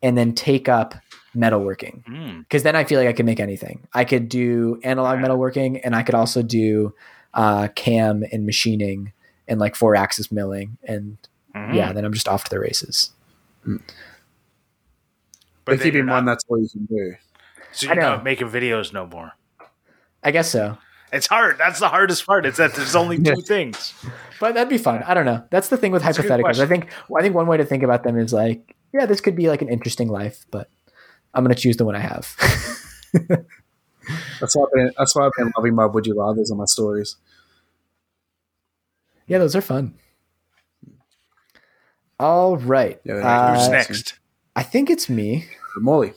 and 0.04 0.18
then 0.18 0.34
take 0.34 0.68
up 0.68 0.96
metalworking 1.36 2.04
Mm. 2.04 2.40
because 2.40 2.64
then 2.64 2.76
I 2.76 2.84
feel 2.84 3.00
like 3.00 3.08
I 3.08 3.14
could 3.14 3.26
make 3.26 3.40
anything. 3.40 3.88
I 3.94 4.04
could 4.04 4.28
do 4.28 4.80
analog 4.84 5.20
metalworking, 5.20 5.80
and 5.84 5.96
I 5.96 6.04
could 6.04 6.16
also 6.16 6.42
do 6.42 6.94
uh, 7.34 7.70
cam 7.76 8.24
and 8.34 8.46
machining 8.46 9.14
and 9.48 9.58
like 9.60 9.76
four 9.76 9.96
axis 9.96 10.32
milling, 10.32 10.78
and 10.84 11.18
Mhm. 11.56 11.74
yeah, 11.76 11.94
then 11.94 12.04
I'm 12.04 12.12
just 12.14 12.28
off 12.28 12.44
to 12.46 12.50
the 12.50 12.60
races. 12.60 13.12
But, 13.64 13.80
then 15.66 15.80
keep 15.80 15.94
you're 15.94 16.02
in 16.02 16.08
mind 16.08 16.28
that's 16.28 16.44
all 16.50 16.60
you 16.60 16.68
can 16.70 16.86
do. 16.86 17.16
so 17.72 17.86
you're 17.88 17.96
know. 17.96 18.02
not 18.16 18.24
making 18.24 18.50
videos 18.50 18.92
no 18.92 19.06
more. 19.08 19.32
I 20.24 20.32
guess 20.32 20.50
so, 20.52 20.78
It's 21.12 21.28
hard. 21.28 21.58
That's 21.58 21.80
the 21.80 21.90
hardest 21.90 22.26
part. 22.26 22.46
It's 22.46 22.58
that 22.58 22.74
there's 22.76 22.96
only 22.96 23.20
two 23.24 23.42
things. 23.42 23.94
but 24.40 24.54
that'd 24.54 24.70
be 24.70 24.78
fun. 24.78 25.04
I 25.04 25.14
don't 25.14 25.26
know. 25.26 25.44
That's 25.50 25.68
the 25.70 25.78
thing 25.78 25.92
with 25.92 26.04
That's 26.04 26.18
hypotheticals. 26.18 26.60
I 26.60 26.66
think 26.68 26.88
I 27.18 27.22
think 27.22 27.36
one 27.36 27.48
way 27.48 27.58
to 27.58 27.66
think 27.66 27.84
about 27.84 28.04
them 28.04 28.18
is 28.18 28.32
like, 28.34 28.76
yeah, 28.94 29.06
this 29.06 29.20
could 29.22 29.36
be 29.36 29.50
like 29.50 29.62
an 29.62 29.70
interesting 29.70 30.08
life, 30.08 30.46
but 30.52 30.70
I'm 31.34 31.44
gonna 31.44 31.56
choose 31.56 31.78
the 31.78 31.86
one 31.86 31.96
I 31.96 32.00
have. 32.00 32.36
That's 34.40 34.56
why 34.56 34.64
I've 34.66 34.72
been, 34.74 34.92
that's 34.98 35.16
why 35.16 35.26
I've 35.28 35.32
been 35.38 35.52
loving 35.56 35.76
my 35.76 35.86
would 35.86 36.08
you 36.08 36.20
rather's 36.20 36.50
on 36.52 36.58
my 36.58 36.66
stories. 36.66 37.18
yeah, 39.28 39.38
those 39.38 39.56
are 39.56 39.62
fun. 39.62 39.94
All 42.20 42.58
right, 42.58 43.00
Yeah, 43.04 43.14
Uh, 43.16 43.54
Who's 43.56 43.70
next? 43.70 44.20
I 44.56 44.64
think 44.64 44.90
it's 44.90 45.08
me. 45.10 45.48
Morley, 45.78 46.14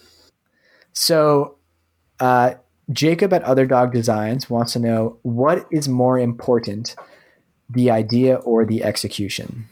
So, 0.93 1.57
uh, 2.21 2.55
Jacob 2.93 3.33
at 3.33 3.43
Other 3.45 3.67
Dog 3.67 3.93
Designs 3.93 4.51
wants 4.51 4.73
to 4.75 4.79
know 4.79 5.19
what 5.23 5.67
is 5.71 5.89
more 5.89 6.19
important, 6.19 6.95
the 7.69 7.91
idea 7.91 8.37
or 8.37 8.65
the 8.65 8.85
execution? 8.85 9.67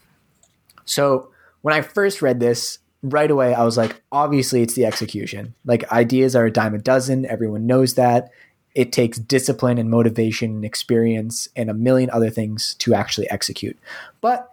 So, 0.85 1.31
when 1.61 1.75
I 1.75 1.83
first 1.83 2.23
read 2.23 2.41
this, 2.41 2.79
right 3.03 3.31
away 3.31 3.55
I 3.55 3.65
was 3.65 3.77
like, 3.77 4.03
obviously 4.11 4.63
it's 4.63 4.75
the 4.75 4.87
execution. 4.87 5.55
Like, 5.65 5.91
ideas 5.93 6.35
are 6.35 6.47
a 6.47 6.53
dime 6.53 6.75
a 6.75 6.79
dozen, 6.79 7.27
everyone 7.27 7.67
knows 7.67 7.95
that. 7.95 8.31
It 8.75 8.93
takes 8.93 9.19
discipline 9.19 9.77
and 9.77 9.91
motivation 9.91 10.51
and 10.53 10.65
experience 10.65 11.49
and 11.55 11.69
a 11.69 11.75
million 11.75 12.09
other 12.11 12.31
things 12.31 12.75
to 12.77 12.95
actually 12.95 13.29
execute. 13.31 13.79
But 14.21 14.51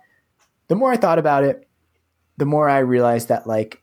the 0.68 0.76
more 0.76 0.91
I 0.91 0.97
thought 0.97 1.20
about 1.20 1.43
it, 1.43 1.68
the 2.38 2.45
more 2.45 2.70
I 2.70 2.80
realized 2.80 3.30
that, 3.30 3.47
like, 3.47 3.82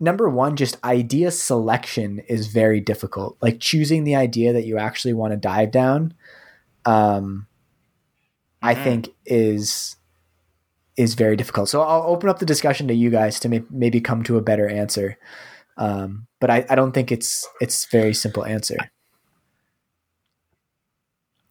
number 0.00 0.28
one, 0.28 0.56
just 0.56 0.82
idea 0.84 1.30
selection 1.30 2.20
is 2.28 2.48
very 2.48 2.80
difficult. 2.80 3.36
Like 3.40 3.60
choosing 3.60 4.04
the 4.04 4.16
idea 4.16 4.52
that 4.52 4.64
you 4.64 4.78
actually 4.78 5.14
want 5.14 5.32
to 5.32 5.36
dive 5.36 5.70
down, 5.70 6.14
um, 6.84 7.46
I 8.62 8.74
Mhm. 8.74 8.82
think 8.84 9.08
is 9.26 9.94
is 10.96 11.14
very 11.14 11.36
difficult. 11.36 11.68
So 11.68 11.80
I'll 11.80 12.02
open 12.02 12.28
up 12.28 12.40
the 12.40 12.46
discussion 12.46 12.88
to 12.88 12.94
you 12.94 13.08
guys 13.08 13.38
to 13.40 13.48
may- 13.48 13.62
maybe 13.70 14.00
come 14.00 14.24
to 14.24 14.36
a 14.36 14.42
better 14.42 14.68
answer. 14.68 15.16
Um, 15.76 16.26
but 16.40 16.50
I, 16.50 16.66
I 16.68 16.74
don't 16.74 16.90
think 16.90 17.12
it's 17.12 17.46
it's 17.60 17.84
very 17.84 18.12
simple 18.12 18.44
answer. 18.44 18.76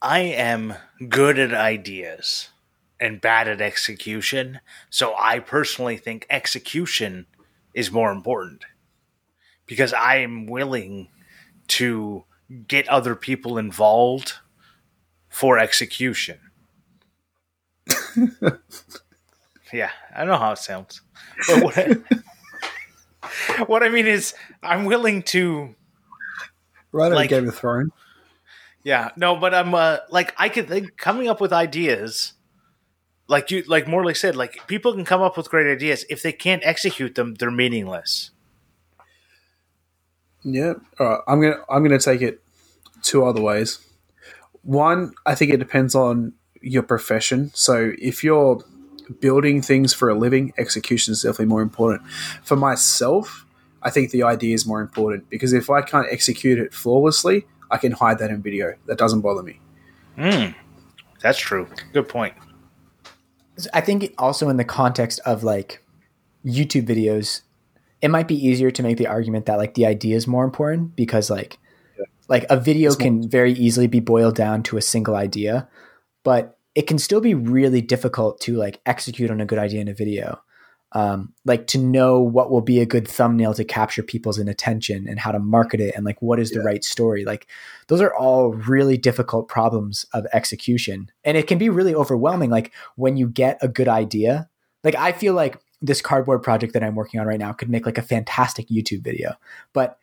I 0.02 0.20
am 0.20 0.76
good 1.10 1.40
at 1.40 1.54
ideas 1.54 2.50
and 3.00 3.22
bad 3.22 3.48
at 3.48 3.62
execution. 3.62 4.60
So 4.90 5.16
I 5.18 5.40
personally 5.40 5.98
think 5.98 6.26
execution 6.30 7.26
is 7.78 7.92
more 7.92 8.12
important 8.12 8.66
because 9.68 9.94
I 9.94 10.16
am 10.18 10.48
willing 10.48 11.10
to 11.68 12.24
get 12.68 12.90
other 12.90 13.16
people 13.16 13.60
involved 13.60 14.34
for 15.30 15.60
execution. 15.60 16.40
yeah, 19.72 19.92
I 20.16 20.20
don't 20.20 20.28
know 20.28 20.38
how 20.38 20.54
it 20.54 20.58
sounds. 20.58 21.02
But 21.48 21.64
what 21.64 21.78
I, 21.78 21.96
what 23.66 23.84
I 23.84 23.90
mean 23.90 24.08
is, 24.08 24.34
I'm 24.64 24.86
willing 24.86 25.22
to 25.24 25.76
Right 26.92 27.12
Like- 27.12 27.32
on 27.32 27.42
Game 27.42 27.48
of 27.48 27.56
Thrones. 27.56 27.92
Yeah, 28.84 29.12
no, 29.18 29.36
but 29.36 29.54
I'm 29.54 29.76
uh, 29.76 29.98
like 30.10 30.34
I 30.38 30.50
could 30.50 30.68
think 30.68 30.98
coming 30.98 31.28
up 31.28 31.40
with 31.42 31.54
ideas, 31.54 32.34
like 33.28 33.52
you 33.52 33.64
like 33.68 33.88
Morley 33.88 34.14
said, 34.14 34.36
like 34.36 34.66
people 34.68 34.94
can 34.94 35.06
come 35.06 35.22
up 35.22 35.38
with 35.38 35.50
great 35.50 35.70
ideas 35.70 36.06
if 36.10 36.22
they 36.24 36.32
can't 36.32 36.64
execute 36.66 37.16
them, 37.16 37.36
they're 37.36 37.52
meaningless. 37.52 38.32
Yeah. 40.44 40.74
Right. 41.00 41.20
I'm 41.28 41.42
gonna 41.42 41.58
I'm 41.70 41.84
gonna 41.84 42.00
take 42.00 42.22
it 42.22 42.42
two 43.02 43.26
other 43.26 43.42
ways. 43.42 43.80
One, 44.64 45.14
I 45.26 45.36
think 45.36 45.52
it 45.52 45.58
depends 45.58 45.96
on 45.96 46.34
your 46.62 46.84
profession. 46.84 47.52
So 47.54 47.94
if 48.00 48.24
you're 48.24 48.64
building 49.20 49.62
things 49.62 49.94
for 49.94 50.10
a 50.10 50.16
living, 50.16 50.54
execution 50.58 51.14
is 51.14 51.22
definitely 51.22 51.46
more 51.46 51.62
important. 51.62 52.06
For 52.44 52.56
myself, 52.56 53.46
I 53.82 53.90
think 53.90 54.12
the 54.12 54.24
idea 54.24 54.54
is 54.54 54.66
more 54.66 54.82
important 54.82 55.30
because 55.30 55.54
if 55.54 55.70
I 55.70 55.82
can't 55.82 56.08
execute 56.12 56.60
it 56.60 56.74
flawlessly, 56.74 57.46
I 57.72 57.78
can 57.78 57.92
hide 57.92 58.20
that 58.20 58.32
in 58.32 58.42
video. 58.42 58.74
That 58.86 58.98
doesn't 58.98 59.22
bother 59.22 59.44
me. 59.44 59.60
Hmm, 60.16 60.52
that's 61.22 61.38
true. 61.38 61.68
Good 61.94 62.10
point. 62.10 62.34
I 63.74 63.82
think 63.82 64.14
also 64.18 64.50
in 64.50 64.58
the 64.58 64.64
context 64.66 65.20
of 65.26 65.44
like 65.44 65.84
YouTube 66.46 66.88
videos, 66.88 67.42
it 68.02 68.10
might 68.10 68.28
be 68.28 68.36
easier 68.36 68.72
to 68.72 68.84
make 68.84 68.98
the 68.98 69.08
argument 69.08 69.46
that 69.48 69.58
like 69.58 69.74
the 69.74 69.86
idea 69.86 70.16
is 70.16 70.28
more 70.28 70.46
important 70.46 70.96
because 70.96 71.30
like 71.30 71.58
like 72.30 72.46
a 72.50 72.58
video 72.58 72.90
It's 72.92 73.00
more- 73.00 73.06
can 73.06 73.30
very 73.30 73.54
easily 73.54 73.88
be 73.88 74.00
boiled 74.00 74.36
down 74.36 74.64
to 74.64 74.78
a 74.78 74.82
single 74.82 75.16
idea, 75.16 75.68
but 76.24 76.58
it 76.76 76.86
can 76.88 77.00
still 77.00 77.22
be 77.22 77.34
really 77.34 77.82
difficult 77.82 78.40
to 78.42 78.56
like 78.56 78.80
execute 78.86 79.32
on 79.32 79.42
a 79.42 79.46
good 79.46 79.60
idea 79.60 79.82
in 79.82 79.88
a 79.88 79.94
video. 79.94 80.40
Um, 80.94 81.34
like 81.44 81.68
to 81.68 81.78
know 81.78 82.22
what 82.22 82.50
will 82.50 82.62
be 82.62 82.80
a 82.80 82.86
good 82.86 83.08
thumbnail 83.08 83.54
to 83.56 83.66
capture 83.66 84.02
people's 84.02 84.40
attention 84.40 85.06
and 85.08 85.20
how 85.20 85.34
to 85.34 85.40
market 85.40 85.82
it 85.82 85.94
and 85.96 86.06
like 86.06 86.22
what 86.22 86.40
is 86.40 86.52
the 86.52 86.60
Yeah. 86.60 86.66
right 86.66 86.84
story. 86.84 87.26
Like 87.26 87.48
those 87.88 88.00
are 88.00 88.16
all 88.16 88.54
really 88.54 88.98
difficult 88.98 89.50
problems 89.50 90.06
of 90.14 90.26
execution. 90.32 91.12
And 91.26 91.36
it 91.36 91.46
can 91.46 91.58
be 91.58 91.70
really 91.70 91.94
overwhelming. 91.94 92.50
Like 92.50 92.72
when 92.96 93.18
you 93.18 93.28
get 93.28 93.58
a 93.62 93.68
good 93.68 93.90
idea, 93.90 94.50
like 94.84 94.96
I 94.96 95.12
feel 95.12 95.34
like 95.34 95.60
this 95.82 96.02
cardboard 96.02 96.42
project 96.42 96.74
that 96.74 96.84
I'm 96.84 96.96
working 96.96 97.20
on 97.20 97.28
right 97.28 97.40
now 97.40 97.52
could 97.52 97.70
make 97.70 97.86
like 97.86 97.98
a 97.98 98.02
fantastic 98.04 98.70
YouTube 98.70 99.04
video, 99.04 99.34
but 99.74 100.00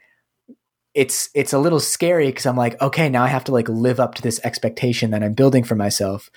it's 0.94 1.28
it's 1.34 1.52
a 1.52 1.58
little 1.58 1.80
scary 1.80 2.26
because 2.26 2.46
I'm 2.46 2.56
like, 2.56 2.80
okay, 2.80 3.08
now 3.08 3.24
I 3.24 3.28
have 3.28 3.44
to 3.44 3.52
like 3.52 3.68
live 3.68 3.98
up 3.98 4.14
to 4.14 4.22
this 4.22 4.40
expectation 4.44 5.10
that 5.10 5.24
I'm 5.24 5.34
building 5.34 5.64
for 5.64 5.74
myself 5.74 6.30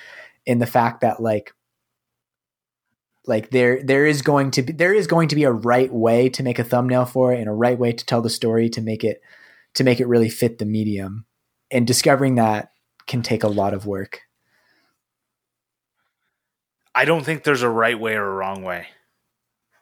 in 0.45 0.59
the 0.59 0.65
fact 0.65 1.01
that 1.01 1.21
like 1.21 1.53
like 3.27 3.49
there 3.49 3.83
there 3.83 4.05
is 4.05 4.21
going 4.21 4.51
to 4.51 4.61
be 4.61 4.73
there 4.73 4.93
is 4.93 5.07
going 5.07 5.27
to 5.27 5.35
be 5.35 5.43
a 5.43 5.51
right 5.51 5.91
way 5.91 6.29
to 6.29 6.43
make 6.43 6.59
a 6.59 6.63
thumbnail 6.63 7.05
for 7.05 7.33
it 7.33 7.39
and 7.39 7.49
a 7.49 7.53
right 7.53 7.77
way 7.77 7.91
to 7.91 8.05
tell 8.05 8.21
the 8.21 8.29
story 8.29 8.69
to 8.69 8.81
make 8.81 9.03
it 9.03 9.21
to 9.75 9.83
make 9.83 9.99
it 9.99 10.07
really 10.07 10.29
fit 10.29 10.57
the 10.57 10.65
medium. 10.65 11.25
And 11.69 11.85
discovering 11.85 12.35
that 12.35 12.71
can 13.05 13.21
take 13.21 13.43
a 13.43 13.49
lot 13.49 13.73
of 13.73 13.85
work. 13.85 14.21
I 16.95 17.05
don't 17.05 17.23
think 17.23 17.43
there's 17.43 17.61
a 17.61 17.69
right 17.69 17.99
way 17.99 18.15
or 18.15 18.25
a 18.25 18.33
wrong 18.33 18.63
way. 18.63 18.87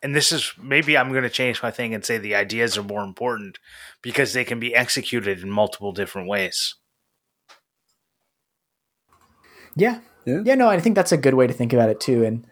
And 0.03 0.13
this 0.13 0.31
is 0.31 0.51
maybe 0.61 0.97
I'm 0.97 1.11
going 1.11 1.23
to 1.23 1.29
change 1.29 1.63
my 1.63 1.71
thing 1.71 1.93
and 1.93 2.03
say 2.03 2.17
the 2.17 2.35
ideas 2.35 2.77
are 2.77 2.83
more 2.83 3.03
important 3.03 3.57
because 4.01 4.33
they 4.33 4.43
can 4.43 4.59
be 4.59 4.75
executed 4.75 5.41
in 5.41 5.49
multiple 5.49 5.93
different 5.93 6.27
ways. 6.27 6.75
Yeah. 9.75 9.99
Yeah. 10.25 10.41
Yeah, 10.43 10.55
no, 10.55 10.67
I 10.67 10.79
think 10.79 10.95
that's 10.95 11.11
a 11.11 11.17
good 11.17 11.35
way 11.35 11.47
to 11.47 11.53
think 11.53 11.71
about 11.71 11.89
it 11.89 11.99
too. 11.99 12.25
And 12.25 12.45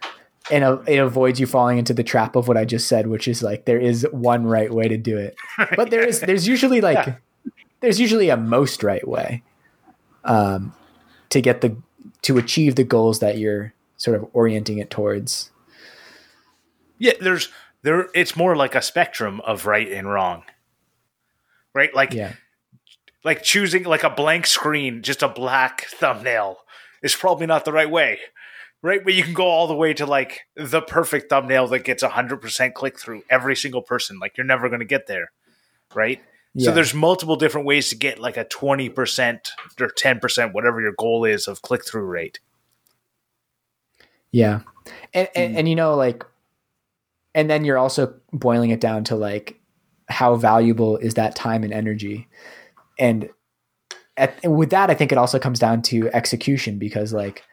and 0.51 0.63
uh, 0.63 0.79
it 0.87 0.97
avoids 0.97 1.39
you 1.39 1.45
falling 1.47 1.77
into 1.77 1.93
the 1.93 2.03
trap 2.03 2.35
of 2.35 2.47
what 2.47 2.57
I 2.57 2.65
just 2.65 2.87
said, 2.87 3.07
which 3.07 3.27
is 3.27 3.41
like 3.43 3.65
there 3.65 3.79
is 3.79 4.05
one 4.11 4.45
right 4.45 4.71
way 4.73 4.87
to 4.87 4.97
do 4.97 5.17
it. 5.17 5.35
But 5.75 5.89
there 5.89 6.03
is 6.05 6.19
there's 6.21 6.47
usually 6.47 6.81
like 6.89 7.05
Yeah. 7.07 7.15
there's 7.79 7.99
usually 7.99 8.29
a 8.29 8.37
most 8.37 8.83
right 8.83 9.07
way 9.07 9.43
um 10.25 10.73
to 11.29 11.41
get 11.41 11.61
the 11.61 11.75
to 12.23 12.37
achieve 12.37 12.75
the 12.75 12.83
goals 12.83 13.19
that 13.19 13.37
you're 13.37 13.73
sort 13.97 14.17
of 14.17 14.27
orienting 14.33 14.77
it 14.79 14.89
towards. 14.89 15.51
Yeah, 16.97 17.13
there's 17.19 17.49
there 17.81 18.07
it's 18.13 18.35
more 18.35 18.55
like 18.55 18.75
a 18.75 18.81
spectrum 18.81 19.41
of 19.41 19.65
right 19.65 19.89
and 19.91 20.09
wrong. 20.09 20.43
Right? 21.73 21.93
Like 21.93 22.13
Yeah. 22.13 22.33
like 23.23 23.43
choosing 23.43 23.83
like 23.83 24.03
a 24.03 24.09
blank 24.09 24.45
screen, 24.45 25.01
just 25.01 25.23
a 25.23 25.27
black 25.27 25.85
thumbnail 25.87 26.57
is 27.01 27.15
probably 27.15 27.45
not 27.47 27.65
the 27.65 27.73
right 27.73 27.89
way. 27.89 28.19
Right? 28.83 29.03
But 29.03 29.13
you 29.13 29.23
can 29.23 29.33
go 29.33 29.47
all 29.47 29.65
the 29.65 29.75
way 29.75 29.93
to 29.93 30.05
like 30.05 30.41
the 30.55 30.81
perfect 30.81 31.29
thumbnail 31.29 31.67
that 31.69 31.85
gets 31.85 32.03
100% 32.03 32.73
click 32.73 32.99
through 32.99 33.23
every 33.29 33.55
single 33.55 33.81
person. 33.81 34.19
Like 34.19 34.37
you're 34.37 34.45
never 34.45 34.67
going 34.67 34.81
to 34.81 34.85
get 34.85 35.07
there. 35.07 35.31
Right? 35.95 36.21
Yeah. 36.53 36.65
So 36.65 36.75
there's 36.75 36.93
multiple 36.93 37.35
different 37.35 37.65
ways 37.65 37.89
to 37.89 37.95
get 37.95 38.19
like 38.19 38.37
a 38.37 38.45
20% 38.45 39.39
or 39.79 39.87
10%, 39.87 40.53
whatever 40.53 40.81
your 40.81 40.93
goal 40.97 41.25
is 41.25 41.47
of 41.47 41.61
click 41.61 41.85
through 41.85 42.05
rate. 42.05 42.39
Yeah. 44.31 44.61
And, 45.13 45.29
and 45.35 45.53
hmm. 45.53 45.59
and 45.59 45.69
you 45.69 45.75
know 45.75 45.95
like 45.95 46.25
and 47.33 47.49
then 47.49 47.63
you're 47.63 47.77
also 47.77 48.15
boiling 48.33 48.71
it 48.71 48.81
down 48.81 49.05
to 49.05 49.15
like 49.15 49.59
how 50.09 50.35
valuable 50.35 50.97
is 50.97 51.13
that 51.13 51.35
time 51.35 51.63
and 51.63 51.71
energy. 51.71 52.27
And 52.99 53.29
at, 54.17 54.37
and 54.43 54.55
with 54.55 54.71
that 54.71 54.89
I 54.89 54.93
think 54.93 55.11
it 55.11 55.17
also 55.17 55.39
comes 55.39 55.59
down 55.59 55.81
to 55.83 56.09
execution 56.13 56.77
because 56.77 57.13
like 57.13 57.43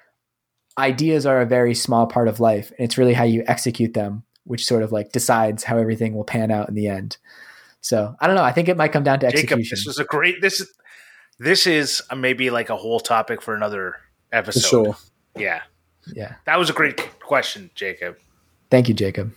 ideas 0.81 1.27
are 1.27 1.41
a 1.41 1.47
very 1.47 1.75
small 1.75 2.07
part 2.07 2.27
of 2.29 2.41
life 2.41 2.71
and 2.71 2.85
it's 2.85 2.99
really 2.99 3.15
how 3.15 3.25
you 3.25 3.45
execute 3.47 3.95
them 3.95 4.25
which 4.45 4.67
sort 4.67 4.83
of 4.83 4.91
like 4.91 5.13
decides 5.13 5.63
how 5.63 5.79
everything 5.79 6.15
will 6.15 6.25
pan 6.25 6.51
out 6.51 6.69
in 6.69 6.75
the 6.75 6.89
end. 6.89 7.19
So, 7.83 8.17
I 8.21 8.27
don't 8.27 8.35
know, 8.37 8.43
I 8.43 8.53
think 8.53 8.69
it 8.69 8.77
might 8.77 8.93
come 8.93 9.05
down 9.05 9.21
to 9.21 9.31
Jacob, 9.31 9.59
execution. 9.59 9.77
this 9.77 9.87
was 9.87 9.99
a 9.99 10.05
great 10.05 10.41
this 10.41 10.61
is 10.61 10.73
this 11.39 11.67
is 11.67 12.03
maybe 12.15 12.51
like 12.51 12.69
a 12.69 12.77
whole 12.77 13.01
topic 13.01 13.41
for 13.41 13.55
another 13.55 13.97
For 14.31 14.37
episode. 14.37 14.69
sure. 14.69 14.97
Yeah. 15.37 15.63
yeah. 16.15 16.35
That 16.47 16.59
was 16.59 16.69
a 16.69 16.73
great 16.73 16.97
question, 17.21 17.71
Jacob. 17.75 18.17
Thank 18.71 18.89
you, 18.89 18.95
Jacob. 18.95 19.33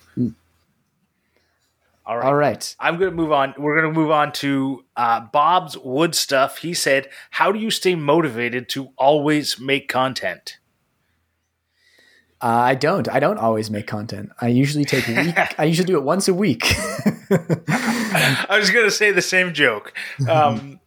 All 2.06 2.18
right. 2.18 2.26
All 2.26 2.36
right. 2.36 2.76
I'm 2.80 2.98
going 2.98 3.12
to 3.12 3.16
move 3.16 3.32
on. 3.32 3.54
We're 3.58 3.80
going 3.80 3.94
to 3.94 3.98
move 3.98 4.12
on 4.12 4.34
to 4.34 4.84
uh, 4.98 5.22
Bob's 5.32 5.78
wood 5.78 6.14
stuff. 6.16 6.58
He 6.58 6.74
said, 6.74 7.10
"How 7.30 7.52
do 7.52 7.60
you 7.60 7.72
stay 7.72 7.96
motivated 7.96 8.68
to 8.70 8.90
always 8.98 9.58
make 9.60 9.88
content?" 9.88 10.58
Uh, 12.44 12.48
I 12.48 12.76
don't. 12.76 13.08
I 13.08 13.20
don't 13.22 13.38
always 13.38 13.72
make 13.72 13.88
content. 13.88 14.30
I 14.42 14.50
usually 14.50 14.84
take 14.84 15.08
week. 15.08 15.34
I 15.60 15.64
usually 15.64 15.86
do 15.86 15.96
it 15.98 16.04
once 16.04 16.28
a 16.28 16.34
week. 16.34 16.64
I 17.32 18.58
was 18.60 18.70
going 18.70 18.86
to 18.86 18.92
say 18.92 19.12
the 19.12 19.22
same 19.22 19.54
joke. 19.54 19.94
Um, 20.30 20.80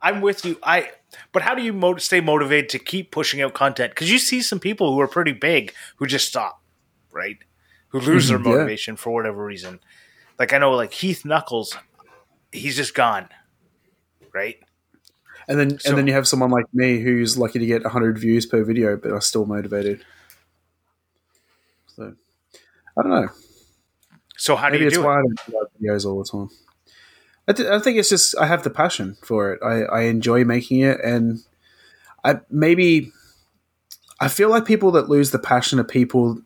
I'm 0.00 0.22
with 0.22 0.44
you. 0.46 0.56
I 0.62 0.90
but 1.32 1.42
how 1.42 1.54
do 1.54 1.62
you 1.62 1.72
mo- 1.74 1.96
stay 1.98 2.20
motivated 2.22 2.70
to 2.70 2.78
keep 2.78 3.10
pushing 3.10 3.42
out 3.42 3.52
content? 3.52 3.92
Because 3.92 4.10
you 4.10 4.18
see 4.18 4.40
some 4.40 4.58
people 4.58 4.92
who 4.94 5.00
are 5.00 5.08
pretty 5.08 5.32
big 5.32 5.74
who 5.96 6.06
just 6.06 6.26
stop, 6.28 6.62
right? 7.12 7.36
Who 7.88 8.00
lose 8.00 8.28
their 8.28 8.38
Mhm, 8.38 8.46
yeah. 8.46 8.50
motivation 8.52 8.96
for 8.96 9.10
whatever 9.12 9.44
reason. 9.44 9.80
Like 10.38 10.52
I 10.54 10.58
know, 10.58 10.72
like 10.72 10.92
Heath 10.94 11.24
Knuckles, 11.26 11.76
he's 12.52 12.76
just 12.76 12.94
gone, 12.94 13.28
right? 14.32 14.56
And 15.46 15.58
then 15.60 15.78
So- 15.78 15.90
and 15.90 15.98
then 15.98 16.06
you 16.06 16.14
have 16.14 16.26
someone 16.26 16.50
like 16.50 16.66
me 16.72 17.00
who's 17.00 17.36
lucky 17.36 17.58
to 17.58 17.66
get 17.66 17.82
100 17.84 18.18
views 18.18 18.46
per 18.46 18.64
video, 18.64 18.96
but 18.96 19.10
are 19.12 19.20
still 19.20 19.44
motivated. 19.44 20.02
I 23.00 23.02
don't 23.02 23.10
know. 23.10 23.28
So 24.36 24.56
how 24.56 24.68
do 24.68 24.72
Maybe 24.72 24.84
you 24.84 24.88
it's 24.88 24.96
do 24.96 25.04
why 25.04 25.20
it? 25.20 25.24
I 25.48 25.50
don't 25.50 25.70
do 25.80 25.86
videos 25.86 26.04
all 26.04 26.22
the 26.22 26.28
time. 26.28 26.50
I, 27.48 27.52
th- 27.52 27.68
I 27.68 27.78
think 27.80 27.98
it's 27.98 28.08
just 28.08 28.36
I 28.38 28.46
have 28.46 28.62
the 28.62 28.70
passion 28.70 29.16
for 29.24 29.52
it. 29.52 29.60
I, 29.62 29.82
I 29.82 30.00
enjoy 30.02 30.44
making 30.44 30.80
it, 30.80 31.00
and 31.02 31.40
I 32.24 32.40
maybe 32.50 33.12
I 34.20 34.28
feel 34.28 34.50
like 34.50 34.64
people 34.66 34.92
that 34.92 35.08
lose 35.08 35.30
the 35.30 35.38
passion 35.38 35.80
are 35.80 35.84
people, 35.84 36.40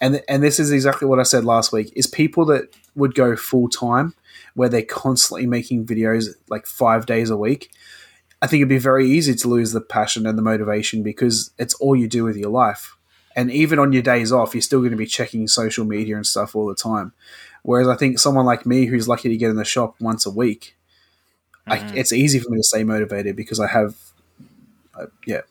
and 0.00 0.22
and 0.28 0.42
this 0.42 0.58
is 0.58 0.72
exactly 0.72 1.06
what 1.06 1.20
I 1.20 1.24
said 1.24 1.44
last 1.44 1.72
week. 1.72 1.92
Is 1.94 2.06
people 2.06 2.44
that 2.46 2.74
would 2.94 3.14
go 3.14 3.36
full 3.36 3.68
time, 3.68 4.14
where 4.54 4.68
they're 4.68 4.82
constantly 4.82 5.46
making 5.46 5.86
videos 5.86 6.28
like 6.48 6.66
five 6.66 7.06
days 7.06 7.30
a 7.30 7.36
week. 7.36 7.70
I 8.42 8.46
think 8.46 8.60
it'd 8.60 8.70
be 8.70 8.78
very 8.78 9.06
easy 9.06 9.34
to 9.34 9.48
lose 9.48 9.72
the 9.72 9.82
passion 9.82 10.26
and 10.26 10.36
the 10.38 10.42
motivation 10.42 11.02
because 11.02 11.50
it's 11.58 11.74
all 11.74 11.94
you 11.94 12.08
do 12.08 12.24
with 12.24 12.36
your 12.36 12.50
life. 12.50 12.96
And 13.36 13.50
even 13.50 13.78
on 13.78 13.92
your 13.92 14.02
days 14.02 14.32
off, 14.32 14.54
you're 14.54 14.62
still 14.62 14.80
going 14.80 14.90
to 14.90 14.96
be 14.96 15.06
checking 15.06 15.46
social 15.46 15.84
media 15.84 16.16
and 16.16 16.26
stuff 16.26 16.56
all 16.56 16.66
the 16.66 16.74
time. 16.74 17.12
Whereas 17.62 17.88
I 17.88 17.96
think 17.96 18.18
someone 18.18 18.46
like 18.46 18.66
me, 18.66 18.86
who's 18.86 19.08
lucky 19.08 19.28
to 19.28 19.36
get 19.36 19.50
in 19.50 19.56
the 19.56 19.64
shop 19.64 19.94
once 20.00 20.26
a 20.26 20.30
week, 20.30 20.76
I, 21.66 21.78
it's 21.94 22.12
easy 22.12 22.40
for 22.40 22.50
me 22.50 22.56
to 22.56 22.62
stay 22.64 22.82
motivated 22.82 23.36
because 23.36 23.60
I 23.60 23.68
have, 23.68 23.94
uh, 24.98 25.06
yeah, 25.26 25.42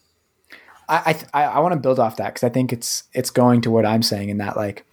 I 0.90 1.18
I, 1.34 1.44
I 1.44 1.60
want 1.60 1.74
to 1.74 1.80
build 1.80 2.00
off 2.00 2.18
that 2.18 2.34
because 2.34 2.44
I 2.44 2.50
think 2.50 2.74
it's 2.74 3.04
it's 3.14 3.30
going 3.30 3.62
to 3.62 3.72
what 3.72 3.86
I'm 3.86 4.04
saying 4.04 4.30
in 4.30 4.40
that 4.40 4.58
like, 4.58 4.86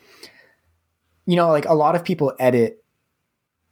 you 1.24 1.37
know, 1.37 1.49
like 1.49 1.64
a 1.64 1.74
lot 1.74 1.97
of 1.97 2.05
people 2.05 2.34
edit 2.39 2.84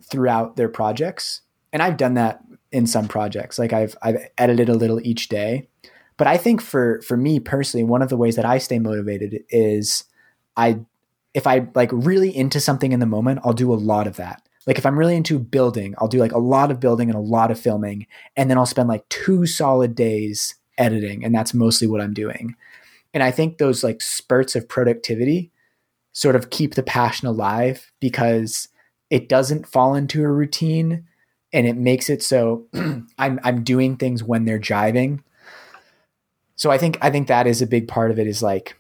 throughout 0.03 0.57
their 0.57 0.69
projects, 0.69 1.43
and 1.73 1.83
I've 1.83 1.97
done 1.97 2.15
that 2.15 2.41
in 2.73 2.87
some 2.87 3.07
projects. 3.07 3.59
Like 3.59 3.73
I've 3.73 3.97
I've 4.03 4.29
edited 4.37 4.69
a 4.69 4.75
little 4.75 5.01
each 5.07 5.29
day, 5.29 5.69
but 6.17 6.27
I 6.27 6.37
think 6.37 6.61
for 6.61 7.01
for 7.03 7.17
me 7.17 7.41
personally, 7.41 7.85
one 7.85 8.03
of 8.03 8.09
the 8.09 8.17
ways 8.17 8.37
that 8.37 8.45
I 8.45 8.59
stay 8.59 8.79
motivated 8.79 9.43
is 9.49 10.05
I 10.57 10.81
if 11.33 11.47
I 11.47 11.69
like 11.75 11.91
really 11.93 12.35
into 12.35 12.61
something 12.61 12.93
in 12.93 13.01
the 13.01 13.07
moment, 13.07 13.41
I'll 13.45 13.53
do 13.53 13.73
a 13.73 13.77
lot 13.77 14.07
of 14.07 14.17
that. 14.17 14.43
Like 14.67 14.79
if 14.79 14.87
I'm 14.87 14.99
really 14.99 15.17
into 15.17 15.39
building, 15.39 15.95
I'll 15.99 16.09
do 16.09 16.19
like 16.19 16.33
a 16.33 16.39
lot 16.39 16.71
of 16.71 16.81
building 16.81 17.11
and 17.11 17.19
a 17.19 17.23
lot 17.23 17.51
of 17.51 17.61
filming, 17.61 18.07
and 18.37 18.49
then 18.49 18.57
I'll 18.57 18.67
spend 18.67 18.89
like 18.89 19.09
two 19.09 19.47
solid 19.47 19.95
days 19.95 20.55
editing, 20.79 21.25
and 21.25 21.35
that's 21.35 21.55
mostly 21.55 21.87
what 21.87 22.01
I'm 22.01 22.15
doing. 22.15 22.55
And 23.13 23.23
I 23.23 23.31
think 23.31 23.59
those 23.59 23.85
like 23.85 24.01
spurts 24.01 24.57
of 24.57 24.69
productivity 24.69 25.53
sort 26.13 26.37
of 26.37 26.51
keep 26.51 26.75
the 26.75 26.83
passion 26.83 27.29
alive 27.29 27.91
because 28.01 28.69
it 29.11 29.29
doesn't 29.29 29.67
fall 29.67 29.95
into 29.95 30.23
a 30.23 30.31
routine 30.31 31.05
and 31.53 31.67
it 31.67 31.77
makes 31.77 32.09
it 32.11 32.23
so 32.23 32.67
I'm 33.19 33.39
I'm 33.43 33.63
doing 33.63 33.97
things 33.97 34.23
when 34.23 34.45
they're 34.45 34.59
jiving. 34.59 35.23
So 36.57 36.71
I 36.71 36.79
think 36.79 36.99
I 37.03 37.11
think 37.11 37.29
that 37.29 37.47
is 37.47 37.63
a 37.63 37.67
big 37.67 37.89
part 37.89 38.11
of 38.11 38.19
it 38.19 38.27
is 38.27 38.43
like 38.43 38.77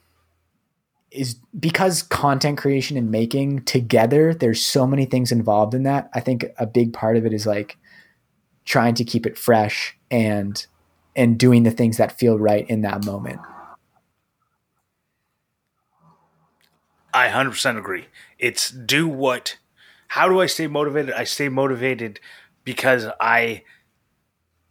is 1.10 1.34
because 1.58 2.02
content 2.02 2.58
creation 2.58 2.96
and 2.96 3.10
making 3.10 3.62
together 3.64 4.34
there's 4.34 4.64
so 4.64 4.86
many 4.86 5.04
things 5.04 5.30
involved 5.30 5.74
in 5.74 5.84
that. 5.84 6.10
I 6.12 6.20
think 6.20 6.44
a 6.58 6.66
big 6.66 6.92
part 6.92 7.16
of 7.16 7.24
it 7.24 7.32
is 7.32 7.46
like 7.46 7.76
trying 8.64 8.94
to 8.94 9.04
keep 9.04 9.26
it 9.26 9.38
fresh 9.38 9.96
and 10.10 10.66
and 11.16 11.38
doing 11.38 11.62
the 11.62 11.70
things 11.70 11.96
that 11.96 12.18
feel 12.18 12.38
right 12.38 12.68
in 12.68 12.82
that 12.82 13.04
moment. 13.04 13.40
I 17.12 17.28
100% 17.28 17.78
agree. 17.78 18.06
It's 18.40 18.70
do 18.70 19.06
what. 19.06 19.58
How 20.08 20.28
do 20.28 20.40
I 20.40 20.46
stay 20.46 20.66
motivated? 20.66 21.14
I 21.14 21.24
stay 21.24 21.48
motivated 21.48 22.18
because 22.64 23.06
I. 23.20 23.62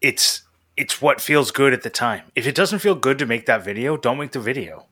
It's 0.02 0.44
it's 0.76 1.02
what 1.02 1.22
feels 1.22 1.52
good 1.52 1.74
at 1.74 1.84
the 1.84 1.90
time. 1.90 2.24
If 2.36 2.48
it 2.48 2.56
doesn't 2.56 2.80
feel 2.80 2.96
good 2.96 3.20
to 3.20 3.26
make 3.26 3.46
that 3.46 3.64
video, 3.64 3.98
don't 3.98 4.18
make 4.18 4.32
the 4.32 4.40
video, 4.40 4.88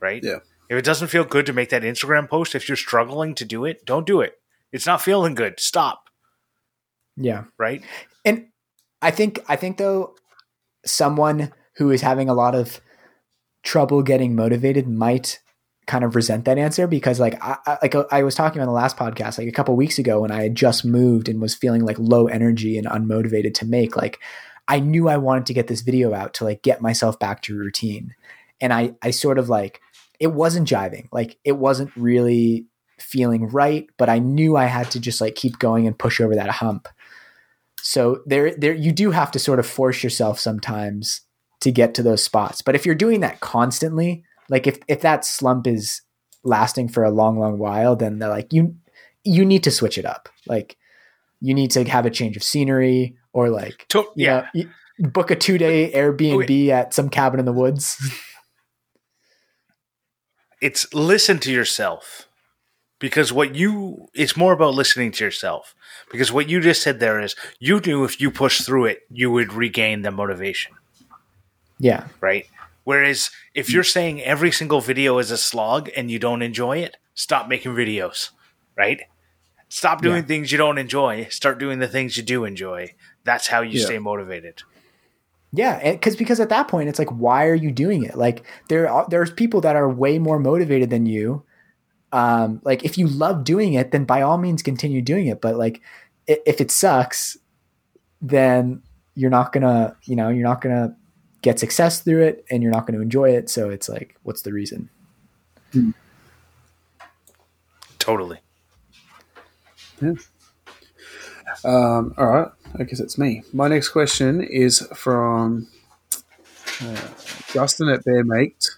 right? 0.00 0.22
Yeah. 0.22 0.38
If 0.68 0.76
it 0.78 0.84
doesn't 0.84 1.08
feel 1.08 1.24
good 1.24 1.46
to 1.46 1.52
make 1.52 1.70
that 1.70 1.82
Instagram 1.82 2.28
post, 2.28 2.54
if 2.54 2.68
you're 2.68 2.76
struggling 2.76 3.34
to 3.36 3.44
do 3.44 3.64
it, 3.64 3.84
don't 3.84 4.06
do 4.06 4.20
it. 4.20 4.38
It's 4.72 4.86
not 4.86 5.00
feeling 5.00 5.34
good. 5.34 5.60
Stop. 5.60 6.04
Yeah. 7.16 7.44
Right. 7.58 7.82
And 8.24 8.48
I 9.00 9.10
think 9.10 9.40
I 9.48 9.56
think 9.56 9.78
though 9.78 10.14
someone 10.84 11.52
who 11.76 11.90
is 11.90 12.02
having 12.02 12.28
a 12.28 12.34
lot 12.34 12.54
of 12.54 12.80
trouble 13.62 14.02
getting 14.02 14.34
motivated 14.34 14.88
might 14.88 15.40
kind 15.86 16.04
of 16.04 16.16
resent 16.16 16.44
that 16.44 16.58
answer 16.58 16.86
because 16.86 17.20
like 17.20 17.40
I, 17.42 17.58
I 17.66 17.78
like 17.82 17.94
I 18.10 18.22
was 18.22 18.34
talking 18.34 18.60
on 18.60 18.66
the 18.66 18.72
last 18.72 18.96
podcast 18.96 19.38
like 19.38 19.48
a 19.48 19.52
couple 19.52 19.76
weeks 19.76 19.98
ago 19.98 20.20
when 20.20 20.32
I 20.32 20.42
had 20.42 20.54
just 20.54 20.84
moved 20.84 21.28
and 21.28 21.40
was 21.40 21.54
feeling 21.54 21.84
like 21.84 21.98
low 21.98 22.26
energy 22.26 22.76
and 22.76 22.86
unmotivated 22.86 23.54
to 23.54 23.66
make 23.66 23.96
like 23.96 24.18
I 24.68 24.80
knew 24.80 25.08
I 25.08 25.16
wanted 25.16 25.46
to 25.46 25.54
get 25.54 25.68
this 25.68 25.82
video 25.82 26.12
out 26.12 26.34
to 26.34 26.44
like 26.44 26.62
get 26.62 26.80
myself 26.80 27.18
back 27.18 27.42
to 27.42 27.56
routine. 27.56 28.14
And 28.60 28.72
I 28.72 28.94
I 29.02 29.10
sort 29.10 29.38
of 29.38 29.48
like 29.48 29.80
it 30.18 30.28
wasn't 30.28 30.68
jiving. 30.68 31.08
Like 31.12 31.38
it 31.44 31.52
wasn't 31.52 31.90
really 31.96 32.66
feeling 32.98 33.46
right 33.48 33.86
but 33.98 34.08
I 34.08 34.18
knew 34.18 34.56
I 34.56 34.64
had 34.64 34.90
to 34.92 35.00
just 35.00 35.20
like 35.20 35.34
keep 35.34 35.58
going 35.58 35.86
and 35.86 35.98
push 35.98 36.20
over 36.20 36.34
that 36.34 36.50
hump. 36.50 36.88
So 37.82 38.22
there 38.26 38.54
there 38.56 38.74
you 38.74 38.92
do 38.92 39.10
have 39.10 39.30
to 39.32 39.38
sort 39.38 39.58
of 39.58 39.66
force 39.66 40.02
yourself 40.02 40.40
sometimes 40.40 41.20
to 41.60 41.70
get 41.70 41.94
to 41.94 42.02
those 42.02 42.22
spots. 42.22 42.62
But 42.62 42.74
if 42.74 42.86
you're 42.86 42.94
doing 42.94 43.20
that 43.20 43.40
constantly 43.40 44.24
like 44.48 44.66
if 44.66 44.78
if 44.88 45.00
that 45.02 45.24
slump 45.24 45.66
is 45.66 46.02
lasting 46.42 46.88
for 46.88 47.04
a 47.04 47.10
long 47.10 47.38
long 47.38 47.58
while 47.58 47.96
then 47.96 48.18
they're 48.18 48.28
like 48.28 48.52
you 48.52 48.76
you 49.24 49.44
need 49.44 49.64
to 49.64 49.70
switch 49.70 49.98
it 49.98 50.06
up. 50.06 50.28
Like 50.46 50.76
you 51.40 51.52
need 51.52 51.70
to 51.72 51.84
have 51.84 52.06
a 52.06 52.10
change 52.10 52.36
of 52.36 52.42
scenery 52.42 53.16
or 53.36 53.50
like 53.50 53.84
To- 53.88 54.08
yeah. 54.16 54.48
know, 54.54 54.64
book 55.10 55.30
a 55.30 55.36
two 55.36 55.58
day 55.58 55.92
Airbnb 55.92 56.68
at 56.70 56.94
some 56.94 57.10
cabin 57.10 57.38
in 57.38 57.44
the 57.44 57.52
woods. 57.52 57.98
it's 60.62 60.92
listen 60.94 61.38
to 61.40 61.52
yourself. 61.52 62.26
Because 62.98 63.30
what 63.30 63.54
you 63.54 64.08
it's 64.14 64.38
more 64.38 64.54
about 64.54 64.74
listening 64.74 65.12
to 65.12 65.24
yourself. 65.24 65.74
Because 66.10 66.32
what 66.32 66.48
you 66.48 66.60
just 66.62 66.82
said 66.82 66.98
there 66.98 67.20
is 67.20 67.36
you 67.58 67.78
knew 67.84 68.04
if 68.04 68.20
you 68.22 68.30
push 68.30 68.62
through 68.62 68.86
it 68.86 69.00
you 69.10 69.30
would 69.30 69.52
regain 69.52 70.00
the 70.02 70.10
motivation. 70.10 70.72
Yeah, 71.78 72.06
right? 72.22 72.46
Whereas 72.84 73.30
if 73.54 73.68
you're 73.70 73.84
saying 73.84 74.22
every 74.22 74.50
single 74.50 74.80
video 74.80 75.18
is 75.18 75.30
a 75.30 75.36
slog 75.36 75.90
and 75.94 76.10
you 76.10 76.18
don't 76.18 76.40
enjoy 76.40 76.78
it 76.78 76.96
stop 77.14 77.48
making 77.48 77.72
videos. 77.72 78.30
Right? 78.78 79.02
Stop 79.68 80.00
doing 80.00 80.16
Yeah. 80.22 80.22
things 80.22 80.52
you 80.52 80.56
don't 80.58 80.78
enjoy. 80.78 81.26
Start 81.30 81.58
doing 81.58 81.80
the 81.80 81.88
things 81.88 82.16
you 82.16 82.22
do 82.22 82.44
enjoy 82.46 82.94
that's 83.26 83.48
how 83.48 83.60
you 83.60 83.78
Yeah. 83.78 83.84
stay 83.84 83.98
motivated 83.98 84.62
yeah, 85.52 85.92
because 85.92 86.16
because 86.16 86.38
at 86.40 86.50
that 86.50 86.68
point 86.68 86.88
it's 86.90 86.98
like, 86.98 87.08
why 87.10 87.46
are 87.46 87.54
you 87.54 87.72
doing 87.72 88.04
it? 88.04 88.16
Like 88.16 88.44
there 88.68 88.90
are 88.90 89.06
there's 89.08 89.30
people 89.30 89.62
that 89.62 89.74
are 89.74 89.88
way 89.88 90.18
more 90.18 90.38
motivated 90.38 90.90
than 90.90 91.06
you. 91.06 91.44
Um, 92.12 92.60
like 92.62 92.84
if 92.84 92.98
you 92.98 93.06
love 93.06 93.42
doing 93.44 93.72
it, 93.72 93.90
then 93.90 94.04
by 94.04 94.20
all 94.22 94.36
means 94.36 94.62
continue 94.62 95.00
doing 95.00 95.28
it. 95.28 95.40
But 95.40 95.56
like 95.56 95.80
if 96.26 96.60
it 96.60 96.70
sucks, 96.70 97.38
then 98.20 98.82
you're 99.14 99.30
not 99.30 99.52
gonna 99.52 99.96
you 100.04 100.14
know 100.14 100.28
you're 100.28 100.46
not 100.46 100.60
gonna 100.60 100.94
get 101.40 101.58
success 101.58 102.02
through 102.02 102.24
it, 102.24 102.44
and 102.50 102.62
you're 102.62 102.72
not 102.72 102.86
gonna 102.86 103.00
enjoy 103.00 103.30
it. 103.30 103.48
So 103.48 103.70
it's 103.70 103.88
like, 103.88 104.16
what's 104.24 104.42
the 104.42 104.52
reason? 104.52 104.90
totally 107.98 108.40
Um, 111.64 112.14
all 112.18 112.26
right, 112.26 112.48
I 112.78 112.84
guess 112.84 113.00
it's 113.00 113.16
me. 113.18 113.42
My 113.52 113.68
next 113.68 113.88
question 113.90 114.42
is 114.42 114.80
from 114.94 115.66
uh, 116.82 117.08
Justin 117.52 117.88
at 117.88 118.04
Bear 118.04 118.22
Mate, 118.24 118.68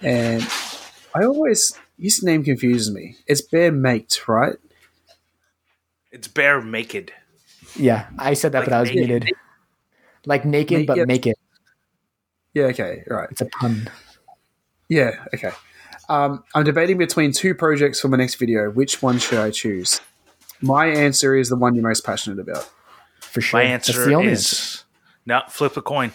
and 0.00 0.46
I 1.14 1.24
always 1.24 1.72
his 1.98 2.22
name 2.22 2.44
confuses 2.44 2.92
me. 2.92 3.16
It's 3.26 3.40
Bear 3.40 3.72
Mate, 3.72 4.26
right? 4.28 4.56
it's 6.10 6.26
bare 6.26 6.62
naked 6.62 7.12
Yeah, 7.76 8.06
I 8.18 8.32
said 8.32 8.52
that, 8.52 8.60
Like 8.60 8.66
but 8.70 8.72
I 8.74 8.80
was 8.80 8.88
naked. 8.90 9.08
muted. 9.08 9.30
Like 10.24 10.44
naked, 10.46 10.86
but 10.86 10.94
Naked. 10.96 11.08
make 11.08 11.26
it. 11.26 11.38
Yeah. 12.54 12.64
Okay. 12.66 13.02
right. 13.08 13.28
It's 13.30 13.40
a 13.42 13.46
pun. 13.46 13.90
Yeah. 14.88 15.24
Okay. 15.34 15.50
Um, 16.08 16.42
I'm 16.54 16.64
debating 16.64 16.96
between 16.96 17.32
two 17.32 17.54
projects 17.54 18.00
for 18.00 18.08
my 18.08 18.16
next 18.16 18.36
video. 18.36 18.70
Which 18.70 19.02
one 19.02 19.18
should 19.18 19.38
I 19.38 19.50
choose? 19.50 20.00
My 20.60 20.86
answer 20.86 21.36
is 21.36 21.48
the 21.48 21.56
one 21.56 21.74
you're 21.74 21.86
most 21.86 22.04
passionate 22.04 22.38
about. 22.38 22.68
For 23.20 23.40
sure. 23.40 23.60
my 23.60 23.66
That's 23.68 23.88
answer 23.90 24.04
the 24.06 24.14
only 24.14 24.32
is 24.32 24.40
answer. 24.52 24.84
no 25.26 25.42
flip 25.48 25.76
a 25.76 25.82
coin 25.82 26.12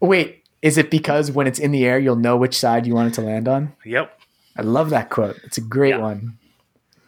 Wait, 0.00 0.42
is 0.62 0.78
it 0.78 0.90
because 0.90 1.30
when 1.30 1.46
it's 1.46 1.58
in 1.58 1.70
the 1.70 1.84
air, 1.84 1.98
you'll 1.98 2.16
know 2.16 2.36
which 2.36 2.58
side 2.58 2.86
you 2.86 2.94
want 2.94 3.08
it 3.08 3.14
to 3.14 3.20
land 3.20 3.46
on? 3.48 3.72
yep 3.84 4.18
I 4.56 4.62
love 4.62 4.90
that 4.90 5.10
quote. 5.10 5.38
It's 5.44 5.58
a 5.58 5.60
great 5.62 5.90
Yeah. 5.90 5.98
one. 5.98 6.38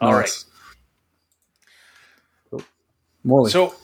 all 0.00 0.12
right 0.12 0.20
Nice. 0.20 0.44
Cool. 2.50 2.62
Morley. 3.24 3.50
So, 3.50 3.74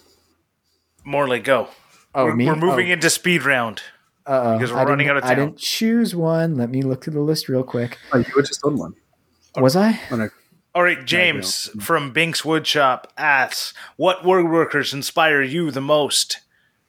Morley, 1.04 1.40
go. 1.40 1.68
Oh, 2.14 2.26
we're, 2.26 2.34
me? 2.36 2.46
we're 2.46 2.56
moving 2.56 2.90
oh, 2.90 2.92
into 2.94 3.08
speed 3.10 3.44
round. 3.44 3.82
uh-oh. 4.26 4.58
because 4.58 4.72
we're 4.72 4.78
I 4.80 4.84
running 4.84 5.08
out 5.08 5.16
of 5.16 5.22
time. 5.22 5.32
I 5.32 5.34
didn't 5.34 5.58
choose 5.58 6.14
one. 6.14 6.56
Let 6.56 6.70
me 6.70 6.82
look 6.82 7.04
through 7.04 7.14
the 7.14 7.20
list 7.20 7.48
real 7.48 7.62
quick. 7.64 7.98
oh, 8.12 8.18
you 8.18 8.24
were 8.36 8.42
just 8.42 8.62
on 8.64 8.76
one. 8.76 8.94
Was 9.56 9.74
I? 9.76 9.98
Oh, 10.10 10.16
no. 10.16 10.28
All 10.72 10.82
right, 10.84 11.04
James 11.04 11.68
from 11.80 12.12
Binks 12.12 12.42
Woodshop 12.42 13.06
asks, 13.16 13.74
"What 13.96 14.22
woodworkers 14.22 14.92
inspire 14.92 15.42
you 15.42 15.70
the 15.72 15.80
most?" 15.80 16.38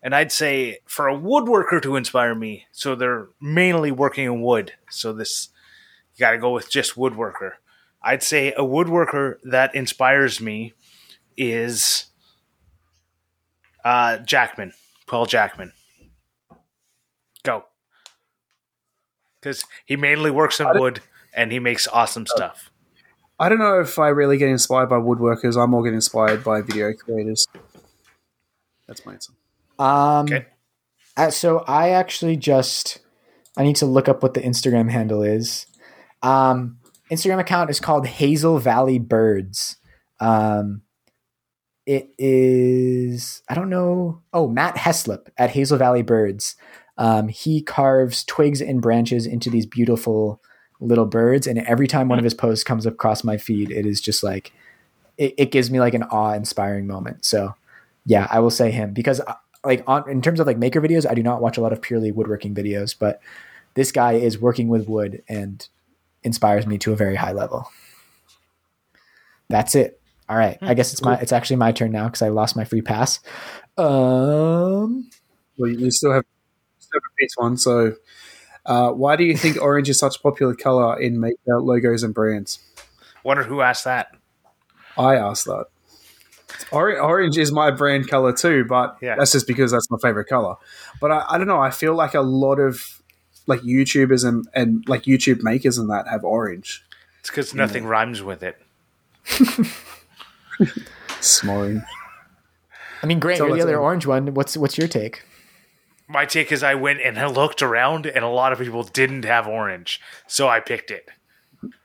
And 0.03 0.13
I'd 0.15 0.31
say 0.31 0.79
for 0.85 1.07
a 1.07 1.15
woodworker 1.17 1.81
to 1.81 1.95
inspire 1.95 2.35
me, 2.35 2.67
so 2.71 2.95
they're 2.95 3.29
mainly 3.39 3.91
working 3.91 4.25
in 4.25 4.41
wood. 4.41 4.73
So 4.89 5.13
this, 5.13 5.49
you 6.15 6.19
got 6.19 6.31
to 6.31 6.37
go 6.37 6.51
with 6.51 6.69
just 6.69 6.95
woodworker. 6.95 7.53
I'd 8.03 8.23
say 8.23 8.51
a 8.53 8.61
woodworker 8.61 9.37
that 9.43 9.73
inspires 9.75 10.39
me 10.41 10.73
is 11.37 12.05
uh, 13.85 14.17
Jackman, 14.17 14.73
Paul 15.07 15.25
Jackman. 15.25 15.73
Go, 17.43 17.65
because 19.39 19.63
he 19.85 19.95
mainly 19.95 20.29
works 20.29 20.59
in 20.59 20.67
wood 20.79 21.01
and 21.33 21.51
he 21.51 21.59
makes 21.59 21.87
awesome 21.87 22.27
stuff. 22.27 22.69
I 23.41 23.49
don't 23.49 23.57
know 23.57 23.79
if 23.79 23.97
I 23.97 24.09
really 24.09 24.37
get 24.37 24.49
inspired 24.49 24.87
by 24.87 24.97
woodworkers. 24.97 25.61
I 25.61 25.65
more 25.65 25.83
get 25.83 25.93
inspired 25.93 26.43
by 26.43 26.61
video 26.61 26.93
creators. 26.93 27.47
That's 28.87 29.03
my 29.03 29.13
answer. 29.13 29.33
Um, 29.79 30.25
Okay. 30.27 30.45
uh, 31.17 31.31
so 31.31 31.59
I 31.67 31.89
actually 31.89 32.37
just 32.37 32.99
I 33.57 33.63
need 33.63 33.77
to 33.77 33.87
look 33.87 34.07
up 34.07 34.21
what 34.21 34.35
the 34.35 34.41
Instagram 34.41 34.91
handle 34.91 35.23
is. 35.23 35.65
Um, 36.21 36.77
Instagram 37.09 37.39
account 37.39 37.71
is 37.71 37.79
called 37.79 38.05
Hazel 38.05 38.59
Valley 38.59 38.99
Birds. 38.99 39.77
Um, 40.19 40.83
it 41.87 42.11
is 42.19 43.41
I 43.49 43.55
don't 43.55 43.69
know. 43.71 44.21
Oh, 44.33 44.47
Matt 44.47 44.75
Heslip 44.75 45.29
at 45.37 45.49
Hazel 45.49 45.79
Valley 45.79 46.03
Birds. 46.03 46.55
Um, 46.97 47.27
he 47.27 47.63
carves 47.63 48.23
twigs 48.23 48.61
and 48.61 48.83
branches 48.83 49.25
into 49.25 49.49
these 49.49 49.65
beautiful 49.65 50.41
little 50.81 51.05
birds, 51.05 51.47
and 51.47 51.59
every 51.59 51.87
time 51.87 52.09
one 52.09 52.19
of 52.19 52.25
his 52.25 52.33
posts 52.33 52.63
comes 52.63 52.85
across 52.85 53.23
my 53.23 53.37
feed, 53.37 53.71
it 53.71 53.85
is 53.85 54.01
just 54.01 54.23
like 54.23 54.51
it, 55.17 55.33
it 55.37 55.51
gives 55.51 55.71
me 55.71 55.79
like 55.79 55.93
an 55.93 56.03
awe-inspiring 56.03 56.87
moment. 56.87 57.23
So, 57.23 57.55
yeah, 58.05 58.27
I 58.29 58.39
will 58.39 58.49
say 58.49 58.71
him 58.71 58.93
because 58.93 59.21
uh, 59.21 59.35
like 59.63 59.83
on 59.87 60.09
in 60.09 60.21
terms 60.21 60.39
of 60.39 60.47
like 60.47 60.57
maker 60.57 60.81
videos, 60.81 61.09
I 61.09 61.13
do 61.13 61.23
not 61.23 61.41
watch 61.41 61.57
a 61.57 61.61
lot 61.61 61.71
of 61.71 61.81
purely 61.81 62.11
woodworking 62.11 62.53
videos, 62.55 62.95
but 62.97 63.21
this 63.75 63.91
guy 63.91 64.13
is 64.13 64.39
working 64.39 64.67
with 64.67 64.89
wood 64.89 65.23
and 65.29 65.65
inspires 66.23 66.67
me 66.67 66.77
to 66.79 66.91
a 66.91 66.95
very 66.95 67.15
high 67.15 67.31
level. 67.31 67.69
That's 69.49 69.75
it. 69.75 70.01
All 70.27 70.37
right. 70.37 70.57
I 70.61 70.73
guess 70.73 70.93
it's 70.93 71.01
my 71.01 71.17
it's 71.17 71.33
actually 71.33 71.57
my 71.57 71.71
turn 71.71 71.91
now 71.91 72.05
because 72.05 72.21
I 72.21 72.29
lost 72.29 72.55
my 72.55 72.63
free 72.63 72.81
pass. 72.81 73.19
Um 73.77 75.09
Well, 75.57 75.69
you 75.69 75.91
still 75.91 76.13
have, 76.13 76.25
still 76.79 76.99
have 76.99 77.03
a 77.03 77.15
piece 77.19 77.33
one. 77.35 77.57
So, 77.57 77.95
uh, 78.65 78.91
why 78.91 79.15
do 79.15 79.23
you 79.23 79.35
think 79.37 79.61
orange 79.61 79.89
is 79.89 79.99
such 79.99 80.17
a 80.17 80.19
popular 80.19 80.55
color 80.55 80.99
in 80.99 81.19
maker 81.19 81.59
logos 81.61 82.03
and 82.03 82.13
brands? 82.13 82.59
Wonder 83.23 83.43
who 83.43 83.61
asked 83.61 83.85
that. 83.85 84.15
I 84.97 85.15
asked 85.15 85.45
that. 85.45 85.65
Or- 86.71 86.99
Orange 86.99 87.37
is 87.37 87.51
my 87.51 87.71
brand 87.71 88.07
color 88.09 88.33
too, 88.33 88.65
but 88.65 88.97
Yeah. 89.01 89.15
that's 89.15 89.31
just 89.31 89.47
because 89.47 89.71
that's 89.71 89.89
my 89.89 89.97
favorite 90.01 90.25
color. 90.25 90.55
But 90.99 91.11
I, 91.11 91.25
I 91.29 91.37
don't 91.37 91.47
know. 91.47 91.59
I 91.61 91.69
feel 91.71 91.93
like 91.95 92.13
a 92.13 92.21
lot 92.21 92.59
of 92.59 93.01
like 93.47 93.61
YouTubers 93.61 94.25
and, 94.27 94.47
and 94.53 94.83
like 94.87 95.03
YouTube 95.03 95.43
makers 95.43 95.77
and 95.77 95.89
that 95.89 96.07
have 96.07 96.23
orange. 96.23 96.83
It's 97.19 97.29
because 97.29 97.53
nothing 97.53 97.85
rhymes 97.85 98.21
with 98.21 98.43
it. 98.43 98.57
Smoring. 101.19 101.83
I 103.03 103.05
mean 103.05 103.19
Grant, 103.19 103.37
So 103.39 103.47
you're 103.47 103.57
the 103.57 103.61
other 103.63 103.79
orange 103.79 104.05
one. 104.05 104.33
What's 104.33 104.55
what's 104.57 104.77
your 104.77 104.87
take? 104.87 105.23
My 106.11 106.25
take 106.25 106.51
is 106.51 106.61
I 106.61 106.75
went 106.75 107.01
and 107.01 107.17
I 107.17 107.27
looked 107.41 107.61
around, 107.61 108.05
and 108.05 108.23
a 108.23 108.29
lot 108.29 108.51
of 108.51 108.59
people 108.59 108.83
didn't 108.83 109.25
have 109.25 109.47
orange, 109.47 110.01
so 110.27 110.47
I 110.47 110.59
picked 110.59 110.91
it. 110.91 111.07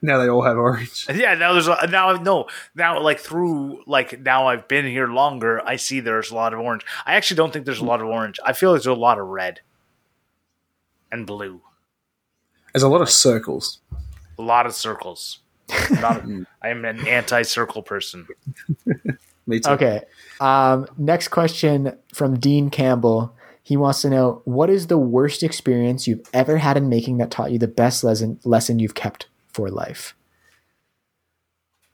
Now 0.01 0.18
they 0.18 0.29
all 0.29 0.43
have 0.43 0.57
orange. 0.57 1.07
Yeah, 1.14 1.35
now 1.35 1.53
there's 1.53 1.68
a, 1.68 1.87
now 1.91 2.12
no 2.12 2.47
now 2.74 3.01
like 3.01 3.20
through 3.20 3.83
like 3.87 4.20
now 4.20 4.49
I've 4.49 4.68
been 4.68 4.87
here 4.87 5.07
longer. 5.07 5.61
I 5.66 5.77
see 5.77 6.01
there's 6.01 6.31
a 6.31 6.35
lot 6.35 6.55
of 6.55 6.61
orange. 6.61 6.83
I 7.05 7.14
actually 7.14 7.37
don't 7.37 7.53
think 7.53 7.66
there's 7.66 7.81
a 7.81 7.85
lot 7.85 8.01
of 8.01 8.07
orange. 8.07 8.41
I 8.45 8.53
feel 8.53 8.72
like 8.72 8.79
there's 8.83 8.87
a 8.87 8.95
lot 8.95 9.18
of 9.18 9.27
red 9.27 9.61
and 11.12 11.27
blue. 11.27 11.61
There's 12.72 12.83
a 12.83 12.89
lot 12.89 13.03
of 13.03 13.11
circles. 13.11 13.81
A 14.39 14.43
lot 14.43 14.66
of 14.66 14.74
circles. 14.74 15.41
Not, 15.91 16.24
I 16.62 16.68
am 16.68 16.85
an 16.85 17.07
anti-circle 17.07 17.83
person. 17.83 18.27
Me 19.47 19.61
too. 19.61 19.70
Okay. 19.70 20.03
Um, 20.41 20.87
next 20.99 21.29
question 21.29 21.97
from 22.12 22.39
Dean 22.39 22.70
Campbell. 22.70 23.36
He 23.67 23.77
wants 23.77 24.01
to 24.03 24.11
know 24.11 24.43
what 24.45 24.71
is 24.71 24.87
the 24.87 24.97
worst 24.97 25.43
experience 25.43 26.07
you've 26.07 26.21
ever 26.33 26.57
had 26.57 26.77
in 26.77 26.89
making 26.89 27.19
that 27.19 27.33
taught 27.33 27.51
you 27.51 27.59
the 27.59 27.67
best 27.67 28.05
lesson 28.05 28.39
lesson 28.45 28.79
you've 28.79 28.95
kept 28.95 29.27
for 29.49 29.71
life. 29.71 30.14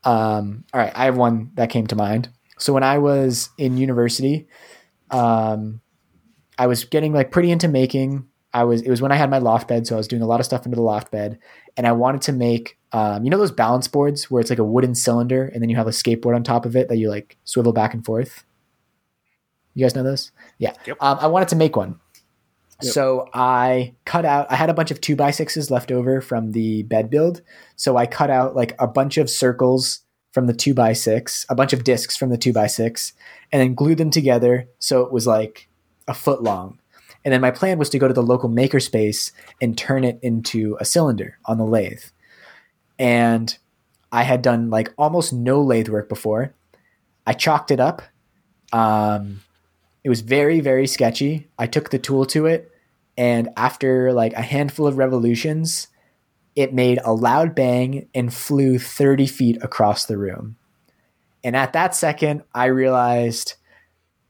Um, 0.04 0.64
all 0.74 0.80
right, 0.82 0.92
I 0.94 1.06
have 1.06 1.16
one 1.16 1.50
that 1.54 1.70
came 1.70 1.86
to 1.86 1.96
mind. 1.96 2.28
So 2.58 2.74
when 2.74 2.82
I 2.82 2.98
was 2.98 3.48
in 3.56 3.78
university, 3.78 4.48
um, 5.10 5.80
I 6.58 6.66
was 6.66 6.84
getting 6.84 7.14
like 7.14 7.30
pretty 7.30 7.50
into 7.50 7.68
making. 7.68 8.26
I 8.52 8.64
was 8.64 8.82
it 8.82 8.90
was 8.90 9.00
when 9.00 9.10
I 9.10 9.16
had 9.16 9.30
my 9.30 9.38
loft 9.38 9.66
bed, 9.66 9.86
so 9.86 9.94
I 9.94 9.96
was 9.96 10.08
doing 10.08 10.20
a 10.20 10.26
lot 10.26 10.40
of 10.40 10.44
stuff 10.44 10.66
into 10.66 10.76
the 10.76 10.82
loft 10.82 11.10
bed, 11.10 11.38
and 11.78 11.86
I 11.86 11.92
wanted 11.92 12.20
to 12.20 12.32
make 12.32 12.76
um, 12.92 13.24
you 13.24 13.30
know 13.30 13.38
those 13.38 13.50
balance 13.50 13.88
boards 13.88 14.30
where 14.30 14.42
it's 14.42 14.50
like 14.50 14.58
a 14.58 14.64
wooden 14.64 14.94
cylinder 14.94 15.46
and 15.46 15.62
then 15.62 15.70
you 15.70 15.76
have 15.76 15.86
a 15.86 15.90
skateboard 15.90 16.36
on 16.36 16.44
top 16.44 16.66
of 16.66 16.76
it 16.76 16.90
that 16.90 16.98
you 16.98 17.08
like 17.08 17.38
swivel 17.44 17.72
back 17.72 17.94
and 17.94 18.04
forth. 18.04 18.44
You 19.74 19.84
guys 19.84 19.94
know 19.94 20.02
those? 20.02 20.32
Yeah. 20.58 20.74
Yep. 20.86 20.96
Um, 21.00 21.18
I 21.20 21.26
wanted 21.26 21.48
to 21.48 21.56
make 21.56 21.76
one. 21.76 21.98
Yep. 22.82 22.92
So 22.92 23.28
I 23.32 23.94
cut 24.04 24.24
out. 24.24 24.50
I 24.50 24.56
had 24.56 24.70
a 24.70 24.74
bunch 24.74 24.90
of 24.90 25.00
two 25.00 25.16
by 25.16 25.30
sixes 25.30 25.70
left 25.70 25.92
over 25.92 26.20
from 26.20 26.52
the 26.52 26.82
bed 26.84 27.10
build. 27.10 27.42
So 27.76 27.96
I 27.96 28.06
cut 28.06 28.30
out 28.30 28.56
like 28.56 28.74
a 28.78 28.86
bunch 28.86 29.18
of 29.18 29.30
circles 29.30 30.00
from 30.32 30.46
the 30.46 30.54
two 30.54 30.74
by 30.74 30.92
six, 30.92 31.46
a 31.48 31.54
bunch 31.54 31.72
of 31.72 31.84
discs 31.84 32.16
from 32.16 32.30
the 32.30 32.38
two 32.38 32.52
by 32.52 32.66
six, 32.66 33.12
and 33.52 33.60
then 33.60 33.74
glued 33.74 33.98
them 33.98 34.10
together 34.10 34.68
so 34.78 35.02
it 35.02 35.12
was 35.12 35.26
like 35.26 35.68
a 36.08 36.14
foot 36.14 36.42
long. 36.42 36.78
And 37.24 37.32
then 37.32 37.40
my 37.40 37.50
plan 37.50 37.78
was 37.78 37.90
to 37.90 37.98
go 37.98 38.08
to 38.08 38.14
the 38.14 38.22
local 38.22 38.48
makerspace 38.48 39.30
and 39.60 39.78
turn 39.78 40.04
it 40.04 40.18
into 40.22 40.76
a 40.80 40.84
cylinder 40.84 41.38
on 41.44 41.58
the 41.58 41.64
lathe. 41.64 42.02
And 42.98 43.56
I 44.10 44.24
had 44.24 44.42
done 44.42 44.70
like 44.70 44.92
almost 44.98 45.32
no 45.32 45.60
lathe 45.62 45.88
work 45.88 46.08
before. 46.08 46.54
I 47.26 47.32
chalked 47.32 47.70
it 47.70 47.78
up. 47.78 48.02
Um, 48.72 49.42
it 50.04 50.08
was 50.08 50.20
very, 50.20 50.60
very 50.60 50.86
sketchy. 50.86 51.48
I 51.58 51.66
took 51.66 51.90
the 51.90 51.98
tool 51.98 52.26
to 52.26 52.46
it, 52.46 52.70
and 53.16 53.50
after 53.56 54.12
like 54.12 54.32
a 54.32 54.42
handful 54.42 54.86
of 54.86 54.98
revolutions, 54.98 55.88
it 56.54 56.74
made 56.74 56.98
a 57.04 57.12
loud 57.12 57.54
bang 57.54 58.08
and 58.14 58.32
flew 58.32 58.78
30 58.78 59.26
feet 59.26 59.58
across 59.62 60.04
the 60.04 60.18
room. 60.18 60.56
And 61.44 61.56
at 61.56 61.72
that 61.72 61.94
second, 61.94 62.42
I 62.54 62.66
realized, 62.66 63.54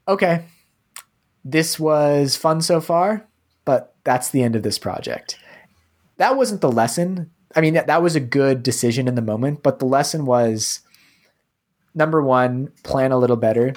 okay, 0.06 0.44
this 1.44 1.78
was 1.78 2.36
fun 2.36 2.60
so 2.60 2.80
far, 2.80 3.26
but 3.64 3.94
that's 4.04 4.30
the 4.30 4.42
end 4.42 4.56
of 4.56 4.62
this 4.62 4.78
project. 4.78 5.38
That 6.16 6.36
wasn't 6.36 6.60
the 6.60 6.70
lesson. 6.70 7.30
I 7.54 7.60
mean, 7.60 7.74
that, 7.74 7.88
that 7.88 8.02
was 8.02 8.16
a 8.16 8.20
good 8.20 8.62
decision 8.62 9.08
in 9.08 9.14
the 9.14 9.22
moment, 9.22 9.62
but 9.62 9.78
the 9.78 9.86
lesson 9.86 10.24
was 10.24 10.80
number 11.94 12.22
one, 12.22 12.72
plan 12.82 13.12
a 13.12 13.18
little 13.18 13.36
better. 13.36 13.74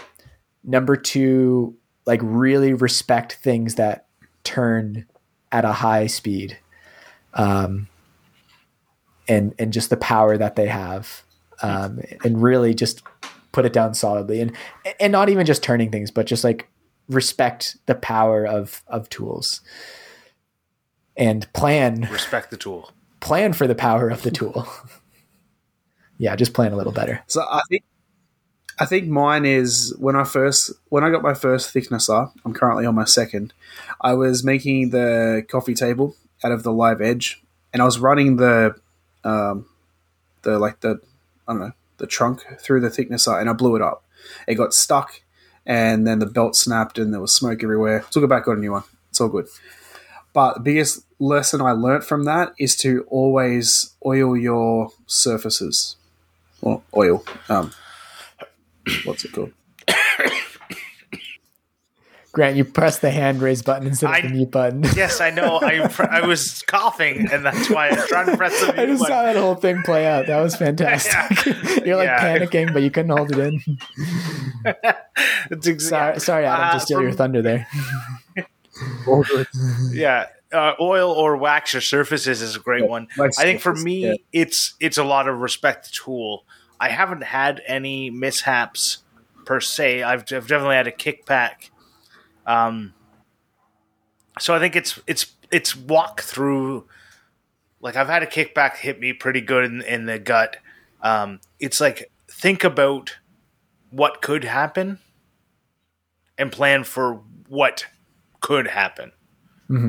Number 0.63 0.95
two, 0.95 1.75
like 2.06 2.20
really 2.24 2.74
respect 2.74 3.34
things 3.34 3.76
that 3.76 4.06
turn 4.43 5.06
at 5.51 5.66
a 5.66 5.72
high 5.74 6.08
speed. 6.08 6.58
Um, 7.34 7.88
and, 9.28 9.53
and 9.58 9.74
just 9.74 9.89
the 9.89 9.97
power 9.97 10.38
that 10.38 10.56
they 10.56 10.68
have. 10.68 11.24
Um, 11.64 12.01
and 12.24 12.41
really 12.41 12.74
just 12.74 13.01
put 13.53 13.66
it 13.66 13.72
down 13.74 13.93
solidly 13.93 14.41
and, 14.41 14.51
and 14.99 15.12
not 15.12 15.30
even 15.30 15.45
just 15.45 15.64
turning 15.64 15.89
things, 15.89 16.12
but 16.12 16.26
just 16.28 16.43
like 16.43 16.68
respect 17.08 17.78
the 17.86 17.95
power 17.95 18.45
of, 18.45 18.84
of 18.88 19.08
tools 19.10 19.62
and 21.16 21.51
plan 21.53 22.10
Respect 22.12 22.51
the 22.51 22.58
tool. 22.58 22.91
plan 23.22 23.53
for 23.53 23.68
the 23.68 23.76
power 23.76 24.10
of 24.10 24.22
the 24.24 24.32
tool. 24.32 24.68
yeah, 26.18 26.36
just 26.36 26.53
plan 26.53 26.74
a 26.74 26.76
little 26.76 26.91
better. 26.91 27.24
So 27.28 27.41
I 27.41 27.62
think 27.70 27.84
I 28.78 28.86
think 28.86 29.07
mine 29.07 29.45
is 29.45 29.95
when 29.97 30.15
I 30.15 30.26
first 30.26 30.71
when 30.89 31.03
I 31.03 31.09
got 31.09 31.21
my 31.21 31.34
first 31.34 31.71
thicknesser. 31.71 32.28
I'm 32.43 32.53
currently 32.53 32.86
on 32.86 32.95
my 32.95 33.05
second. 33.05 33.53
I 34.01 34.13
was 34.13 34.43
making 34.43 34.89
the 34.89 35.45
coffee 35.47 35.73
table 35.73 36.15
out 36.43 36.51
of 36.51 36.63
the 36.63 36.73
live 36.73 37.01
edge, 37.01 37.41
and 37.71 37.82
I 37.82 37.86
was 37.86 37.99
running 37.99 38.36
the 38.36 38.76
um, 39.23 39.65
the 40.41 40.59
like 40.59 40.82
the 40.82 40.99
I 41.47 41.53
don't 41.53 41.61
know 41.61 41.71
the 41.97 42.07
trunk 42.07 42.43
through 42.59 42.82
the 42.82 42.89
thicknesser, 42.89 43.39
and 43.39 43.49
I 43.49 43.53
blew 43.53 43.76
it 43.76 43.82
up. 43.82 44.03
It 44.47 44.55
got 44.55 44.73
stuck, 44.73 45.21
and 45.65 46.05
then 46.05 46.19
the 46.19 46.26
belt 46.26 46.55
snapped, 46.55 46.97
and 46.97 47.13
there 47.13 47.21
was 47.21 47.34
smoke 47.34 47.63
everywhere. 47.63 48.05
Took 48.11 48.23
it 48.23 48.28
back, 48.28 48.45
got 48.45 48.57
a 48.57 48.59
new 48.59 48.73
one. 48.73 48.84
It's 49.09 49.21
all 49.21 49.30
good. 49.30 49.47
But 50.34 50.55
the 50.55 50.59
biggest 50.59 51.05
lesson 51.17 51.61
I 51.61 51.71
learnt 51.71 52.03
from 52.03 52.26
that 52.26 52.53
is 52.59 52.76
to 52.78 53.05
always 53.07 53.95
oil 54.05 54.36
your 54.36 54.89
surfaces. 55.07 55.95
Well, 56.59 56.84
oil. 56.93 57.23
Um, 57.47 57.71
what's 59.05 59.25
it 59.25 59.31
called? 59.33 59.51
Grant, 62.31 62.57
you 62.57 62.65
press 62.65 62.99
the 62.99 63.11
hand 63.11 63.41
raise 63.41 63.61
button 63.61 63.88
instead 63.88 64.07
of 64.09 64.15
I- 64.15 64.21
the 64.21 64.27
mute 64.29 64.51
button. 64.51 64.83
Yes, 64.95 65.21
I 65.21 65.29
know. 65.29 65.55
I 65.61 65.79
I 66.11 66.25
was 66.25 66.61
coughing, 66.63 67.29
and 67.31 67.45
that's 67.45 67.69
why 67.69 67.88
I 67.88 67.95
was 67.95 68.07
trying 68.07 68.25
to 68.25 68.36
press 68.36 68.59
the 68.59 68.67
mute 68.73 68.77
I 68.79 68.86
mute 68.88 68.97
just 68.97 69.07
saw 69.07 69.23
that 69.23 69.38
whole 69.38 69.55
thing 69.55 69.81
play 69.83 70.05
out. 70.05 70.27
That 70.27 70.41
was 70.41 70.53
fantastic. 70.57 71.45
You're 71.86 71.95
like 71.95 72.07
Yeah. 72.07 72.38
panicking, 72.38 72.73
but 72.73 72.83
you 72.83 72.91
couldn't 72.91 73.15
hold 73.15 73.31
it 73.31 73.39
in. 73.39 73.61
It's 75.51 75.65
ex- 75.67 75.88
Sorry, 75.88 76.19
sorry 76.19 76.45
Adam, 76.45 76.65
Uh, 76.69 76.73
to 76.73 76.79
steal 76.81 77.01
your 77.01 77.13
thunder 77.13 77.41
there. 77.41 77.67
Yeah. 79.93 80.25
Uh, 80.51 80.73
oil 80.79 81.11
or 81.11 81.38
wax 81.38 81.73
your 81.73 81.81
surfaces 81.81 82.41
is 82.41 82.55
a 82.55 82.59
great 82.59 82.88
one. 82.88 83.07
I 83.19 83.29
think 83.29 83.61
for 83.61 83.73
me, 83.73 84.07
yeah. 84.07 84.13
it's 84.31 84.73
it's 84.79 84.97
a 84.97 85.03
lot 85.03 85.27
of 85.29 85.39
respect 85.39 85.86
the 85.86 85.91
tool. 85.91 86.45
I 86.80 86.89
haven't 86.89 87.23
had 87.23 87.61
any 87.65 88.09
mishaps 88.09 88.99
per 89.45 89.59
se. 89.59 90.03
I've, 90.03 90.21
I've 90.21 90.47
definitely 90.47 90.76
had 90.76 90.88
a 90.88 90.91
kickback. 90.91 91.69
Um, 92.45 92.93
so 94.39 94.53
I 94.53 94.59
think 94.59 94.76
it's 94.76 94.99
it's 95.07 95.34
it's 95.51 95.76
walk 95.76 96.21
through. 96.21 96.88
Like 97.80 97.95
I've 97.95 98.07
had 98.09 98.23
a 98.23 98.28
kickback 98.28 98.78
hit 98.78 98.99
me 98.99 99.13
pretty 99.13 99.41
good 99.41 99.65
in, 99.65 99.82
in 99.82 100.05
the 100.05 100.19
gut. 100.19 100.57
Um, 101.01 101.39
it's 101.59 101.80
like 101.80 102.11
think 102.30 102.63
about 102.63 103.17
what 103.91 104.21
could 104.21 104.43
happen 104.43 104.99
and 106.38 106.51
plan 106.51 106.84
for 106.84 107.21
what 107.47 107.86
could 108.41 108.67
happen 108.67 109.11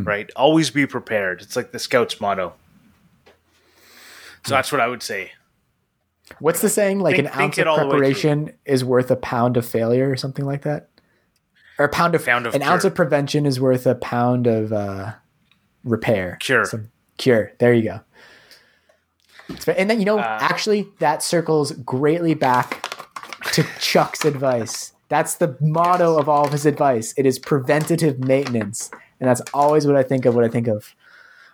right? 0.04 0.30
Always 0.36 0.70
be 0.70 0.86
prepared. 0.86 1.42
It's 1.42 1.56
like 1.56 1.72
the 1.72 1.78
Scouts 1.78 2.20
motto. 2.20 2.54
So 4.44 4.54
that's 4.54 4.70
what 4.70 4.80
I 4.80 4.86
would 4.86 5.02
say. 5.02 5.32
What's 6.40 6.60
the 6.60 6.68
saying? 6.68 7.00
Like 7.00 7.16
Think- 7.16 7.28
an 7.34 7.40
ounce 7.40 7.58
of 7.58 7.66
all 7.66 7.76
the 7.78 7.84
way 7.84 7.88
through. 7.90 7.98
preparation 7.98 8.52
is 8.64 8.84
worth 8.84 9.10
a 9.10 9.16
pound 9.16 9.56
of 9.56 9.64
failure, 9.66 10.10
or 10.10 10.16
something 10.16 10.44
like 10.44 10.62
that. 10.62 10.88
Or 11.78 11.84
a 11.84 11.88
pound 11.88 12.14
of, 12.14 12.24
Pound 12.24 12.46
of 12.46 12.54
an 12.54 12.62
ounce 12.62 12.84
of 12.84 12.94
prevention 12.94 13.44
is 13.46 13.60
worth 13.60 13.86
a 13.86 13.94
pound 13.94 14.46
of 14.46 14.72
uh, 14.72 15.12
repair. 15.84 16.36
Cure. 16.40 16.64
Some- 16.64 16.90
cure. 17.18 17.52
There 17.58 17.72
you 17.74 17.82
go. 17.82 18.00
And 19.76 19.88
then 19.88 20.00
you 20.00 20.04
know, 20.06 20.18
Uh, 20.18 20.38
actually, 20.40 20.88
that 20.98 21.22
circles 21.22 21.72
greatly 21.72 22.34
back 22.34 22.82
to 23.52 23.62
Chuck's 23.78 24.24
advice. 24.24 24.92
That's 25.08 25.36
the 25.36 25.56
motto 25.60 26.18
of 26.18 26.28
all 26.28 26.44
of 26.46 26.50
his 26.52 26.66
advice. 26.66 27.14
It 27.16 27.26
is 27.26 27.38
preventative 27.38 28.18
maintenance, 28.18 28.90
and 29.20 29.28
that's 29.30 29.42
always 29.54 29.86
what 29.86 29.94
I 29.96 30.02
think 30.02 30.24
of. 30.24 30.34
What 30.34 30.44
I 30.44 30.48
think 30.48 30.66
of. 30.66 30.94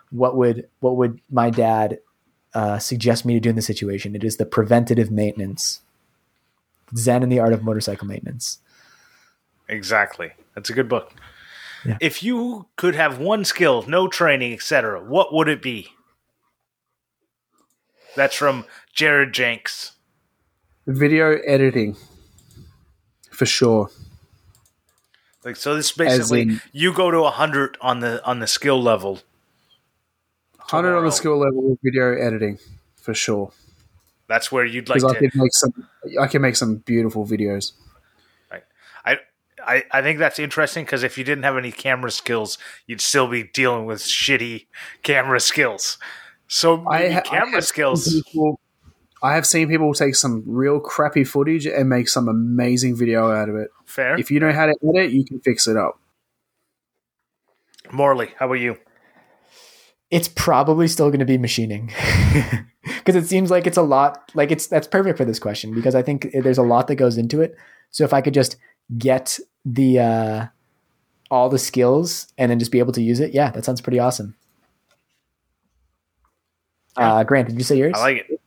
What 0.09 0.35
would 0.35 0.67
what 0.79 0.95
would 0.97 1.19
my 1.31 1.49
dad 1.51 1.99
uh, 2.53 2.79
suggest 2.79 3.25
me 3.25 3.33
to 3.33 3.39
do 3.39 3.49
in 3.49 3.55
this 3.55 3.65
situation? 3.67 4.15
It 4.15 4.23
is 4.23 4.37
the 4.37 4.45
preventative 4.45 5.11
maintenance. 5.11 5.81
Zen 6.95 7.23
and 7.23 7.31
the 7.31 7.39
art 7.39 7.53
of 7.53 7.63
motorcycle 7.63 8.07
maintenance. 8.07 8.59
Exactly. 9.67 10.31
That's 10.55 10.69
a 10.69 10.73
good 10.73 10.87
book. 10.87 11.13
Yeah. 11.85 11.97
If 11.99 12.23
you 12.23 12.67
could 12.75 12.95
have 12.95 13.17
one 13.19 13.43
skill, 13.43 13.83
no 13.87 14.07
training, 14.07 14.53
etc., 14.53 15.03
what 15.03 15.33
would 15.33 15.49
it 15.49 15.61
be? 15.61 15.89
That's 18.15 18.35
from 18.35 18.65
Jared 18.93 19.33
Jenks. 19.33 19.93
Video 20.85 21.37
editing, 21.45 21.95
for 23.31 23.45
sure. 23.45 23.89
Like 25.43 25.55
so 25.55 25.75
this 25.75 25.91
As 25.91 25.97
basically 25.97 26.41
in- 26.41 26.61
you 26.71 26.93
go 26.93 27.09
to 27.11 27.21
100 27.21 27.77
on 27.81 27.99
the 27.99 28.23
on 28.25 28.39
the 28.39 28.47
skill 28.47 28.81
level. 28.81 29.21
Hundred 30.73 30.97
on 30.97 31.05
the 31.05 31.11
skill 31.11 31.37
level 31.37 31.69
with 31.69 31.79
video 31.83 32.13
editing, 32.13 32.57
for 32.95 33.13
sure. 33.13 33.51
That's 34.27 34.51
where 34.51 34.65
you'd 34.65 34.89
like 34.89 35.01
to 35.01 35.07
I 35.07 35.13
could 35.13 35.35
make 35.35 35.53
some, 35.53 35.87
I 36.19 36.27
can 36.27 36.41
make 36.41 36.55
some 36.55 36.77
beautiful 36.77 37.25
videos. 37.27 37.73
Right. 38.51 38.63
I, 39.05 39.17
I 39.63 39.83
I 39.91 40.01
think 40.01 40.17
that's 40.17 40.39
interesting 40.39 40.83
because 40.85 41.03
if 41.03 41.17
you 41.17 41.23
didn't 41.23 41.43
have 41.43 41.57
any 41.57 41.71
camera 41.71 42.09
skills, 42.09 42.57
you'd 42.87 43.01
still 43.01 43.27
be 43.27 43.43
dealing 43.43 43.85
with 43.85 43.99
shitty 43.99 44.65
camera 45.03 45.39
skills. 45.39 45.99
So 46.47 46.77
maybe 46.77 47.13
ha- 47.13 47.21
camera 47.21 47.51
have 47.55 47.65
skills. 47.65 48.23
people- 48.31 48.59
I 49.21 49.35
have 49.35 49.45
seen 49.45 49.69
people 49.69 49.93
take 49.93 50.15
some 50.15 50.43
real 50.45 50.81
crappy 50.81 51.23
footage 51.23 51.65
and 51.65 51.87
make 51.87 52.09
some 52.09 52.27
amazing 52.27 52.95
video 52.97 53.31
out 53.31 53.47
of 53.47 53.55
it. 53.55 53.69
Fair. 53.85 54.19
If 54.19 54.29
you 54.31 54.39
know 54.41 54.51
how 54.51 54.65
to 54.65 54.75
edit, 54.89 55.11
you 55.11 55.23
can 55.23 55.39
fix 55.39 55.65
it 55.65 55.77
up. 55.77 55.97
Morley, 57.91 58.31
how 58.37 58.47
about 58.47 58.55
you? 58.55 58.77
It's 60.13 60.27
probably 60.27 60.87
still 60.87 61.09
going 61.09 61.21
to 61.21 61.25
be 61.25 61.39
machining 61.39 61.87
because 62.83 63.15
it 63.15 63.25
seems 63.25 63.49
like 63.49 63.65
it's 63.65 63.77
a 63.77 63.81
lot. 63.81 64.31
Like 64.35 64.51
it's 64.51 64.67
that's 64.67 64.85
perfect 64.85 65.17
for 65.17 65.25
this 65.25 65.39
question 65.39 65.73
because 65.73 65.95
I 65.95 66.03
think 66.03 66.27
there's 66.33 66.59
a 66.59 66.63
lot 66.63 66.87
that 66.87 66.95
goes 66.95 67.17
into 67.17 67.41
it. 67.41 67.55
So 67.89 68.03
if 68.03 68.13
I 68.13 68.21
could 68.21 68.35
just 68.35 68.57
get 68.95 69.39
the 69.65 69.99
uh, 69.99 70.45
all 71.31 71.49
the 71.49 71.57
skills 71.57 72.27
and 72.37 72.51
then 72.51 72.59
just 72.59 72.71
be 72.71 72.77
able 72.77 72.93
to 72.93 73.01
use 73.01 73.19
it, 73.19 73.33
yeah, 73.33 73.49
that 73.49 73.65
sounds 73.65 73.81
pretty 73.81 73.97
awesome. 73.97 74.35
Uh, 76.95 77.23
Grant, 77.23 77.47
did 77.47 77.57
you 77.57 77.63
say 77.63 77.77
yours? 77.77 77.93
I 77.95 77.99
like 77.99 78.29
it. 78.29 78.39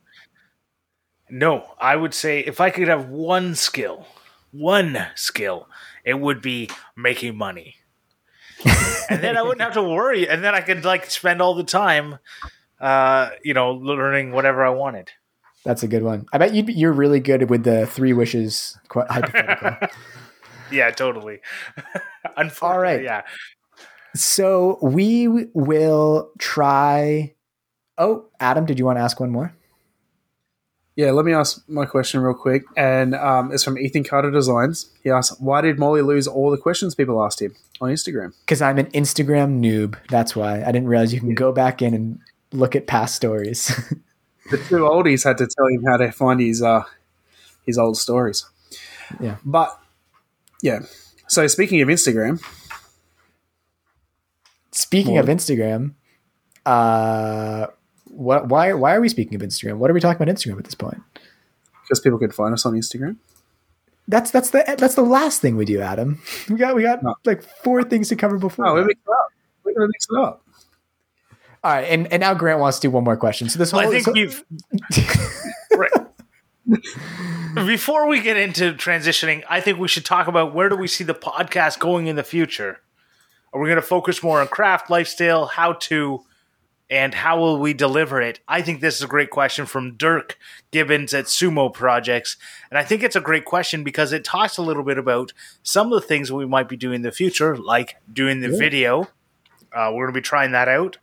No, 1.29 1.73
I 1.77 1.97
would 1.97 2.13
say 2.13 2.39
if 2.39 2.61
I 2.61 2.69
could 2.69 2.87
have 2.87 3.09
one 3.09 3.55
skill, 3.55 4.07
one 4.51 5.07
skill, 5.15 5.67
it 6.05 6.19
would 6.19 6.41
be 6.41 6.69
making 6.95 7.37
money. 7.37 7.75
And 8.65 9.21
then 9.21 9.37
I 9.37 9.41
wouldn't 9.41 9.61
have 9.61 9.73
to 9.73 9.83
worry, 9.83 10.27
and 10.27 10.43
then 10.43 10.55
I 10.55 10.61
could 10.61 10.83
like 10.85 11.09
spend 11.09 11.41
all 11.41 11.53
the 11.53 11.63
time, 11.63 12.19
uh, 12.79 13.29
you 13.43 13.53
know, 13.53 13.71
learning 13.73 14.31
whatever 14.31 14.65
I 14.65 14.69
wanted. 14.69 15.11
That's 15.63 15.83
a 15.83 15.87
good 15.87 16.03
one. 16.03 16.25
I 16.31 16.37
bet 16.37 16.53
you'd 16.53 16.67
be, 16.67 16.73
you're 16.73 16.93
really 16.93 17.19
good 17.19 17.49
with 17.49 17.63
the 17.63 17.85
three 17.87 18.13
wishes 18.13 18.77
hypothetical. 18.91 19.87
Yeah, 20.69 20.91
totally. 20.91 21.39
All 22.61 22.77
right. 22.77 23.01
yeah. 23.01 23.21
so 24.13 24.77
we 24.81 25.27
will 25.53 26.31
try. 26.39 27.33
Oh, 27.97 28.25
Adam, 28.41 28.65
did 28.65 28.77
you 28.77 28.85
want 28.85 28.97
to 28.97 29.01
ask 29.01 29.19
one 29.19 29.29
more? 29.29 29.53
Yeah, 30.97 31.11
let 31.11 31.25
me 31.25 31.31
ask 31.31 31.63
my 31.69 31.85
question 31.85 32.21
real 32.21 32.33
quick. 32.33 32.63
And 32.75 33.13
um, 33.13 33.53
it's 33.53 33.63
from 33.63 33.77
Ethan 33.77 34.03
Carter 34.03 34.31
Designs. 34.31 34.89
He 35.03 35.11
asked, 35.11 35.39
Why 35.39 35.61
did 35.61 35.77
Morley 35.77 36.01
lose 36.01 36.27
all 36.27 36.49
the 36.49 36.57
questions 36.57 36.95
people 36.95 37.23
asked 37.23 37.39
him 37.39 37.55
on 37.79 37.91
Instagram? 37.91 38.33
Because 38.41 38.63
I'm 38.63 38.79
an 38.79 38.87
Instagram 38.87 39.61
noob. 39.61 39.95
That's 40.09 40.35
why 40.35 40.63
I 40.63 40.71
didn't 40.71 40.87
realize 40.87 41.13
you 41.13 41.19
can 41.19 41.35
go 41.35 41.51
back 41.51 41.83
in 41.83 41.93
and 41.93 42.19
look 42.51 42.75
at 42.75 42.87
past 42.87 43.15
stories. 43.15 43.71
The 44.49 44.57
two 44.57 44.75
oldies 44.75 45.25
had 45.25 45.37
to 45.39 45.47
tell 45.47 45.67
him 45.67 45.83
how 45.85 45.97
to 45.97 46.09
find 46.11 46.39
his 46.39 46.63
uh, 46.63 46.83
his 47.65 47.77
old 47.77 47.97
stories. 47.97 48.45
Yeah. 49.19 49.37
But 49.43 49.77
yeah. 50.61 50.79
So 51.27 51.47
speaking 51.47 51.81
of 51.81 51.89
Instagram, 51.89 52.41
speaking 54.71 55.17
of 55.17 55.25
Instagram, 55.25 55.95
uh, 56.65 57.67
what? 58.17 58.47
Why? 58.49 58.73
Why 58.73 58.95
are 58.95 59.01
we 59.01 59.09
speaking 59.09 59.35
of 59.35 59.41
Instagram? 59.41 59.77
What 59.77 59.89
are 59.89 59.93
we 59.93 59.99
talking 59.99 60.21
about 60.21 60.33
Instagram 60.33 60.57
at 60.57 60.65
this 60.65 60.75
point? 60.75 61.01
because 61.83 62.01
people 62.01 62.19
can 62.19 62.31
find 62.31 62.53
us 62.53 62.65
on 62.65 62.73
Instagram. 62.73 63.15
That's 64.09 64.29
that's 64.31 64.49
the 64.49 64.63
that's 64.77 64.95
the 64.95 65.01
last 65.03 65.41
thing 65.41 65.55
we 65.55 65.63
do, 65.65 65.79
Adam. 65.81 66.21
We 66.49 66.55
got 66.57 66.75
we 66.75 66.81
got 66.83 67.01
No. 67.03 67.15
like 67.25 67.41
four 67.63 67.83
things 67.83 68.09
to 68.09 68.15
cover 68.15 68.37
before. 68.37 68.67
Oh, 68.67 68.75
we 68.75 68.83
mix 68.83 68.99
it 69.05 69.09
up. 69.11 69.27
We're 69.63 69.73
gonna 69.73 69.87
mix 69.87 70.07
it 70.09 70.17
up. 70.19 70.43
All 71.63 71.71
right, 71.73 71.81
and, 71.83 72.11
and 72.13 72.21
now 72.21 72.33
Grant 72.33 72.59
wants 72.59 72.79
to 72.79 72.87
do 72.87 72.91
one 72.91 73.03
more 73.03 73.17
question. 73.17 73.49
So 73.49 73.57
this 73.59 73.71
whole 73.71 73.81
Well, 73.81 73.89
I 73.89 73.91
think 74.01 74.05
so- 74.05 74.11
we've 74.13 74.43
right. 75.77 75.91
Before 77.65 78.07
we 78.07 78.21
get 78.21 78.37
into 78.37 78.73
transitioning, 78.73 79.43
I 79.49 79.61
think 79.61 79.79
we 79.79 79.87
should 79.87 80.05
talk 80.05 80.27
about 80.27 80.53
where 80.53 80.69
do 80.69 80.75
we 80.75 80.87
see 80.87 81.03
the 81.03 81.15
podcast 81.15 81.79
going 81.79 82.07
in 82.07 82.15
the 82.15 82.23
future. 82.23 82.79
Are 83.53 83.59
we 83.61 83.67
going 83.67 83.77
to 83.77 83.87
focus 83.87 84.21
more 84.21 84.39
on 84.41 84.47
craft, 84.47 84.89
lifestyle, 84.89 85.45
how 85.47 85.73
to, 85.73 86.21
and 86.89 87.13
how 87.13 87.39
will 87.39 87.59
we 87.59 87.73
deliver 87.73 88.21
it? 88.21 88.39
I 88.47 88.61
think 88.61 88.81
this 88.81 88.95
is 88.95 89.03
a 89.03 89.07
great 89.07 89.29
question 89.29 89.65
from 89.65 89.95
Dirk 89.95 90.37
Gibbons 90.71 91.13
at 91.13 91.25
Sumo 91.25 91.73
Projects, 91.73 92.37
and 92.69 92.77
I 92.77 92.83
think 92.83 93.03
it's 93.03 93.15
a 93.15 93.21
great 93.21 93.45
question 93.45 93.83
because 93.83 94.13
it 94.13 94.23
talks 94.23 94.57
a 94.57 94.63
little 94.63 94.83
bit 94.83 94.97
about 94.97 95.33
some 95.63 95.91
of 95.91 96.01
the 96.01 96.07
things 96.07 96.31
we 96.31 96.45
might 96.45 96.69
be 96.69 96.77
doing 96.77 96.97
in 96.97 97.01
the 97.01 97.11
future, 97.11 97.57
like 97.57 97.97
doing 98.11 98.41
the 98.41 98.49
video. 98.49 99.07
Uh, 99.73 99.91
we're 99.93 100.05
going 100.05 100.13
to 100.13 100.19
be 100.19 100.21
trying 100.21 100.51
that 100.53 100.67
out 100.67 100.97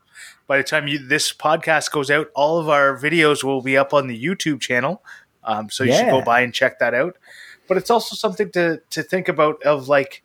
by 0.47 0.59
the 0.59 0.63
time 0.63 0.87
you, 0.87 0.99
this 0.99 1.33
podcast 1.33 1.91
goes 1.91 2.11
out, 2.11 2.29
all 2.35 2.59
of 2.59 2.69
our 2.69 2.97
videos 2.97 3.43
will 3.43 3.63
be 3.63 3.77
up 3.77 3.95
on 3.95 4.07
the 4.07 4.23
YouTube 4.23 4.61
channel. 4.61 5.03
Um, 5.43 5.71
so 5.71 5.85
you 5.85 5.93
should 5.93 6.11
go 6.11 6.23
by 6.23 6.41
and 6.41 6.55
check 6.55 6.79
that 6.79 6.95
out. 6.95 7.17
But 7.69 7.77
it's 7.77 7.91
also 7.91 8.15
something 8.15 8.51
to 8.53 8.83
to 8.91 9.03
think 9.03 9.29
about 9.29 9.63
of 9.63 9.89
like, 9.89 10.23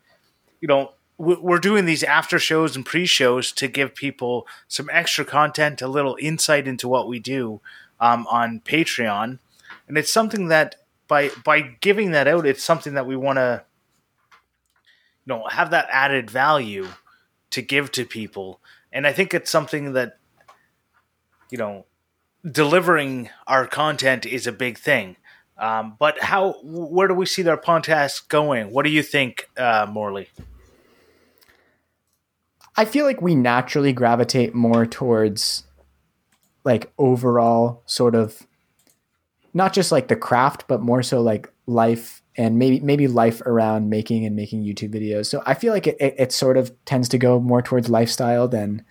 you 0.61 0.67
know, 0.67 0.93
we're 1.19 1.59
doing 1.59 1.85
these 1.85 2.03
after 2.03 2.39
shows 2.39 2.75
and 2.75 2.85
pre 2.85 3.05
shows 3.05 3.51
to 3.51 3.67
give 3.67 3.93
people 3.93 4.47
some 4.67 4.89
extra 4.91 5.25
content, 5.25 5.81
a 5.81 5.87
little 5.87 6.17
insight 6.19 6.67
into 6.67 6.87
what 6.87 7.09
we 7.09 7.19
do 7.19 7.59
um, 7.99 8.25
on 8.27 8.61
Patreon, 8.61 9.39
and 9.87 9.97
it's 9.97 10.11
something 10.11 10.47
that 10.47 10.75
by 11.09 11.29
by 11.43 11.61
giving 11.81 12.11
that 12.11 12.27
out, 12.27 12.45
it's 12.45 12.63
something 12.63 12.93
that 12.93 13.05
we 13.05 13.17
want 13.17 13.37
to, 13.37 13.63
you 15.25 15.33
know, 15.33 15.45
have 15.49 15.71
that 15.71 15.87
added 15.91 16.31
value 16.31 16.87
to 17.49 17.61
give 17.61 17.91
to 17.91 18.05
people. 18.05 18.61
And 18.93 19.05
I 19.05 19.11
think 19.11 19.33
it's 19.33 19.51
something 19.51 19.93
that, 19.93 20.17
you 21.51 21.57
know, 21.57 21.85
delivering 22.49 23.29
our 23.45 23.67
content 23.67 24.25
is 24.25 24.47
a 24.47 24.51
big 24.51 24.77
thing. 24.77 25.17
Um, 25.57 25.97
but 25.99 26.21
how, 26.21 26.55
where 26.63 27.07
do 27.07 27.13
we 27.13 27.25
see 27.25 27.41
their 27.41 27.57
podcast 27.57 28.29
going? 28.29 28.71
What 28.71 28.85
do 28.85 28.91
you 28.91 29.03
think, 29.03 29.49
uh, 29.57 29.85
Morley? 29.89 30.29
I 32.79 32.85
feel 32.85 33.05
like 33.05 33.21
we 33.21 33.35
naturally 33.35 33.91
gravitate 33.91 34.55
more 34.55 34.85
towards 34.85 35.63
like 36.63 36.93
overall 36.97 37.83
sort 37.85 38.15
of 38.15 38.47
not 39.53 39.73
just 39.73 39.91
like 39.91 40.07
the 40.07 40.15
craft, 40.15 40.63
but 40.69 40.79
more 40.79 41.03
so 41.03 41.19
like 41.19 41.51
life 41.67 42.21
and 42.37 42.57
maybe 42.57 42.79
maybe 42.79 43.09
life 43.09 43.41
around 43.41 43.89
making 43.89 44.25
and 44.25 44.33
making 44.33 44.63
YouTube 44.63 44.93
videos. 44.93 45.25
So 45.25 45.43
I 45.45 45.55
feel 45.55 45.73
like 45.73 45.87
it, 45.87 45.97
it, 45.99 46.15
it 46.17 46.31
sort 46.31 46.55
of 46.55 46.71
tends 46.85 47.09
to 47.09 47.17
go 47.17 47.37
more 47.41 47.61
towards 47.61 47.89
lifestyle 47.89 48.47
than 48.47 48.85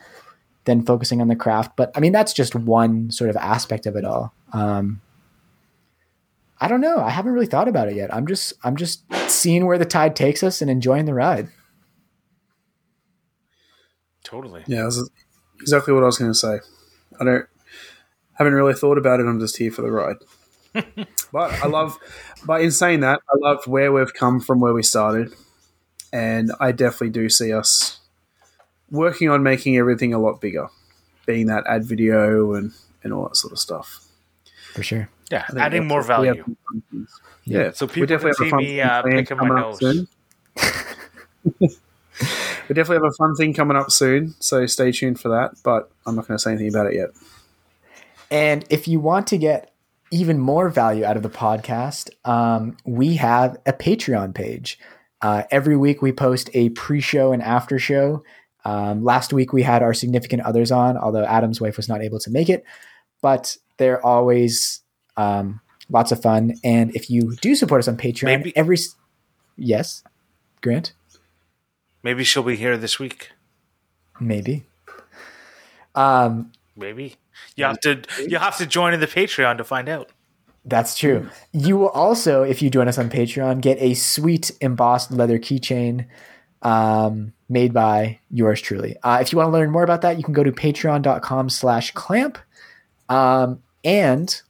than 0.67 0.85
focusing 0.85 1.23
on 1.23 1.29
the 1.29 1.35
craft. 1.35 1.75
But 1.75 1.91
I 1.95 2.01
mean 2.01 2.13
that's 2.13 2.35
just 2.35 2.55
one 2.55 3.11
sort 3.11 3.31
of 3.31 3.37
aspect 3.37 3.87
of 3.87 3.97
it 3.97 4.05
all. 4.05 4.35
Um, 4.53 5.01
I 6.61 6.69
don't 6.69 6.83
know. 6.83 7.01
I 7.01 7.09
haven't 7.09 7.33
really 7.33 7.47
thought 7.47 7.69
about 7.69 7.89
it 7.89 7.97
yet. 7.97 8.15
I'm 8.15 8.27
just 8.27 8.53
I'm 8.63 8.77
just 8.77 9.03
seeing 9.31 9.65
where 9.65 9.79
the 9.79 9.87
tide 9.87 10.15
takes 10.15 10.43
us 10.43 10.61
and 10.61 10.71
enjoying 10.71 11.07
the 11.07 11.15
ride. 11.15 11.49
Totally. 14.29 14.63
Yeah, 14.67 14.83
that's 14.83 15.03
exactly 15.59 15.95
what 15.95 16.03
I 16.03 16.07
was 16.07 16.19
going 16.19 16.31
to 16.31 16.39
say. 16.39 16.59
I 17.19 17.25
don't 17.25 17.47
haven't 18.35 18.53
really 18.53 18.75
thought 18.75 18.99
about 18.99 19.21
it. 19.21 19.27
I'm 19.27 19.41
just 19.41 19.57
here 19.57 19.71
for 19.71 19.81
the 19.81 19.91
ride. 19.91 20.17
but 21.33 21.51
I 21.63 21.67
love, 21.67 21.99
but 22.45 22.61
in 22.61 22.71
saying 22.71 23.01
that, 23.01 23.23
I 23.29 23.39
love 23.39 23.67
where 23.67 23.91
we've 23.91 24.13
come 24.13 24.39
from, 24.39 24.61
where 24.61 24.75
we 24.75 24.83
started, 24.83 25.33
and 26.13 26.53
I 26.61 26.73
definitely 26.73 27.09
do 27.11 27.31
see 27.31 27.55
us 27.55 28.01
working 28.91 29.31
on 29.31 29.43
making 29.43 29.79
everything 29.79 30.13
a 30.13 30.19
lot 30.19 30.43
bigger, 30.43 30.69
being 31.25 31.47
that 31.47 31.67
ad 31.67 31.85
video 31.85 32.53
and 32.53 32.73
and 33.03 33.15
all 33.15 33.29
that 33.29 33.37
sort 33.37 33.55
of 33.55 33.59
stuff. 33.59 34.05
For 34.75 34.83
sure. 34.83 35.09
Yeah, 35.31 35.47
adding 35.57 35.87
more 35.87 36.03
value. 36.03 36.35
have 36.35 36.45
some 36.45 36.57
fun 36.69 36.83
things. 36.91 37.21
Yeah, 37.45 37.71
So 37.73 37.87
we 37.87 37.93
people 37.93 38.09
definitely 38.09 38.51
can 38.51 38.51
have 38.51 38.51
a 38.51 38.51
see 38.51 38.51
fun 38.51 38.61
me 38.61 38.81
uh, 38.83 39.03
picking 39.03 39.37
my 39.39 39.49
nose. 39.49 39.81
soon. 42.69 42.75
we 42.75 42.81
definitely 42.81 43.07
have 43.07 43.13
a 43.13 43.17
fun 43.17 43.35
thing 43.35 43.55
coming 43.55 43.77
up 43.77 43.91
soon, 43.91 44.35
so 44.41 44.67
stay 44.67 44.93
tuned 44.93 45.21
for 45.21 45.29
that. 45.31 45.53
But 45.65 45.91
I'm 46.07 46.15
not 46.17 46.29
going 46.29 46.37
to 46.37 46.43
say 46.43 46.51
anything 46.53 46.69
about 46.69 46.87
it 46.87 46.95
yet. 46.95 47.11
And 48.31 48.65
if 48.71 48.87
you 48.87 49.01
want 49.01 49.27
to 49.29 49.39
get 49.39 49.73
even 50.11 50.39
more 50.39 50.69
value 50.69 51.05
out 51.05 51.17
of 51.17 51.23
the 51.23 51.31
podcast, 51.31 52.11
um, 52.25 52.77
we 52.85 53.17
have 53.17 53.57
a 53.67 53.73
Patreon 53.73 54.35
page. 54.35 54.79
Uh, 55.21 55.43
every 55.51 55.77
week 55.77 56.01
we 56.03 56.13
post 56.13 56.51
a 56.55 56.69
pre 56.71 57.01
show 57.01 57.33
and 57.33 57.43
after 57.43 57.79
show. 57.79 58.23
Um, 58.65 59.03
last 59.03 59.33
week 59.33 59.53
we 59.53 59.63
had 59.63 59.83
our 59.83 59.95
significant 59.95 60.43
others 60.43 60.71
on, 60.71 60.97
although 60.97 61.25
Adam's 61.25 61.61
wife 61.61 61.77
was 61.77 61.89
not 61.89 62.03
able 62.03 62.19
to 62.21 62.31
make 62.31 62.49
it. 62.49 62.65
But 63.23 63.57
they're 63.79 64.05
always 64.05 64.83
um, 65.17 65.61
lots 65.89 66.13
of 66.13 66.23
fun. 66.23 66.55
And 66.63 66.95
if 66.95 67.11
you 67.11 67.35
do 67.41 67.55
support 67.55 67.81
us 67.81 67.89
on 67.89 67.97
Patreon, 67.97 68.25
Maybe- 68.25 68.57
every. 68.57 68.77
Yes, 69.57 70.05
Grant? 70.61 70.93
Maybe 72.09 72.25
she'll 72.25 72.43
be 72.43 72.57
here 72.57 72.79
this 72.79 72.99
week. 72.99 73.33
Maybe. 74.19 74.65
Um, 75.95 76.53
Maybe 76.75 77.17
you 77.55 77.67
have 77.67 77.79
to 77.81 78.01
you 78.27 78.39
have 78.39 78.57
to 78.57 78.65
join 78.65 78.95
in 78.95 79.01
the 79.01 79.07
Patreon 79.07 79.59
to 79.59 79.65
find 79.65 79.91
out. 79.91 80.09
That's 80.65 80.97
true. 80.97 81.29
You 81.53 81.77
will 81.77 81.91
also, 81.91 82.45
if 82.45 82.63
you 82.63 82.71
join 82.71 82.89
us 82.89 82.97
on 82.97 83.11
Patreon, 83.11 83.61
get 83.61 83.77
a 83.79 83.93
sweet 83.93 84.53
embossed 84.63 85.11
leather 85.11 85.39
keychain 85.39 86.07
um, 86.63 87.35
made 87.51 87.75
by 87.75 88.21
yours 88.31 88.63
truly. 88.63 88.97
Uh, 89.03 89.19
if 89.21 89.31
you 89.31 89.37
want 89.37 89.49
to 89.49 89.53
learn 89.53 89.71
more 89.71 89.85
about 89.85 90.01
that, 90.01 90.17
you 90.17 90.25
can 90.25 90.33
go 90.33 90.43
to 90.43 90.51
patreon.com 90.51 91.51
slash 91.51 91.91
clamp. 91.91 92.39
Um, 93.11 93.63
and 93.85 94.41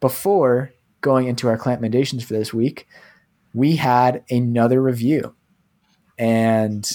before 0.00 0.70
going 1.00 1.28
into 1.28 1.48
our 1.48 1.56
clamp 1.56 1.80
mendations 1.80 2.24
for 2.24 2.34
this 2.34 2.52
week, 2.52 2.86
we 3.54 3.76
had 3.76 4.22
another 4.28 4.82
review. 4.82 5.34
And 6.18 6.86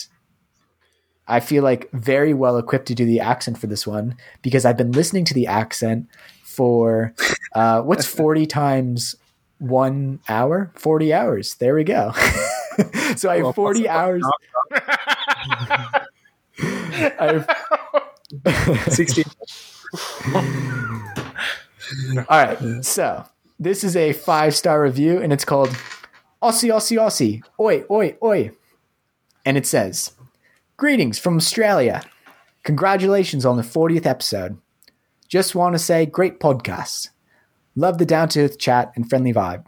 I 1.31 1.39
feel 1.39 1.63
like 1.63 1.89
very 1.93 2.33
well 2.33 2.57
equipped 2.57 2.87
to 2.87 2.95
do 2.95 3.05
the 3.05 3.21
accent 3.21 3.57
for 3.57 3.67
this 3.67 3.87
one 3.87 4.17
because 4.41 4.65
I've 4.65 4.75
been 4.75 4.91
listening 4.91 5.23
to 5.25 5.33
the 5.33 5.47
accent 5.47 6.09
for 6.43 7.13
uh, 7.55 7.81
what's 7.83 8.05
40 8.15 8.45
times 8.47 9.15
one 9.57 10.19
hour? 10.27 10.73
40 10.75 11.13
hours. 11.13 11.55
There 11.55 11.73
we 11.73 11.85
go. 11.85 12.11
so 13.15 13.29
I 13.29 13.37
have 13.37 13.55
40 13.55 13.87
hours. 13.97 14.23
I 17.17 17.45
have 18.45 18.83
60. 18.89 19.23
All 22.17 22.25
right. 22.29 22.83
So 22.83 23.25
this 23.57 23.85
is 23.85 23.95
a 23.95 24.11
five 24.11 24.53
star 24.53 24.83
review 24.83 25.21
and 25.21 25.31
it's 25.31 25.45
called 25.45 25.69
Aussie, 26.43 26.73
Aussie, 26.73 26.97
Aussie. 26.97 27.41
Oi, 27.57 27.85
oi, 27.89 28.17
oi. 28.21 28.51
And 29.45 29.57
it 29.57 29.65
says 29.65 30.11
Greetings 30.81 31.19
from 31.19 31.37
Australia. 31.37 32.01
Congratulations 32.63 33.45
on 33.45 33.55
the 33.55 33.61
40th 33.61 34.07
episode. 34.07 34.57
Just 35.27 35.53
want 35.53 35.75
to 35.75 35.79
say, 35.79 36.07
great 36.07 36.39
podcast. 36.39 37.09
Love 37.75 37.99
the 37.99 38.05
down 38.05 38.29
to 38.29 38.41
earth 38.41 38.57
chat 38.57 38.91
and 38.95 39.07
friendly 39.07 39.31
vibe. 39.31 39.63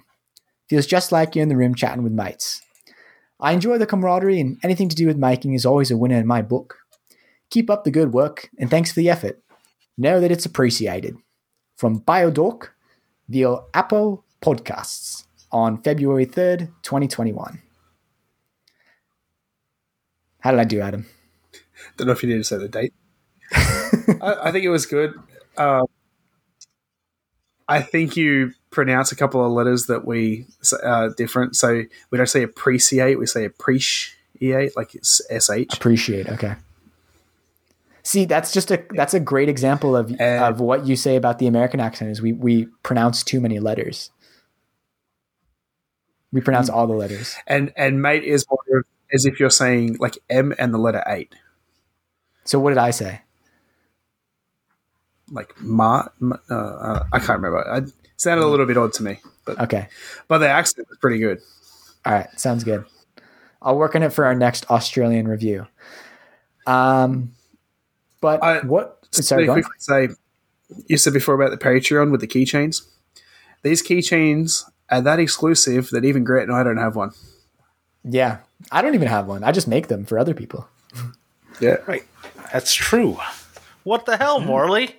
Feels 0.72 0.88
just 0.88 1.12
like 1.12 1.36
you're 1.36 1.44
in 1.44 1.50
the 1.50 1.56
room 1.56 1.76
chatting 1.76 2.02
with 2.02 2.14
mates. 2.14 2.64
I 3.40 3.52
enjoy 3.52 3.78
the 3.78 3.86
camaraderie, 3.86 4.40
and 4.40 4.58
anything 4.64 4.90
to 4.90 4.96
do 4.96 5.06
with 5.06 5.16
making 5.16 5.54
is 5.54 5.68
always 5.68 5.92
a 5.92 5.98
winner 5.98 6.18
in 6.18 6.26
my 6.26 6.42
book. 6.42 6.80
Keep 7.52 7.70
up 7.70 7.84
the 7.84 7.92
good 7.92 8.12
work, 8.12 8.50
and 8.58 8.72
thanks 8.72 8.92
for 8.92 9.00
the 9.00 9.12
effort. 9.12 9.40
Know 9.96 10.20
that 10.20 10.32
it's 10.32 10.48
appreciated. 10.48 11.16
From 11.78 12.00
Biodork 12.02 12.70
via 13.30 13.58
Apple 13.76 14.26
Podcasts 14.42 15.26
on 15.52 15.80
February 15.84 16.26
3rd, 16.26 16.72
2021. 16.82 17.62
How 20.44 20.52
did 20.52 20.60
I 20.60 20.66
do, 20.66 20.82
Adam? 20.82 21.06
Don't 21.96 22.08
know 22.08 22.12
if 22.14 22.22
you 22.22 22.28
need 22.28 22.38
to 22.38 22.44
say 22.44 22.58
the 22.58 22.68
date. 22.68 22.94
I, 24.22 24.36
I 24.44 24.52
think 24.52 24.66
it 24.66 24.70
was 24.70 24.86
good. 24.86 25.14
Um, 25.58 25.86
I 27.70 27.82
think 27.82 28.18
you 28.18 28.52
pronounce 28.70 29.14
a 29.14 29.16
couple 29.16 29.46
of 29.46 29.54
letters 29.54 29.86
that 29.86 30.06
we 30.06 30.46
uh, 30.84 31.10
different. 31.16 31.56
So 31.56 31.84
we 32.12 32.18
don't 32.18 32.28
say 32.28 32.44
appreciate, 32.44 33.18
we 33.18 33.26
say 33.26 33.46
appreciate, 33.46 34.76
like 34.76 34.96
it's 34.96 35.22
sh. 35.30 35.50
Appreciate. 35.74 36.28
Okay. 36.28 36.56
See, 38.04 38.26
that's 38.26 38.52
just 38.52 38.70
a 38.70 38.84
that's 38.90 39.14
a 39.14 39.22
great 39.22 39.48
example 39.48 39.96
of 39.96 40.10
And- 40.20 40.44
of 40.44 40.60
what 40.60 40.86
you 40.86 40.98
say 40.98 41.16
about 41.16 41.40
the 41.40 41.48
American 41.48 41.80
accent 41.80 42.12
is 42.12 42.22
we 42.22 42.34
we 42.34 42.66
pronounce 42.84 43.24
too 43.24 43.40
many 43.40 43.62
letters. 43.62 44.12
We 46.34 46.42
pronounce 46.42 46.68
all 46.70 46.86
the 46.86 46.96
letters. 46.96 47.34
And 47.48 47.72
and 47.78 48.02
mate 48.02 48.26
is 48.26 48.46
more 48.50 48.80
of- 48.80 48.86
as 49.14 49.26
if 49.26 49.40
you're 49.40 49.50
saying 49.50 49.98
like 50.00 50.18
M 50.30 50.54
and 50.58 50.74
the 50.74 50.78
letter 50.78 51.04
eight, 51.08 51.36
So 52.46 52.60
what 52.60 52.70
did 52.70 52.78
I 52.80 52.92
say? 52.92 53.22
like 55.32 55.54
ma. 55.62 56.06
ma- 56.20 56.38
Uh, 56.50 56.54
uh, 56.56 57.06
I 57.14 57.20
can't 57.20 57.40
remember. 57.42 57.64
It 57.78 57.92
sounded 58.18 58.44
a 58.46 58.48
little 58.48 58.66
bit 58.66 58.78
odd 58.78 58.94
to 58.94 59.04
me, 59.04 59.20
but 59.46 59.60
Okay. 59.60 59.88
but 60.28 60.40
the 60.40 60.50
accent 60.50 60.88
was 60.90 60.98
pretty 61.00 61.18
good. 61.20 61.40
All 62.06 62.14
right, 62.14 62.28
sounds 62.40 62.64
good. 62.64 62.86
I'll 63.62 63.78
work 63.78 63.96
on 63.96 64.04
it 64.04 64.12
for 64.12 64.26
our 64.26 64.36
next 64.36 64.70
Australian 64.70 65.28
review. 65.28 65.66
Um, 66.68 67.32
but 68.22 68.44
I- 68.44 68.60
what? 68.62 69.00
Sorry, 69.12 69.44
Really 69.44 69.46
go 69.48 69.54
on. 69.54 69.64
quickly 69.64 69.80
say, 69.80 70.10
you 70.88 70.98
said 70.98 71.14
before 71.14 71.36
about 71.36 71.52
the 71.52 71.58
Patreon 71.64 72.12
with 72.12 72.20
the 72.20 72.28
keychains. 72.28 72.82
These 73.62 73.84
keychains 73.84 74.64
are 74.90 75.02
that 75.02 75.20
exclusive 75.20 75.90
that 75.92 76.04
even 76.04 76.24
Grant 76.24 76.50
and 76.50 76.58
I 76.58 76.64
don't 76.64 76.78
have 76.78 76.96
one. 76.96 77.12
Yeah, 78.04 78.40
I 78.72 78.82
don't 78.82 78.96
even 78.96 79.08
have 79.08 79.28
one. 79.28 79.44
I 79.44 79.52
just 79.52 79.68
make 79.68 79.88
them 79.88 80.06
for 80.06 80.20
other 80.20 80.34
people. 80.34 80.68
Yeah, 81.60 81.78
Right, 81.88 82.04
that's 82.52 82.74
true. 82.74 83.18
What 83.84 84.06
the 84.06 84.18
hell, 84.18 84.40
mm-hmm. 84.40 84.48
Morley? 84.48 84.96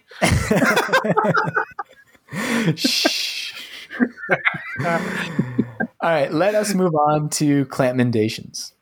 Shh. 2.77 3.55
All 4.85 6.11
right, 6.11 6.33
let 6.33 6.55
us 6.55 6.75
move 6.75 6.95
on 6.95 7.29
to 7.31 7.65
clamp 7.67 7.99
mendations. 7.99 8.73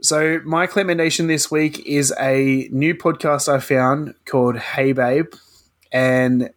So 0.00 0.40
my 0.44 0.62
recommendation 0.62 1.26
this 1.28 1.50
week 1.50 1.86
is 1.86 2.12
a 2.18 2.68
new 2.72 2.94
podcast 2.94 3.48
I 3.48 3.60
found 3.60 4.14
called 4.24 4.58
Hey 4.58 4.92
Babe, 4.92 5.32
and 5.92 6.50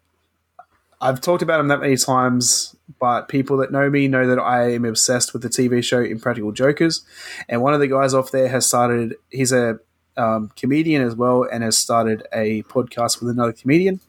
I've 0.99 1.21
talked 1.21 1.43
about 1.43 1.57
them 1.57 1.67
that 1.67 1.79
many 1.79 1.97
times. 1.97 2.74
But 2.99 3.27
people 3.27 3.57
that 3.57 3.71
know 3.71 3.89
me 3.89 4.07
know 4.07 4.25
that 4.27 4.39
I 4.39 4.71
am 4.73 4.85
obsessed 4.85 5.33
with 5.33 5.41
the 5.41 5.49
TV 5.49 5.83
show 5.83 6.01
Impractical 6.01 6.51
Jokers, 6.51 7.05
and 7.49 7.61
one 7.61 7.73
of 7.73 7.79
the 7.79 7.87
guys 7.87 8.13
off 8.13 8.31
there 8.31 8.47
has 8.47 8.65
started. 8.65 9.15
He's 9.29 9.51
a 9.51 9.79
um, 10.17 10.51
comedian 10.55 11.01
as 11.01 11.15
well, 11.15 11.43
and 11.43 11.63
has 11.63 11.77
started 11.77 12.25
a 12.33 12.63
podcast 12.63 13.19
with 13.19 13.29
another 13.29 13.53
comedian, 13.53 13.99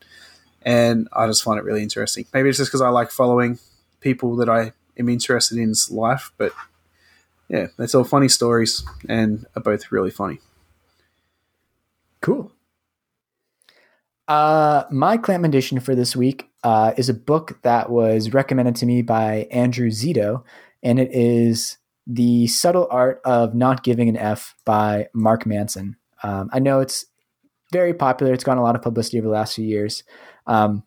and 0.62 1.08
I 1.12 1.26
just 1.26 1.42
find 1.42 1.58
it 1.58 1.64
really 1.64 1.82
interesting. 1.82 2.26
Maybe 2.32 2.48
it's 2.48 2.58
just 2.58 2.70
because 2.70 2.82
I 2.82 2.88
like 2.88 3.10
following 3.10 3.58
people 4.00 4.36
that 4.36 4.48
I 4.48 4.72
am 4.98 5.08
interested 5.08 5.58
in's 5.58 5.90
life, 5.90 6.32
but 6.38 6.52
yeah, 7.48 7.68
they 7.76 7.86
tell 7.86 8.04
funny 8.04 8.28
stories 8.28 8.84
and 9.08 9.46
are 9.54 9.62
both 9.62 9.90
really 9.92 10.10
funny. 10.10 10.40
Cool. 12.20 12.52
Uh, 14.28 14.84
my 14.90 15.16
clamp 15.16 15.42
mentation 15.42 15.78
for 15.78 15.94
this 15.94 16.16
week 16.16 16.50
uh, 16.64 16.92
is 16.96 17.08
a 17.08 17.14
book 17.14 17.58
that 17.62 17.90
was 17.90 18.32
recommended 18.32 18.74
to 18.76 18.86
me 18.86 19.02
by 19.02 19.46
Andrew 19.50 19.88
Zito, 19.88 20.42
and 20.82 20.98
it 20.98 21.10
is 21.12 21.78
The 22.06 22.48
Subtle 22.48 22.88
Art 22.90 23.20
of 23.24 23.54
Not 23.54 23.84
Giving 23.84 24.08
an 24.08 24.16
F 24.16 24.56
by 24.64 25.06
Mark 25.14 25.46
Manson. 25.46 25.96
Um, 26.22 26.50
I 26.52 26.58
know 26.58 26.80
it's 26.80 27.06
very 27.72 27.94
popular. 27.94 28.32
It's 28.32 28.44
gotten 28.44 28.58
a 28.58 28.64
lot 28.64 28.74
of 28.74 28.82
publicity 28.82 29.18
over 29.18 29.28
the 29.28 29.34
last 29.34 29.54
few 29.54 29.64
years. 29.64 30.02
Um, 30.46 30.82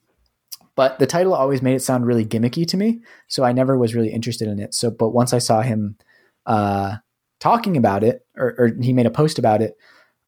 but 0.76 1.00
the 1.00 1.08
title 1.08 1.34
always 1.34 1.62
made 1.62 1.76
it 1.76 1.82
sound 1.82 2.06
really 2.06 2.26
gimmicky 2.26 2.68
to 2.68 2.78
me, 2.78 3.00
so 3.28 3.44
I 3.44 3.54
never 3.54 3.78
was 3.78 3.96
really 3.96 4.12
interested 4.12 4.50
in 4.50 4.60
it. 4.60 4.74
So, 4.74 4.92
but 4.92 5.10
once 5.10 5.34
I 5.34 5.40
saw 5.40 5.62
him 5.62 5.98
uh, 6.46 6.98
talking 7.40 7.78
about 7.78 8.04
it, 8.04 8.26
or, 8.36 8.56
or 8.58 8.72
he 8.82 8.92
made 8.92 9.06
a 9.06 9.12
post 9.12 9.40
about 9.40 9.62
it, 9.62 9.78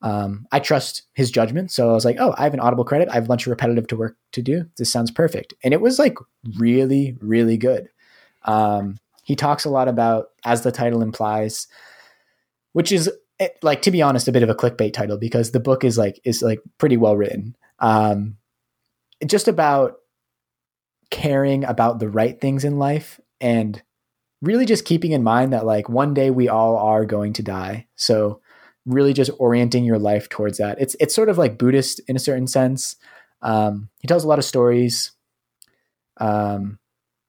um, 0.01 0.47
I 0.51 0.59
trust 0.59 1.03
his 1.13 1.29
judgment. 1.29 1.71
So 1.71 1.89
I 1.89 1.93
was 1.93 2.05
like, 2.05 2.17
oh, 2.19 2.33
I 2.37 2.43
have 2.43 2.53
an 2.53 2.59
Audible 2.59 2.83
credit. 2.83 3.09
I 3.09 3.13
have 3.13 3.25
a 3.25 3.27
bunch 3.27 3.45
of 3.45 3.51
repetitive 3.51 3.87
to 3.87 3.95
work 3.95 4.17
to 4.31 4.41
do. 4.41 4.65
This 4.77 4.91
sounds 4.91 5.11
perfect. 5.11 5.53
And 5.63 5.73
it 5.73 5.81
was 5.81 5.99
like 5.99 6.17
really, 6.57 7.17
really 7.21 7.57
good. 7.57 7.89
Um, 8.45 8.97
he 9.23 9.35
talks 9.35 9.65
a 9.65 9.69
lot 9.69 9.87
about, 9.87 10.29
as 10.43 10.63
the 10.63 10.71
title 10.71 11.03
implies, 11.03 11.67
which 12.73 12.91
is 12.91 13.11
eh, 13.39 13.49
like, 13.61 13.83
to 13.83 13.91
be 13.91 14.01
honest, 14.01 14.27
a 14.27 14.31
bit 14.31 14.43
of 14.43 14.49
a 14.49 14.55
clickbait 14.55 14.93
title 14.93 15.17
because 15.17 15.51
the 15.51 15.59
book 15.59 15.83
is 15.83 15.97
like, 15.97 16.19
is 16.23 16.41
like 16.41 16.61
pretty 16.79 16.97
well 16.97 17.15
written. 17.15 17.55
Um, 17.77 18.37
just 19.25 19.47
about 19.47 19.97
caring 21.11 21.63
about 21.65 21.99
the 21.99 22.09
right 22.09 22.41
things 22.41 22.63
in 22.63 22.79
life 22.79 23.19
and 23.39 23.83
really 24.41 24.65
just 24.65 24.85
keeping 24.85 25.11
in 25.11 25.21
mind 25.21 25.53
that 25.53 25.65
like 25.65 25.87
one 25.89 26.15
day 26.15 26.31
we 26.31 26.49
all 26.49 26.77
are 26.77 27.05
going 27.05 27.33
to 27.33 27.43
die. 27.43 27.85
So 27.95 28.40
really 28.85 29.13
just 29.13 29.31
orienting 29.37 29.83
your 29.83 29.99
life 29.99 30.29
towards 30.29 30.57
that. 30.57 30.79
It's 30.79 30.95
it's 30.99 31.15
sort 31.15 31.29
of 31.29 31.37
like 31.37 31.57
Buddhist 31.57 32.01
in 32.07 32.15
a 32.15 32.19
certain 32.19 32.47
sense. 32.47 32.95
Um, 33.41 33.89
he 33.99 34.07
tells 34.07 34.23
a 34.23 34.27
lot 34.27 34.39
of 34.39 34.45
stories. 34.45 35.11
Um, 36.17 36.79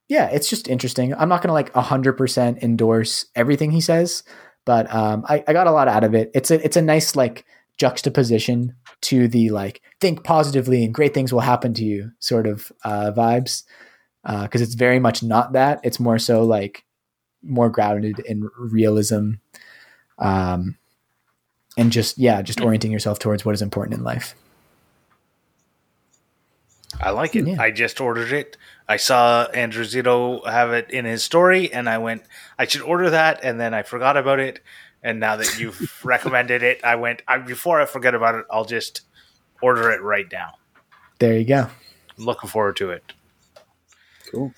yeah, 0.09 0.29
it's 0.29 0.51
just 0.51 0.69
interesting. 0.69 1.15
I'm 1.15 1.29
not 1.29 1.43
gonna 1.43 1.53
like 1.53 1.73
hundred 1.75 2.15
percent 2.15 2.63
endorse 2.63 3.27
everything 3.35 3.71
he 3.71 3.81
says, 3.81 4.23
but 4.65 4.93
um, 4.95 5.25
I, 5.29 5.45
I 5.47 5.53
got 5.53 5.67
a 5.67 5.73
lot 5.73 5.89
out 5.89 6.05
of 6.05 6.15
it. 6.15 6.31
It's 6.35 6.51
a 6.51 6.63
it's 6.65 6.77
a 6.77 6.83
nice 6.83 7.17
like 7.17 7.45
juxtaposition 7.79 8.75
to 9.03 9.27
the 9.27 9.51
like 9.51 9.83
think 10.01 10.23
positively 10.25 10.85
and 10.85 10.95
great 10.95 11.15
things 11.15 11.33
will 11.33 11.41
happen 11.41 11.75
to 11.75 11.85
you 11.85 12.13
sort 12.21 12.47
of 12.47 12.71
uh, 12.85 13.11
vibes 13.17 13.65
because 14.23 14.61
uh, 14.61 14.65
it's 14.65 14.75
very 14.75 15.01
much 15.01 15.23
not 15.23 15.53
that. 15.53 15.81
It's 15.83 15.99
more 15.99 16.19
so 16.19 16.45
like 16.45 16.85
more 17.43 17.71
grounded 17.71 18.21
in 18.21 18.49
realism, 18.57 19.33
um, 20.19 20.77
and 21.77 21.93
just 21.93 22.19
yeah, 22.19 22.43
just 22.43 22.61
orienting 22.61 22.93
yourself 22.93 23.19
towards 23.19 23.45
what 23.45 23.55
is 23.55 23.63
important 23.63 23.99
in 23.99 24.05
life. 24.05 24.35
I 27.01 27.11
like 27.11 27.35
it. 27.35 27.47
Yeah. 27.47 27.61
I 27.61 27.71
just 27.71 28.01
ordered 28.01 28.33
it. 28.33 28.57
I 28.89 28.97
saw 28.97 29.45
Andrew 29.47 29.85
Zito 29.85 30.47
have 30.47 30.73
it 30.73 30.91
in 30.91 31.05
his 31.05 31.25
story, 31.25 31.73
and 31.73 31.89
I 31.89 31.99
went, 31.99 32.23
I 32.59 32.67
should 32.67 32.83
order 32.83 33.11
that, 33.11 33.41
and 33.43 33.59
then 33.61 33.75
I 33.75 33.83
forgot 33.83 34.17
about 34.17 34.39
it. 34.39 34.61
And 35.03 35.19
now 35.19 35.37
that 35.37 35.59
you've 35.59 36.01
recommended 36.05 36.63
it, 36.63 36.85
I 36.85 36.97
went, 36.97 37.23
I, 37.27 37.39
before 37.39 37.81
I 37.81 37.87
forget 37.87 38.15
about 38.15 38.37
it, 38.37 38.45
I'll 38.51 38.65
just 38.65 39.03
order 39.61 39.91
it 39.91 40.01
right 40.03 40.27
now. 40.31 40.55
There 41.19 41.37
you 41.37 41.45
go. 41.45 41.69
I'm 42.19 42.25
looking 42.25 42.49
forward 42.49 42.77
to 42.77 42.91
it. 42.91 43.13
Cool. 44.31 44.53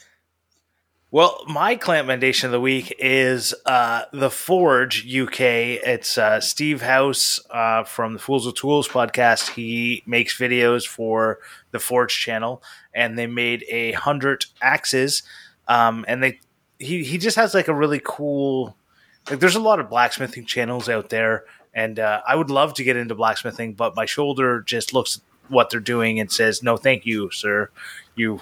Well, 1.14 1.44
my 1.46 1.76
clamp 1.76 2.08
mandation 2.08 2.46
of 2.46 2.50
the 2.50 2.60
week 2.60 2.92
is 2.98 3.54
uh, 3.66 4.06
the 4.12 4.30
Forge 4.30 5.06
UK. 5.06 5.38
It's 5.38 6.18
uh, 6.18 6.40
Steve 6.40 6.82
House 6.82 7.40
uh, 7.50 7.84
from 7.84 8.14
the 8.14 8.18
Fools 8.18 8.48
of 8.48 8.54
Tools 8.54 8.88
podcast. 8.88 9.50
He 9.50 10.02
makes 10.06 10.36
videos 10.36 10.84
for 10.84 11.38
the 11.70 11.78
Forge 11.78 12.18
channel, 12.18 12.64
and 12.92 13.16
they 13.16 13.28
made 13.28 13.64
a 13.70 13.92
hundred 13.92 14.46
axes. 14.60 15.22
Um, 15.68 16.04
and 16.08 16.20
they 16.20 16.40
he 16.80 17.04
he 17.04 17.16
just 17.16 17.36
has 17.36 17.54
like 17.54 17.68
a 17.68 17.74
really 17.74 18.00
cool. 18.02 18.76
Like, 19.30 19.38
there's 19.38 19.54
a 19.54 19.60
lot 19.60 19.78
of 19.78 19.88
blacksmithing 19.88 20.46
channels 20.46 20.88
out 20.88 21.10
there, 21.10 21.44
and 21.72 22.00
uh, 22.00 22.22
I 22.26 22.34
would 22.34 22.50
love 22.50 22.74
to 22.74 22.82
get 22.82 22.96
into 22.96 23.14
blacksmithing, 23.14 23.74
but 23.74 23.94
my 23.94 24.04
shoulder 24.04 24.62
just 24.62 24.92
looks 24.92 25.20
what 25.46 25.70
they're 25.70 25.78
doing 25.78 26.18
and 26.18 26.32
says, 26.32 26.60
"No, 26.60 26.76
thank 26.76 27.06
you, 27.06 27.30
sir. 27.30 27.70
You 28.16 28.40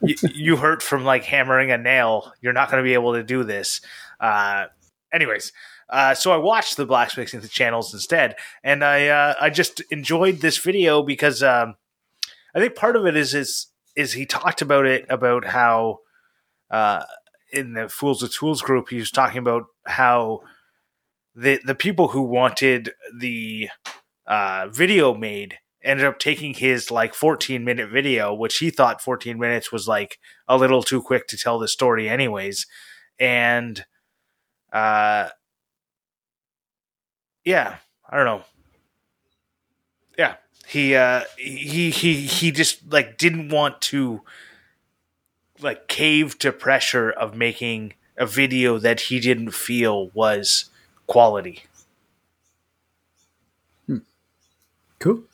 you, 0.00 0.16
you, 0.34 0.56
hurt 0.56 0.82
from 0.82 1.04
like 1.04 1.24
hammering 1.24 1.70
a 1.70 1.78
nail. 1.78 2.32
You're 2.40 2.52
not 2.52 2.70
going 2.70 2.82
to 2.82 2.86
be 2.86 2.94
able 2.94 3.14
to 3.14 3.22
do 3.22 3.44
this." 3.44 3.80
Uh, 4.20 4.66
anyways, 5.12 5.52
uh, 5.88 6.14
so 6.14 6.32
I 6.32 6.36
watched 6.36 6.76
the 6.76 6.86
blacksmithing 6.86 7.40
channels 7.48 7.92
instead, 7.92 8.36
and 8.62 8.84
I 8.84 9.08
uh, 9.08 9.34
I 9.40 9.50
just 9.50 9.80
enjoyed 9.90 10.38
this 10.38 10.58
video 10.58 11.02
because 11.02 11.42
um, 11.42 11.74
I 12.54 12.60
think 12.60 12.74
part 12.76 12.96
of 12.96 13.06
it 13.06 13.16
is 13.16 13.34
is 13.34 13.66
is 13.96 14.12
he 14.12 14.26
talked 14.26 14.62
about 14.62 14.86
it 14.86 15.06
about 15.08 15.46
how 15.46 15.98
uh, 16.70 17.04
in 17.52 17.74
the 17.74 17.88
Fools 17.88 18.22
of 18.22 18.32
Tools 18.32 18.62
group 18.62 18.88
he 18.88 18.96
was 18.96 19.10
talking 19.10 19.38
about 19.38 19.64
how 19.86 20.40
the 21.34 21.60
the 21.64 21.74
people 21.74 22.08
who 22.08 22.22
wanted 22.22 22.92
the 23.18 23.68
uh, 24.26 24.68
video 24.70 25.14
made 25.14 25.58
ended 25.82 26.06
up 26.06 26.18
taking 26.18 26.54
his 26.54 26.90
like 26.90 27.14
14 27.14 27.64
minute 27.64 27.90
video, 27.90 28.32
which 28.34 28.58
he 28.58 28.70
thought 28.70 29.02
14 29.02 29.38
minutes 29.38 29.72
was 29.72 29.88
like 29.88 30.18
a 30.48 30.56
little 30.56 30.82
too 30.82 31.02
quick 31.02 31.26
to 31.28 31.36
tell 31.36 31.58
the 31.58 31.68
story, 31.68 32.08
anyways. 32.08 32.66
And, 33.18 33.84
uh, 34.72 35.30
yeah, 37.44 37.76
I 38.08 38.16
don't 38.16 38.26
know. 38.26 38.44
Yeah, 40.18 40.36
he, 40.66 40.94
uh, 40.94 41.22
he, 41.38 41.90
he, 41.90 42.22
he 42.26 42.50
just 42.50 42.92
like 42.92 43.16
didn't 43.16 43.48
want 43.48 43.80
to 43.82 44.22
like 45.60 45.88
cave 45.88 46.38
to 46.38 46.52
pressure 46.52 47.10
of 47.10 47.34
making 47.34 47.94
a 48.16 48.26
video 48.26 48.78
that 48.78 49.00
he 49.02 49.20
didn't 49.20 49.52
feel 49.52 50.10
was 50.10 50.70
quality. 51.06 51.64
Hmm. 53.86 53.98
Cool. 54.98 55.24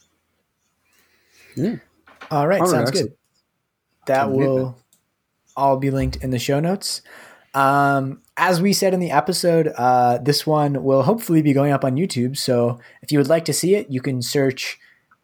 Yeah. 1.57 1.77
All 2.31 2.47
right, 2.47 2.67
sounds 2.67 2.91
good. 2.91 3.17
That 4.07 4.31
will 4.31 4.79
all 5.57 5.79
be 5.79 5.91
linked 5.91 6.17
in 6.17 6.31
the 6.31 6.39
show 6.39 6.61
notes. 6.61 7.03
Um, 7.55 8.21
as 8.37 8.61
we 8.61 8.73
said 8.73 8.93
in 8.93 9.01
the 9.01 9.11
episode, 9.11 9.73
uh, 9.77 10.19
this 10.19 10.47
one 10.47 10.85
will 10.85 11.03
hopefully 11.03 11.41
be 11.41 11.55
going 11.55 11.73
up 11.73 11.85
on 11.85 11.97
YouTube. 11.97 12.37
So 12.37 12.79
if 13.01 13.11
you 13.11 13.19
would 13.19 13.29
like 13.29 13.47
to 13.47 13.53
see 13.53 13.75
it, 13.75 13.91
you 13.91 14.03
can 14.03 14.21
search 14.21 14.79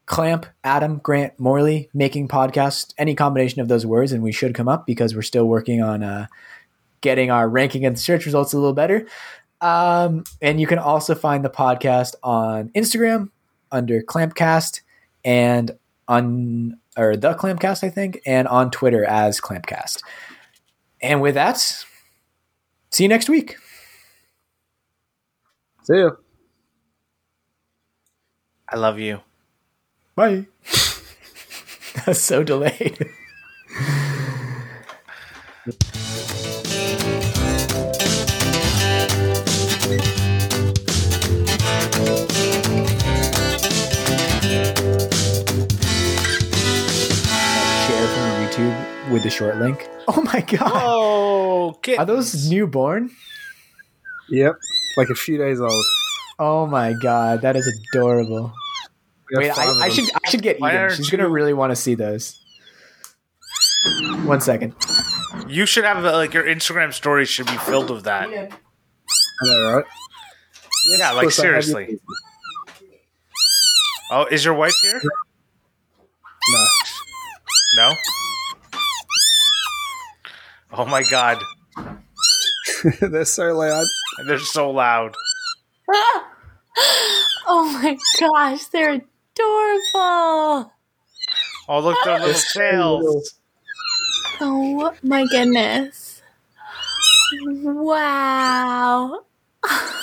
Clamp, 0.07 0.47
Adam, 0.65 0.99
Grant, 0.99 1.39
Morley, 1.39 1.91
making 1.93 2.29
podcast, 2.29 2.95
any 2.97 3.15
combination 3.15 3.61
of 3.61 3.69
those 3.69 3.85
words, 3.85 4.13
and 4.13 4.23
we 4.23 4.33
should 4.33 4.55
come 4.55 4.69
up 4.69 4.87
because 4.87 5.15
we're 5.15 5.23
still 5.23 5.47
working 5.47 5.83
on 5.83 6.03
uh, 6.03 6.27
getting 7.03 7.31
our 7.31 7.49
ranking 7.49 7.85
and 7.85 7.99
search 7.99 8.25
results 8.25 8.53
a 8.53 8.57
little 8.57 8.73
better. 8.73 9.07
Um, 9.61 10.25
and 10.41 10.61
you 10.61 10.67
can 10.67 10.79
also 10.79 11.15
find 11.15 11.45
the 11.45 11.51
podcast 11.51 12.15
on 12.23 12.71
Instagram 12.71 13.31
under 13.71 14.03
Clampcast 14.03 14.81
and 15.25 15.71
on 16.13 16.79
or 16.97 17.17
the 17.17 17.35
Clampcast, 17.35 17.83
I 17.83 17.89
think, 17.89 18.21
and 18.27 18.47
on 18.49 18.71
Twitter 18.71 19.05
as 19.05 19.41
Clampcast. 19.41 20.03
And 21.01 21.23
with 21.23 21.35
that, 21.35 21.59
see 22.91 23.05
you 23.05 23.09
next 23.09 23.29
week. 23.29 23.57
See 25.85 25.97
you. 25.97 26.19
I 28.69 28.77
love 28.77 28.99
you. 28.99 29.21
Bye. 30.15 30.47
That's 32.07 32.21
so 32.21 32.43
delayed. 32.43 33.05
with 49.13 49.23
the 49.23 49.31
short 49.31 49.57
link. 49.57 49.89
Oh 50.09 50.21
my 50.21 50.41
god! 50.41 50.73
Oh, 50.75 51.79
are 51.97 52.05
those 52.05 52.51
newborn? 52.51 53.13
Yep, 54.31 54.57
like 54.97 55.11
a 55.11 55.15
few 55.15 55.39
days 55.39 55.61
old. 55.61 55.85
Oh 56.41 56.67
my 56.67 56.93
god, 56.93 57.43
that 57.43 57.55
is 57.55 57.73
adorable. 57.95 58.53
Wait, 59.31 59.57
I, 59.57 59.85
I, 59.85 59.89
should 59.91 60.11
I 60.13 60.29
should 60.29 60.43
get 60.43 60.57
Eden. 60.57 60.91
She's 60.91 61.07
you... 61.13 61.17
gonna 61.17 61.31
really 61.31 61.53
want 61.53 61.71
to 61.71 61.77
see 61.77 61.95
those. 61.95 62.43
One 64.25 64.41
second. 64.41 64.75
You 65.47 65.67
should 65.67 65.85
have 65.85 66.05
uh, 66.05 66.13
like 66.13 66.35
your 66.35 66.45
Instagram 66.45 66.93
story 66.93 67.25
should 67.25 67.47
be 67.47 67.57
filled 67.59 67.91
with 67.91 68.03
that. 68.05 68.29
I 68.29 68.49
know, 69.45 69.75
right? 69.77 69.85
Yes, 70.91 70.99
yeah, 70.99 71.13
like 71.13 71.31
seriously. 71.31 71.99
Oh, 74.11 74.27
is 74.27 74.45
your 74.45 74.55
wife 74.55 74.75
here? 74.83 75.01
No. 76.53 76.67
No. 77.77 77.93
Oh 80.73 80.87
my 80.87 81.03
god. 81.03 81.39
They're 83.01 83.25
so 83.25 83.57
loud. 83.57 83.87
They're 84.27 84.39
so 84.39 84.71
loud. 84.71 85.15
oh 87.47 87.81
my 87.83 87.99
gosh, 88.19 88.65
they're 88.67 88.93
adorable. 88.95 90.73
Oh, 91.69 91.81
look, 91.81 91.99
their 92.05 92.19
little 92.21 92.41
tails. 92.55 93.35
Oh 94.41 94.95
my 95.03 95.27
goodness. 95.27 96.23
Wow. 97.45 99.25